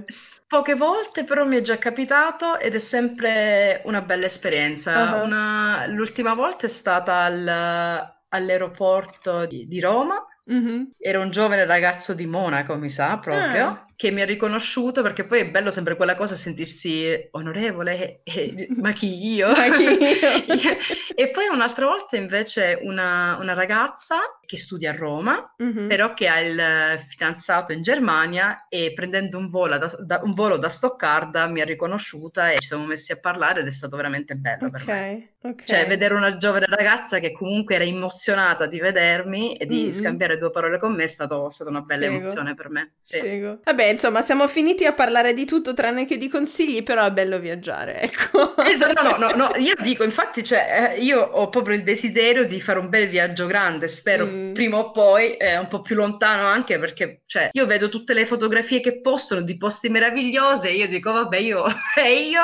S- 0.07 0.43
Poche 0.47 0.75
volte 0.75 1.25
però 1.25 1.45
mi 1.45 1.57
è 1.57 1.61
già 1.61 1.79
capitato 1.79 2.59
ed 2.59 2.75
è 2.75 2.79
sempre 2.79 3.83
una 3.85 4.01
bella 4.03 4.27
esperienza. 4.27 4.93
Ah. 5.19 5.23
Una- 5.23 5.87
L'ultima 5.89 6.35
volta 6.35 6.67
è 6.67 6.71
stata 6.71 7.23
al- 7.23 8.17
all'aeroporto 8.29 9.47
di, 9.47 9.67
di 9.67 9.81
Roma. 9.81 10.25
Mhm. 10.47 10.93
Era 10.99 11.19
un 11.21 11.31
giovane 11.31 11.65
ragazzo 11.67 12.15
di 12.15 12.27
Monaco, 12.27 12.77
mi 12.77 12.89
sa 12.89 13.19
proprio, 13.19 13.67
Ah. 13.67 13.87
Che 13.99 14.13
mi 14.13 14.21
ha 14.21 14.25
riconosciuto 14.25 15.03
perché 15.03 15.27
poi 15.27 15.41
è 15.41 15.51
bello 15.51 15.73
sempre 15.73 15.97
quella 15.97 16.15
cosa 16.15 16.37
sentirsi 16.37 17.29
onorevole. 17.33 18.21
e- 18.23 18.69
ma 18.81 18.93
chi 18.93 19.27
io? 19.35 19.49
Ma 19.49 19.69
chi 19.77 19.83
io? 19.83 20.77
E 21.19 21.31
poi 21.31 21.49
un'altra 21.49 21.85
volta 21.87 22.17
invece 22.17 22.79
una, 22.81 23.37
una 23.41 23.55
ragazza 23.55 24.19
che 24.47 24.57
studia 24.57 24.93
a 24.93 24.97
Roma 24.97 25.53
Mhm. 25.59 25.89
però 25.89 26.15
che 26.15 26.29
ha 26.29 26.39
il 26.39 27.01
fidanzato 27.09 27.73
in 27.73 27.83
Germania 27.83 28.67
e 28.69 28.93
prendendo 28.95 29.37
un 29.37 29.49
volo 29.49 29.77
da, 29.79 29.93
da- 29.99 30.21
un 30.23 30.33
volo 30.33 30.59
da 30.59 30.69
Stoccarda 30.69 31.49
mi 31.49 31.61
ha 31.61 31.65
riconosciuta 31.65 32.51
e 32.53 32.61
ci 32.61 32.69
siamo 32.69 32.85
messi 32.87 33.11
a 33.11 33.19
parlare 33.19 33.61
ed 33.63 33.67
è 33.67 33.71
stato 33.73 33.97
veramente 33.97 34.37
bello 34.37 34.71
per 34.71 34.85
me. 34.87 35.29
Ok, 35.43 35.51
ok. 35.55 35.65
Cioè, 35.65 35.87
vedere 35.89 36.15
una 36.15 36.37
giovane 36.37 36.67
ragazza 36.67 37.19
che 37.19 37.33
comunque 37.33 37.75
era 37.75 37.83
emozionata 37.85 38.67
di 38.67 38.79
vedermi 38.79 39.57
e 39.57 39.67
di 39.67 39.87
Mm. 39.87 39.91
scambiare 39.91 40.39
due 40.39 40.53
parole 40.53 40.79
con 40.79 40.95
me 40.95 41.03
è 41.03 41.07
stato- 41.09 41.49
è 41.49 41.51
stata 41.51 41.69
una 41.71 41.81
bella 41.81 42.07
Prego. 42.07 42.21
emozione 42.23 42.55
per 42.55 42.71
me. 42.71 42.93
Sì. 43.01 43.19
Prego. 43.19 43.59
Vabbè, 43.65 43.88
insomma, 43.91 44.21
siamo 44.23 44.47
finiti 44.49 44.85
a 44.85 44.93
parlare 44.93 45.35
di 45.35 45.45
tutto 45.45 45.75
tranne 45.75 46.05
che 46.05 46.17
di 46.19 46.29
consigli, 46.29 46.83
però 46.83 47.05
è 47.07 47.11
bello 47.11 47.39
viaggiare, 47.39 48.01
ecco. 48.01 48.57
Esatto, 48.65 49.03
no, 49.03 49.17
no, 49.17 49.35
no, 49.35 49.53
io 49.59 49.75
dico, 49.81 50.05
infatti, 50.05 50.43
cioè, 50.45 50.95
eh, 50.97 51.01
io 51.03 51.21
ho 51.21 51.49
proprio 51.49 51.77
il 51.77 51.83
desiderio 51.83 52.47
di 52.47 52.61
fare 52.61 52.79
un 52.79 52.89
bel 52.89 53.09
viaggio 53.09 53.47
grande, 53.47 53.89
spero 53.89 54.27
Mm. 54.27 54.53
prima 54.55 54.79
o 54.79 54.91
poi, 54.91 55.35
eh, 55.37 55.57
un 55.59 55.69
po' 55.69 55.81
più 55.81 55.95
lontano 55.97 56.47
anche 56.47 56.79
perché, 56.79 57.23
cioè, 57.27 57.51
io 57.53 57.67
vedo 57.67 57.89
tutte 57.89 58.13
le 58.15 58.27
fotografie 58.27 58.81
che 58.81 59.01
postano 59.01 59.41
di 59.43 59.57
posti 59.57 59.89
meravigliosi 59.89 60.69
e 60.69 60.75
io 60.75 60.89
dico, 60.89 61.13
vabbè, 61.13 61.37
io, 61.39 61.65
e 61.99 62.23
io 62.29 62.43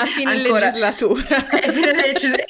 A 0.00 0.06
fine 0.06 0.30
ancora... 0.32 0.66
legislatura. 0.66 1.22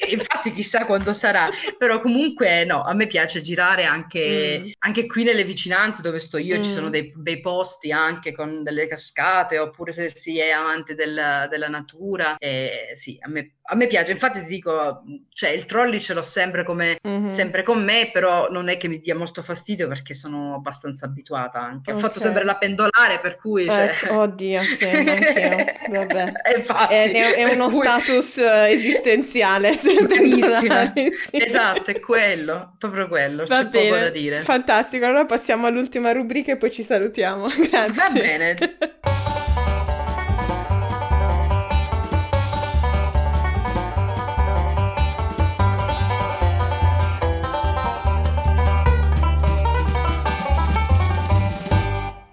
Infatti 0.09 0.53
chissà 0.53 0.85
quando 0.85 1.13
sarà, 1.13 1.49
però 1.77 2.01
comunque 2.01 2.63
no, 2.65 2.81
a 2.83 2.93
me 2.93 3.07
piace 3.07 3.41
girare 3.41 3.83
anche, 3.85 4.25
Mm. 4.27 4.69
anche 4.79 5.05
qui 5.05 5.23
nelle 5.23 5.43
vicinanze 5.43 6.01
dove 6.01 6.19
sto 6.19 6.37
io, 6.37 6.61
ci 6.61 6.69
Mm. 6.69 6.73
sono 6.73 6.89
dei 6.89 7.11
bei 7.15 7.39
posti 7.41 7.91
anche 7.91 8.26
con 8.33 8.63
delle 8.63 8.87
cascate, 8.87 9.57
oppure 9.57 9.91
se 9.91 10.09
si 10.09 10.39
è 10.39 10.49
amante 10.51 10.95
del- 10.95 11.47
della 11.49 11.67
natura, 11.67 12.35
eh, 12.37 12.91
sì, 12.93 13.17
a 13.21 13.29
me, 13.29 13.55
a 13.69 13.75
me 13.75 13.87
piace, 13.87 14.11
infatti 14.11 14.39
ti 14.41 14.47
dico, 14.47 15.03
cioè 15.33 15.49
il 15.49 15.65
trolley 15.65 15.99
ce 15.99 16.13
l'ho 16.13 16.23
sempre 16.23 16.63
come... 16.63 16.97
Mhm. 17.01 17.29
Sempre 17.29 17.63
con 17.63 17.83
me, 17.83 18.09
però 18.11 18.49
non 18.49 18.69
è 18.69 18.77
che 18.77 18.87
mi 18.87 18.99
dia 18.99 19.15
molto 19.15 19.41
fastidio 19.43 19.87
perché 19.87 20.13
sono 20.13 20.55
abbastanza 20.55 21.05
abituata 21.05 21.59
anche. 21.59 21.91
Ho 21.91 21.95
Ok. 21.95 21.99
fatto 22.01 22.19
sempre 22.19 22.43
la 22.45 22.55
pendolare, 22.55 23.19
per 23.21 23.35
cui... 23.37 23.65
Cioè... 23.65 23.91
Ecco, 24.01 24.17
oddio, 24.19 24.61
sì, 24.63 24.85
anch'io. 24.85 25.65
Vabbè. 25.89 26.31
E 26.47 26.57
infatti, 26.57 26.93
È, 26.93 27.11
è- 27.11 27.33
è 27.35 27.43
uno 27.53 27.67
cui- 27.67 27.81
status 27.81 28.37
eh, 28.37 28.69
esistenziale, 28.71 29.73
sì. 29.73 29.95
Esatto, 31.31 31.91
è 31.91 31.99
quello, 31.99 32.75
proprio 32.77 33.07
quello, 33.07 33.45
Va 33.45 33.57
c'è 33.63 33.63
poco 33.69 33.77
bene, 33.89 33.99
da 33.99 34.09
dire. 34.09 34.41
fantastico. 34.41 35.05
Allora 35.05 35.25
passiamo 35.25 35.67
all'ultima 35.67 36.11
rubrica 36.11 36.51
e 36.53 36.57
poi 36.57 36.71
ci 36.71 36.83
salutiamo. 36.83 37.47
Grazie. 37.47 37.91
Va 37.93 38.16
bene. 38.19 38.57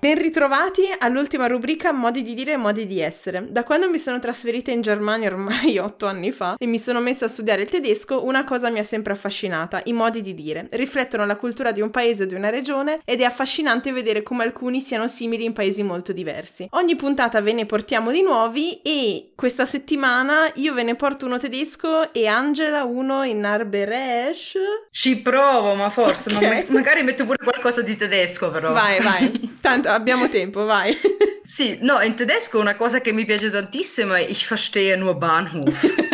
Ben 0.04 0.18
ritrovati 0.18 0.82
all'ultima 0.98 1.46
rubrica 1.46 1.90
Modi 1.90 2.20
di 2.20 2.34
dire 2.34 2.52
e 2.52 2.56
modi 2.58 2.86
di 2.86 3.00
essere. 3.00 3.46
Da 3.48 3.64
quando 3.64 3.88
mi 3.88 3.96
sono 3.96 4.20
trasferita 4.20 4.70
in 4.70 4.82
Germania 4.82 5.30
ormai 5.30 5.78
otto 5.80 6.04
anni 6.04 6.30
fa 6.30 6.56
e 6.58 6.66
mi 6.66 6.78
sono 6.78 7.00
messa 7.00 7.24
a 7.24 7.28
studiare 7.28 7.62
il 7.62 7.70
tedesco, 7.70 8.22
una 8.22 8.44
cosa 8.44 8.68
mi 8.68 8.78
ha 8.78 8.84
sempre 8.84 9.14
affascinata, 9.14 9.80
i 9.84 9.94
modi 9.94 10.20
di 10.20 10.34
dire. 10.34 10.66
Riflettono 10.72 11.24
la 11.24 11.36
cultura 11.36 11.72
di 11.72 11.80
un 11.80 11.88
paese 11.90 12.24
o 12.24 12.26
di 12.26 12.34
una 12.34 12.50
regione 12.50 13.00
ed 13.06 13.22
è 13.22 13.24
affascinante 13.24 13.92
vedere 13.92 14.22
come 14.22 14.44
alcuni 14.44 14.82
siano 14.82 15.08
simili 15.08 15.44
in 15.46 15.54
paesi 15.54 15.82
molto 15.82 16.12
diversi. 16.12 16.68
Ogni 16.72 16.96
puntata 16.96 17.40
ve 17.40 17.54
ne 17.54 17.64
portiamo 17.64 18.10
di 18.12 18.20
nuovi 18.20 18.82
e 18.82 19.30
questa 19.34 19.64
settimana 19.64 20.50
io 20.56 20.74
ve 20.74 20.82
ne 20.82 20.96
porto 20.96 21.24
uno 21.24 21.38
tedesco 21.38 22.12
e 22.12 22.26
Angela 22.26 22.84
uno 22.84 23.22
in 23.22 23.42
Arberesch. 23.42 24.58
Ci 24.90 25.22
provo, 25.22 25.74
ma 25.74 25.88
forse, 25.88 26.30
ma 26.30 26.40
Ok. 26.40 26.44
ma- 26.44 26.74
magari 26.74 27.02
metto 27.02 27.24
pure 27.24 27.38
qualcosa 27.42 27.80
di 27.80 27.96
tedesco 27.96 28.50
però. 28.50 28.70
Vai, 28.74 29.00
vai. 29.00 29.52
Tanto 29.64 29.92
abbiamo 29.94 30.28
tempo, 30.28 30.64
vai. 30.64 30.96
Sì, 31.44 31.78
no, 31.82 32.00
in 32.00 32.14
tedesco 32.14 32.58
una 32.58 32.74
cosa 32.74 33.00
che 33.00 33.12
mi 33.12 33.24
piace 33.24 33.50
tantissimo 33.50 34.14
è 34.14 34.20
Ich 34.20 34.48
verstehe 34.48 34.96
nur 34.96 35.14
Bahnhof. 35.16 36.12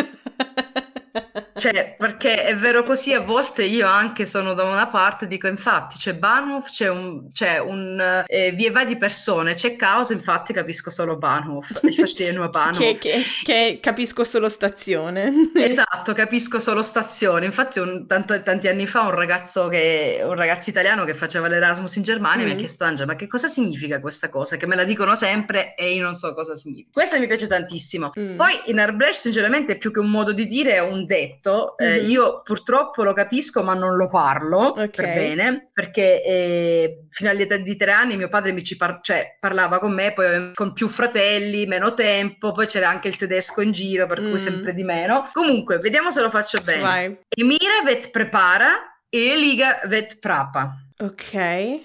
Cioè, 1.61 1.95
perché 1.97 2.43
è 2.45 2.55
vero 2.55 2.83
così, 2.83 3.13
a 3.13 3.19
volte 3.21 3.63
io 3.63 3.85
anche 3.85 4.25
sono 4.25 4.53
da 4.55 4.63
una 4.63 4.87
parte, 4.87 5.27
dico 5.27 5.45
infatti 5.47 5.97
c'è 5.97 6.15
Bahnhof, 6.15 6.69
c'è 6.71 6.87
un, 6.89 7.29
c'è 7.31 7.59
un 7.59 8.23
eh, 8.25 8.51
via 8.53 8.71
vai 8.71 8.87
di 8.87 8.97
persone, 8.97 9.53
c'è 9.53 9.75
caos, 9.75 10.09
infatti 10.09 10.53
capisco 10.53 10.89
solo 10.89 11.11
nur 11.11 11.19
Bahnhof. 12.49 12.77
che, 12.77 12.97
che- 12.99 13.23
che 13.43 13.77
capisco 13.81 14.23
solo 14.23 14.49
stazione. 14.49 15.31
Esatto, 15.71 16.13
capisco 16.13 16.59
solo 16.59 16.81
stazione. 16.81 17.45
Infatti, 17.45 17.77
un- 17.79 18.07
tanto- 18.07 18.41
tanti 18.41 18.67
anni 18.67 18.87
fa 18.87 19.01
un 19.01 19.11
ragazzo, 19.11 19.67
che, 19.67 20.19
un 20.23 20.33
ragazzo 20.33 20.69
italiano 20.71 21.03
che 21.05 21.13
faceva 21.13 21.47
l'Erasmus 21.47 21.95
in 21.97 22.03
Germania 22.03 22.43
mi 22.45 22.51
ha 22.51 22.55
Mm. 22.55 22.57
chiesto, 22.57 22.83
Angela, 22.83 23.11
ma 23.11 23.15
che 23.15 23.27
cosa 23.27 23.47
significa 23.47 23.99
questa 24.01 24.29
cosa? 24.29 24.57
Che 24.57 24.65
me 24.65 24.75
la 24.75 24.83
dicono 24.83 25.15
sempre 25.15 25.75
e 25.75 25.93
io 25.93 26.03
non 26.03 26.15
so 26.15 26.33
cosa 26.33 26.55
significa. 26.55 26.89
Questa 26.91 27.19
mi 27.19 27.27
piace 27.27 27.45
tantissimo. 27.47 28.11
Mm. 28.19 28.35
Poi 28.35 28.51
in 28.65 28.79
Arbrecht, 28.79 29.19
sinceramente, 29.19 29.73
è 29.73 29.77
più 29.77 29.91
che 29.91 29.99
un 29.99 30.09
modo 30.09 30.33
di 30.33 30.47
dire, 30.47 30.73
è 30.73 30.81
un 30.81 31.05
detto. 31.05 31.50
Eh, 31.77 32.01
Mhm. 32.01 32.09
io 32.09 32.41
purtroppo 32.43 33.03
lo 33.03 33.13
capisco, 33.13 33.63
ma 33.63 33.73
non 33.73 33.95
lo 33.95 34.07
parlo 34.09 34.59
Ok. 34.77 34.89
per 34.95 35.05
bene, 35.13 35.69
perché 35.73 36.23
eh, 36.23 37.05
fino 37.09 37.29
all'età 37.29 37.57
di 37.57 37.75
tre 37.75 37.91
anni 37.91 38.15
mio 38.17 38.27
padre 38.29 38.51
mi 38.51 38.63
ci 38.63 38.77
par- 38.77 38.99
cioè, 39.01 39.35
parlava 39.39 39.79
con 39.79 39.93
me, 39.93 40.13
poi 40.13 40.51
con 40.53 40.73
più 40.73 40.87
fratelli, 40.87 41.65
meno 41.65 41.93
tempo, 41.93 42.51
poi 42.51 42.67
c'era 42.67 42.89
anche 42.89 43.07
il 43.07 43.17
tedesco 43.17 43.61
in 43.61 43.71
giro, 43.71 44.07
per 44.07 44.21
Mm. 44.21 44.29
cui 44.29 44.39
sempre 44.39 44.73
di 44.73 44.83
meno. 44.83 45.29
Comunque, 45.33 45.79
vediamo 45.79 46.11
se 46.11 46.21
lo 46.21 46.29
faccio 46.29 46.59
bene. 46.61 46.81
Vai. 46.81 47.17
Emire 47.29 47.81
vet 47.83 48.09
prepara 48.11 48.97
e 49.09 49.35
Liga 49.35 49.81
vet 49.85 50.19
prapa. 50.19 50.75
Ok. 50.99 51.31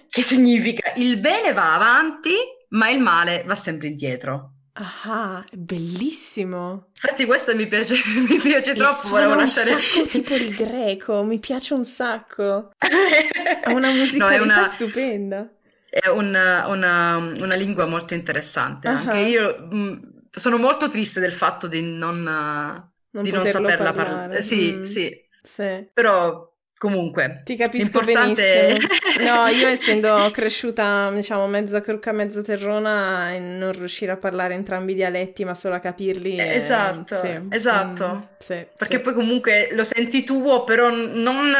Che 0.08 0.22
significa 0.22 0.92
il 0.96 1.18
bene 1.18 1.52
va 1.52 1.74
avanti, 1.74 2.32
ma 2.70 2.90
il 2.90 3.00
male 3.00 3.42
va 3.46 3.54
sempre 3.54 3.86
indietro. 3.88 4.50
Ah, 4.78 5.42
è 5.48 5.56
bellissimo. 5.56 6.88
Infatti 6.94 7.24
questo 7.24 7.54
mi 7.56 7.66
piace, 7.66 7.94
mi 8.28 8.38
piace 8.40 8.74
troppo, 8.74 9.08
volevo 9.08 9.32
un 9.32 9.38
lasciare... 9.38 9.70
sacco 9.80 10.06
tipo 10.08 10.34
il 10.34 10.54
greco, 10.54 11.22
mi 11.24 11.38
piace 11.38 11.72
un 11.74 11.84
sacco. 11.84 12.70
Ha 13.62 13.70
una 13.72 13.90
musicalità 13.90 14.42
una, 14.42 14.64
stupenda. 14.66 15.50
è 15.88 16.08
una, 16.08 16.66
una- 16.68 17.16
una 17.16 17.54
lingua 17.54 17.86
molto 17.86 18.14
interessante 18.14 18.88
Ah. 18.88 18.98
anche. 18.98 19.16
Io 19.18 19.66
mh, 19.70 20.28
sono 20.30 20.58
molto 20.58 20.90
triste 20.90 21.20
del 21.20 21.32
fatto 21.32 21.66
di 21.68 21.80
non, 21.80 22.22
Non 23.10 23.24
di 23.24 23.30
non 23.30 23.46
saperla 23.46 23.92
parlare. 23.92 23.94
parlare. 23.94 24.42
Sì, 24.42 24.72
Mm, 24.78 24.82
sì, 24.82 25.28
sì. 25.42 25.88
però 25.92 26.54
Comunque, 26.78 27.40
ti 27.42 27.56
capisco 27.56 28.00
benissimo. 28.00 28.76
No, 29.20 29.46
io 29.48 29.66
essendo 29.66 30.28
cresciuta, 30.30 31.10
diciamo, 31.10 31.46
mezza 31.46 31.80
crucca, 31.80 32.12
mezza 32.12 32.42
terrona, 32.42 33.32
e 33.32 33.38
non 33.38 33.72
riuscire 33.72 34.12
a 34.12 34.18
parlare 34.18 34.52
entrambi 34.52 34.92
i 34.92 34.96
dialetti, 34.96 35.44
ma 35.46 35.54
solo 35.54 35.74
a 35.74 35.78
capirli. 35.78 36.36
Eh, 36.36 36.56
esatto, 36.56 37.14
sì. 37.14 37.46
esatto. 37.48 38.14
Mm, 38.14 38.22
sì, 38.38 38.66
Perché 38.76 38.96
sì. 38.96 39.02
poi 39.02 39.14
comunque 39.14 39.68
lo 39.72 39.84
senti 39.84 40.22
tuo, 40.22 40.64
però 40.64 40.90
non, 40.90 41.54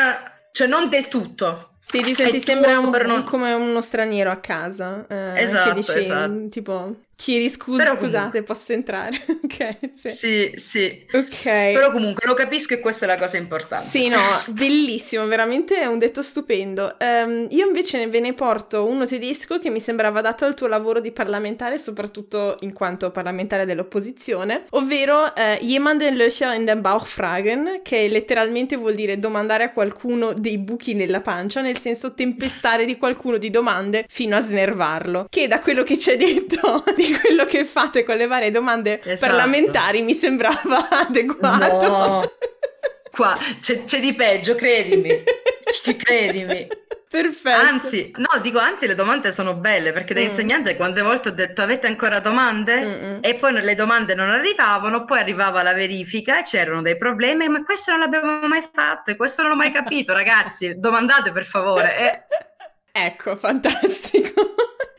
cioè 0.53 0.67
non 0.67 0.91
del 0.91 1.09
tutto. 1.09 1.71
Sì, 1.87 2.03
ti 2.03 2.14
senti 2.14 2.41
sempre 2.41 2.75
un, 2.75 2.91
non... 3.07 3.23
come 3.23 3.55
uno 3.55 3.81
straniero 3.81 4.31
a 4.31 4.37
casa. 4.37 5.07
Eh, 5.09 5.41
esatto, 5.41 5.73
dici, 5.73 5.99
esatto. 5.99 6.49
tipo, 6.51 6.95
Chiedi 7.17 7.49
scusa, 7.49 7.83
Però 7.83 7.97
scusate, 7.97 8.17
comunque... 8.19 8.43
posso 8.43 8.73
entrare? 8.75 9.25
ok, 9.43 9.79
sì. 9.95 10.11
Sì, 10.11 10.53
sì. 10.57 11.07
Ok. 11.14 11.43
Però 11.43 11.91
comunque 11.91 12.27
lo 12.27 12.35
capisco 12.35 12.75
e 12.75 12.79
questa 12.79 13.07
è 13.07 13.09
la 13.09 13.17
cosa 13.17 13.39
importante. 13.39 13.89
Sì, 13.89 14.09
no, 14.09 14.21
bellissimo, 14.49 15.27
veramente 15.27 15.81
è 15.81 15.87
un 15.87 15.99
detto 15.99 16.21
stupendo. 16.21 16.95
Um, 17.01 17.47
io 17.51 17.67
invece 17.67 18.07
ve 18.09 18.21
ne 18.21 18.35
porto 18.35 18.87
uno 18.87 19.07
tedesco 19.07 19.59
che 19.59 19.71
mi 19.71 19.81
sembrava 19.81 20.21
dato 20.21 20.45
al 20.45 20.55
tuo 20.55 20.67
lavoro 20.67 21.01
di 21.01 21.11
parlamentare, 21.11 21.79
soprattutto 21.79 22.59
in 22.61 22.75
quanto 22.75 23.11
parlamentare 23.11 23.64
dell'opposizione, 23.64 24.67
ovvero 24.71 25.23
uh, 25.23 25.64
jemanden 25.64 26.17
Löcher 26.17 26.53
in 26.53 26.67
den 26.67 26.83
Bauch 26.83 27.07
fragen, 27.07 27.81
che 27.83 28.09
letteralmente 28.09 28.77
vuol 28.77 28.95
dire 28.95 29.19
domandare 29.19 29.64
a 29.64 29.73
qualcuno 29.73 30.35
dei 30.35 30.59
buchi 30.59 30.93
nella 30.93 31.23
pancia, 31.23 31.62
nel 31.62 31.79
senso 31.79 32.12
tempestare 32.12 32.85
di 32.85 32.99
qualcuno 32.99 33.39
di 33.39 33.49
domande 33.49 34.05
fino 34.07 34.37
a 34.37 34.41
snervarlo. 34.41 35.27
Che 35.31 35.49
da 35.49 35.61
quello 35.61 35.83
che 35.83 35.99
ci 35.99 36.11
hai 36.11 36.19
detto 36.19 36.85
di 37.07 37.19
quello 37.19 37.45
che 37.45 37.65
fate 37.65 38.05
con 38.05 38.17
le 38.17 38.27
varie 38.27 38.51
domande 38.51 39.01
esatto. 39.03 39.33
parlamentari 39.33 40.03
mi 40.03 40.15
sembrava 40.15 40.89
adeguato. 41.07 41.87
No. 41.87 42.33
Qua 43.11 43.37
c'è, 43.61 43.85
c'è 43.85 44.01
di 44.01 44.15
peggio, 44.15 44.55
credimi. 44.55 45.23
credimi. 45.97 46.67
Perfetto. 47.09 47.71
Anzi, 47.71 48.13
no, 48.17 48.41
dico 48.43 48.59
anzi, 48.59 48.87
le 48.87 48.95
domande 48.95 49.33
sono 49.33 49.55
belle 49.55 49.93
perché 49.93 50.13
da 50.13 50.21
mm. 50.21 50.25
insegnante 50.25 50.77
quante 50.77 51.03
volte 51.03 51.29
ho 51.29 51.33
detto 51.33 51.63
avete 51.63 51.87
ancora 51.87 52.19
domande? 52.19 52.81
Mm-mm. 52.81 53.19
E 53.23 53.37
poi 53.37 53.53
le 53.53 53.75
domande 53.75 54.15
non 54.15 54.29
arrivavano, 54.29 55.05
poi 55.05 55.21
arrivava 55.21 55.63
la 55.63 55.73
verifica 55.73 56.41
e 56.41 56.43
c'erano 56.43 56.83
dei 56.83 56.97
problemi, 56.97 57.49
ma 57.49 57.63
questo 57.63 57.93
non 57.93 58.01
l'abbiamo 58.01 58.47
mai 58.47 58.69
fatto 58.71 59.13
e 59.13 59.17
questo 59.17 59.43
non 59.43 59.53
l'ho 59.53 59.57
mai 59.57 59.71
capito, 59.71 60.13
ragazzi, 60.13 60.79
domandate 60.79 61.33
per 61.33 61.45
favore. 61.45 61.97
E... 61.97 62.23
Ecco, 62.99 63.37
fantastico. 63.37 64.55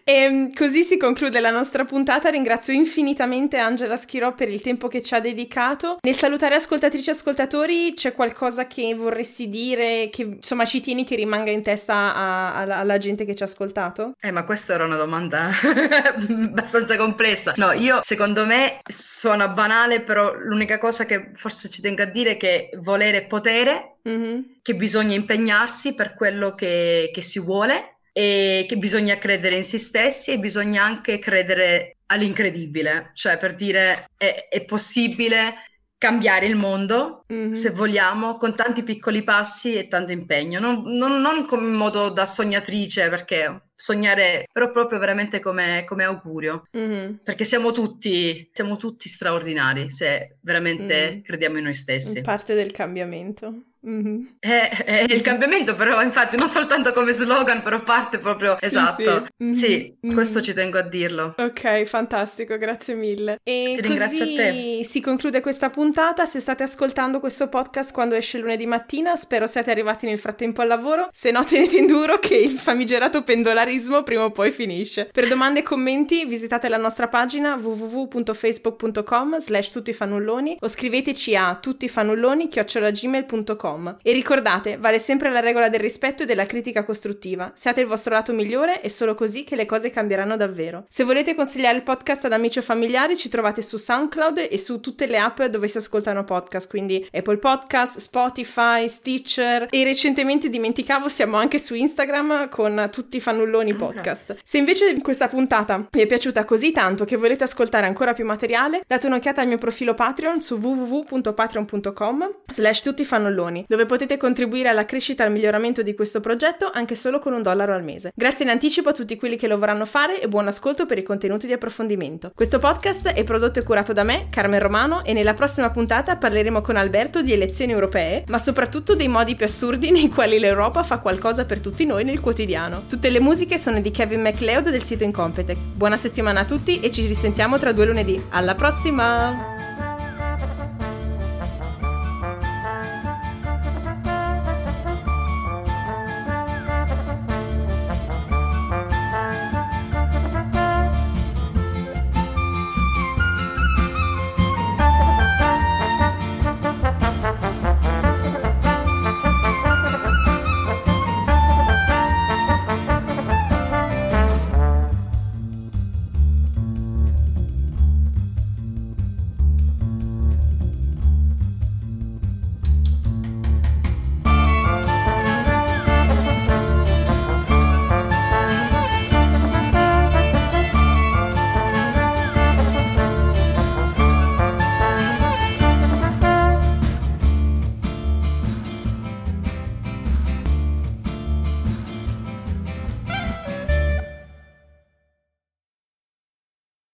E 0.10 0.14
ehm, 0.14 0.54
così 0.54 0.84
si 0.84 0.96
conclude 0.96 1.42
la 1.42 1.52
nostra 1.52 1.84
puntata. 1.84 2.30
Ringrazio 2.30 2.72
infinitamente 2.72 3.58
Angela 3.58 3.98
Schirò 3.98 4.34
per 4.34 4.48
il 4.48 4.62
tempo 4.62 4.88
che 4.88 5.02
ci 5.02 5.14
ha 5.14 5.20
dedicato. 5.20 5.98
Nel 6.00 6.16
salutare 6.16 6.56
ascoltatrici 6.56 7.10
e 7.10 7.12
ascoltatori, 7.12 7.94
c'è 7.94 8.14
qualcosa 8.14 8.68
che 8.68 8.96
vorresti 8.96 9.50
dire, 9.50 10.08
che 10.10 10.22
insomma 10.22 10.64
ci 10.64 10.80
tieni 10.80 11.04
che 11.04 11.18
rimanga 11.18 11.52
in 11.52 11.62
testa 11.62 12.16
a, 12.16 12.54
a, 12.54 12.80
alla 12.80 12.98
gente 12.98 13.26
che 13.26 13.36
ci 13.36 13.44
ha 13.44 13.48
ascoltato? 13.48 14.14
Eh, 14.22 14.32
ma 14.32 14.46
questa 14.46 14.76
era 14.76 14.86
una 14.86 14.96
domanda 14.96 15.52
abbastanza 15.60 16.96
complessa. 16.96 17.54
No, 17.58 17.74
io 17.74 18.00
secondo 18.02 18.46
me 18.46 18.80
suona 18.90 19.50
banale, 19.50 20.04
però 20.04 20.34
l'unica 20.34 20.78
cosa 20.78 21.04
che 21.04 21.32
forse 21.34 21.70
ci 21.70 21.82
tengo 21.82 22.04
a 22.04 22.06
dire 22.06 22.32
è 22.32 22.38
che 22.38 22.70
volere 22.80 23.26
potere, 23.26 23.98
mm-hmm. 24.08 24.42
che 24.62 24.74
bisogna 24.74 25.16
impegnarsi 25.16 25.94
per 25.96 26.14
quello 26.14 26.52
che, 26.52 27.12
che 27.14 27.22
si 27.22 27.42
vuole 27.42 27.97
e 28.18 28.66
che 28.68 28.78
bisogna 28.78 29.20
credere 29.20 29.58
in 29.58 29.64
se 29.64 29.78
stessi 29.78 30.32
e 30.32 30.40
bisogna 30.40 30.84
anche 30.84 31.20
credere 31.20 31.98
all'incredibile, 32.08 33.12
cioè 33.14 33.38
per 33.38 33.54
dire 33.54 34.08
è, 34.18 34.48
è 34.50 34.66
possibile 34.66 35.54
cambiare 36.00 36.48
il 36.48 36.56
mondo, 36.56 37.26
mm-hmm. 37.32 37.52
se 37.52 37.70
vogliamo, 37.70 38.38
con 38.38 38.56
tanti 38.56 38.82
piccoli 38.82 39.24
passi 39.24 39.76
e 39.76 39.88
tanto 39.88 40.14
impegno, 40.14 40.60
non, 40.60 40.82
non, 40.86 41.22
non 41.22 41.46
come 41.46 41.68
in 41.68 41.76
modo 41.76 42.10
da 42.10 42.26
sognatrice, 42.26 43.08
perché 43.08 43.70
sognare, 43.76 44.48
però 44.52 44.72
proprio 44.72 44.98
veramente 44.98 45.40
come, 45.40 45.84
come 45.86 46.04
augurio, 46.04 46.68
mm-hmm. 46.76 47.18
perché 47.24 47.46
siamo 47.46 47.72
tutti, 47.72 48.50
siamo 48.52 48.78
tutti 48.78 49.08
straordinari 49.08 49.92
se 49.92 50.38
veramente 50.42 51.12
mm-hmm. 51.12 51.22
crediamo 51.22 51.58
in 51.58 51.66
noi 51.66 51.76
stessi. 51.76 52.22
Parte 52.22 52.56
del 52.56 52.72
cambiamento. 52.72 53.54
Mm-hmm. 53.88 54.22
È, 54.40 54.84
è, 54.86 55.06
il 55.08 55.22
cambiamento, 55.22 55.76
però, 55.76 56.02
infatti, 56.02 56.36
non 56.36 56.50
soltanto 56.50 56.92
come 56.92 57.14
slogan, 57.14 57.64
però 57.64 57.82
parte 57.84 58.20
proprio 58.20 58.58
esatto. 58.60 59.02
Sì, 59.02 59.08
mm-hmm. 59.44 59.54
sì 59.54 59.96
mm-hmm. 60.06 60.16
questo 60.16 60.42
ci 60.42 60.54
tengo 60.54 60.78
a 60.78 60.82
dirlo. 60.82 61.36
Ok, 61.38 61.84
fantastico, 61.84 62.58
grazie 62.58 62.96
mille. 62.96 63.40
E 63.44 63.76
Ti 63.76 63.82
ringrazio 63.82 64.26
a 64.26 64.28
te. 64.28 64.82
Si 64.84 65.00
conclude 65.00 65.40
questa 65.40 65.70
puntata. 65.70 66.26
Se 66.26 66.42
state 66.42 66.64
ascoltando 66.64 67.22
questo 67.22 67.48
podcast 67.48 67.94
quando 67.94 68.16
esce 68.16 68.40
lunedì 68.40 68.66
mattina, 68.66 69.16
spero 69.16 69.48
siate 69.48 69.72
arrivati 69.72 70.06
nel 70.06 70.20
frattempo 70.20 70.60
al 70.62 70.68
lavoro. 70.68 71.08
Se 71.12 71.32
no, 71.32 71.46
tenete 71.48 71.78
in 71.78 71.88
duro 71.88 72.20
che 72.20 72.36
il 72.36 72.58
famigerato 72.58 73.24
pendolarismo 73.24 74.04
prima 74.04 74.26
o 74.26 74.32
poi 74.32 74.52
finisce. 74.52 75.10
Per 75.12 75.28
domande 75.28 75.60
e 75.60 75.64
commenti, 75.64 76.26
visitate 76.26 76.68
la 76.68 76.76
nostra 76.78 77.08
pagina 77.08 77.56
www.facebook.com 77.56 79.40
slash 79.40 79.72
tuttifanulloni 79.72 80.58
o 80.60 80.68
scriveteci 80.68 81.38
a 81.38 81.56
tuttifanulloni.gmail.com 81.56 83.77
www.radioticino.com. 83.78 83.98
E 84.02 84.12
ricordate, 84.12 84.78
vale 84.78 85.00
sempre 85.00 85.30
la 85.30 85.40
regola 85.40 85.70
del 85.70 85.80
rispetto 85.80 86.24
e 86.24 86.26
della 86.26 86.46
critica 86.46 86.84
costruttiva. 86.84 87.52
Siate 87.56 87.82
il 87.82 87.88
vostro 87.88 88.14
lato 88.14 88.34
migliore 88.34 88.82
e 88.82 88.90
solo 88.90 89.16
così 89.16 89.44
che 89.44 89.56
le 89.56 89.66
cose 89.66 89.90
cambieranno 89.90 90.36
davvero. 90.36 90.86
Se 90.90 91.04
volete 91.04 91.36
consigliare 91.36 91.78
il 91.78 91.84
podcast 91.84 92.26
ad 92.26 92.34
amici 92.34 92.60
o 92.60 92.62
familiari, 92.62 93.18
ci 93.18 93.30
trovate 93.30 93.62
su 93.62 93.78
SoundCloud 93.78 94.48
e 94.50 94.58
su 94.58 94.80
tutte 94.80 95.06
le 95.06 95.18
app 95.18 95.42
dove 95.44 95.68
si 95.68 95.78
ascoltano 95.78 96.24
podcast, 96.24 96.68
quindi 96.70 97.08
Apple 97.12 97.38
Podcast, 97.38 98.00
Spotify, 98.00 98.88
Stitcher 98.88 99.68
e 99.70 99.84
recentemente 99.84 100.50
dimenticavo 100.50 101.10
siamo 101.10 101.38
anche 101.38 101.60
su 101.60 101.76
Instagram 101.76 102.50
con 102.50 102.90
tutti 102.92 103.18
i 103.18 103.22
fannulloni 103.22 103.74
podcast. 103.76 104.38
Se 104.44 104.58
invece 104.58 105.00
questa 105.02 105.28
puntata 105.28 105.88
vi 105.92 106.02
è 106.02 106.06
piaciuta 106.06 106.46
così 106.46 106.72
tanto 106.72 107.06
che 107.06 107.16
volete 107.16 107.44
ascoltare 107.44 107.86
ancora 107.86 108.14
più 108.14 108.26
materiale, 108.26 108.84
date 108.88 109.08
un'occhiata 109.08 109.42
al 109.42 109.48
mio 109.48 109.58
profilo 109.58 109.94
Patreon 109.94 110.42
su 110.42 110.56
www.patreon.com 110.56 112.36
slash 112.48 112.82
tutti 112.82 113.06
fannulloni 113.06 113.57
dove 113.68 113.86
potete 113.86 114.18
contribuire 114.18 114.70
alla 114.70 114.86
crescita 114.86 115.24
e 115.24 115.28
al 115.28 115.32
miglioramento 115.32 115.82
di 115.82 115.96
questo 115.96 116.20
progetto 116.20 116.70
anche 116.72 116.96
solo 116.96 117.20
con 117.20 117.34
un 117.34 117.42
dollaro 117.42 117.74
al 117.74 117.84
mese. 117.84 118.12
Grazie 118.16 118.46
in 118.46 118.52
anticipo 118.52 118.90
a 118.90 118.94
tutti 118.94 119.18
quelli 119.18 119.38
che 119.38 119.48
lo 119.48 119.58
vorranno 119.58 119.86
fare 119.86 120.22
e 120.22 120.28
buon 120.28 120.48
ascolto 120.48 120.86
per 120.86 120.98
i 120.98 121.04
contenuti 121.04 121.48
di 121.48 121.54
approfondimento. 121.54 122.32
Questo 122.34 122.60
podcast 122.60 123.10
è 123.10 123.24
prodotto 123.24 123.60
e 123.60 123.64
curato 123.64 123.94
da 123.94 124.04
me, 124.04 124.28
Carmen 124.30 124.60
Romano, 124.60 125.04
e 125.04 125.14
nella 125.14 125.34
prossima 125.34 125.70
puntata 125.70 126.18
parleremo 126.18 126.62
con 126.62 126.76
Alberto 126.76 127.22
di 127.22 127.34
elezioni 127.34 127.72
europee, 127.72 128.24
ma 128.28 128.38
soprattutto 128.38 128.96
dei 128.96 129.08
modi 129.08 129.36
più 129.36 129.46
assurdi 129.46 129.92
nei 129.92 130.10
quali 130.10 130.40
l'Europa 130.40 130.84
fa 130.84 131.00
qualcosa 131.00 131.46
per 131.46 131.60
tutti 131.60 131.86
noi 131.86 132.04
nel 132.04 132.20
quotidiano. 132.20 132.84
Tutte 132.88 133.10
le 133.10 133.20
musiche 133.20 133.58
sono 133.58 133.80
di 133.80 133.92
Kevin 133.92 134.22
MacLeod 134.22 134.70
del 134.70 134.84
sito 134.84 135.04
Incompetech. 135.04 135.58
Buona 135.76 135.98
settimana 135.98 136.42
a 136.42 136.46
tutti 136.46 136.80
e 136.80 136.92
ci 136.92 137.06
risentiamo 137.06 137.58
tra 137.58 137.72
due 137.72 137.86
lunedì. 137.86 138.22
Alla 138.30 138.56
prossima! 138.56 139.67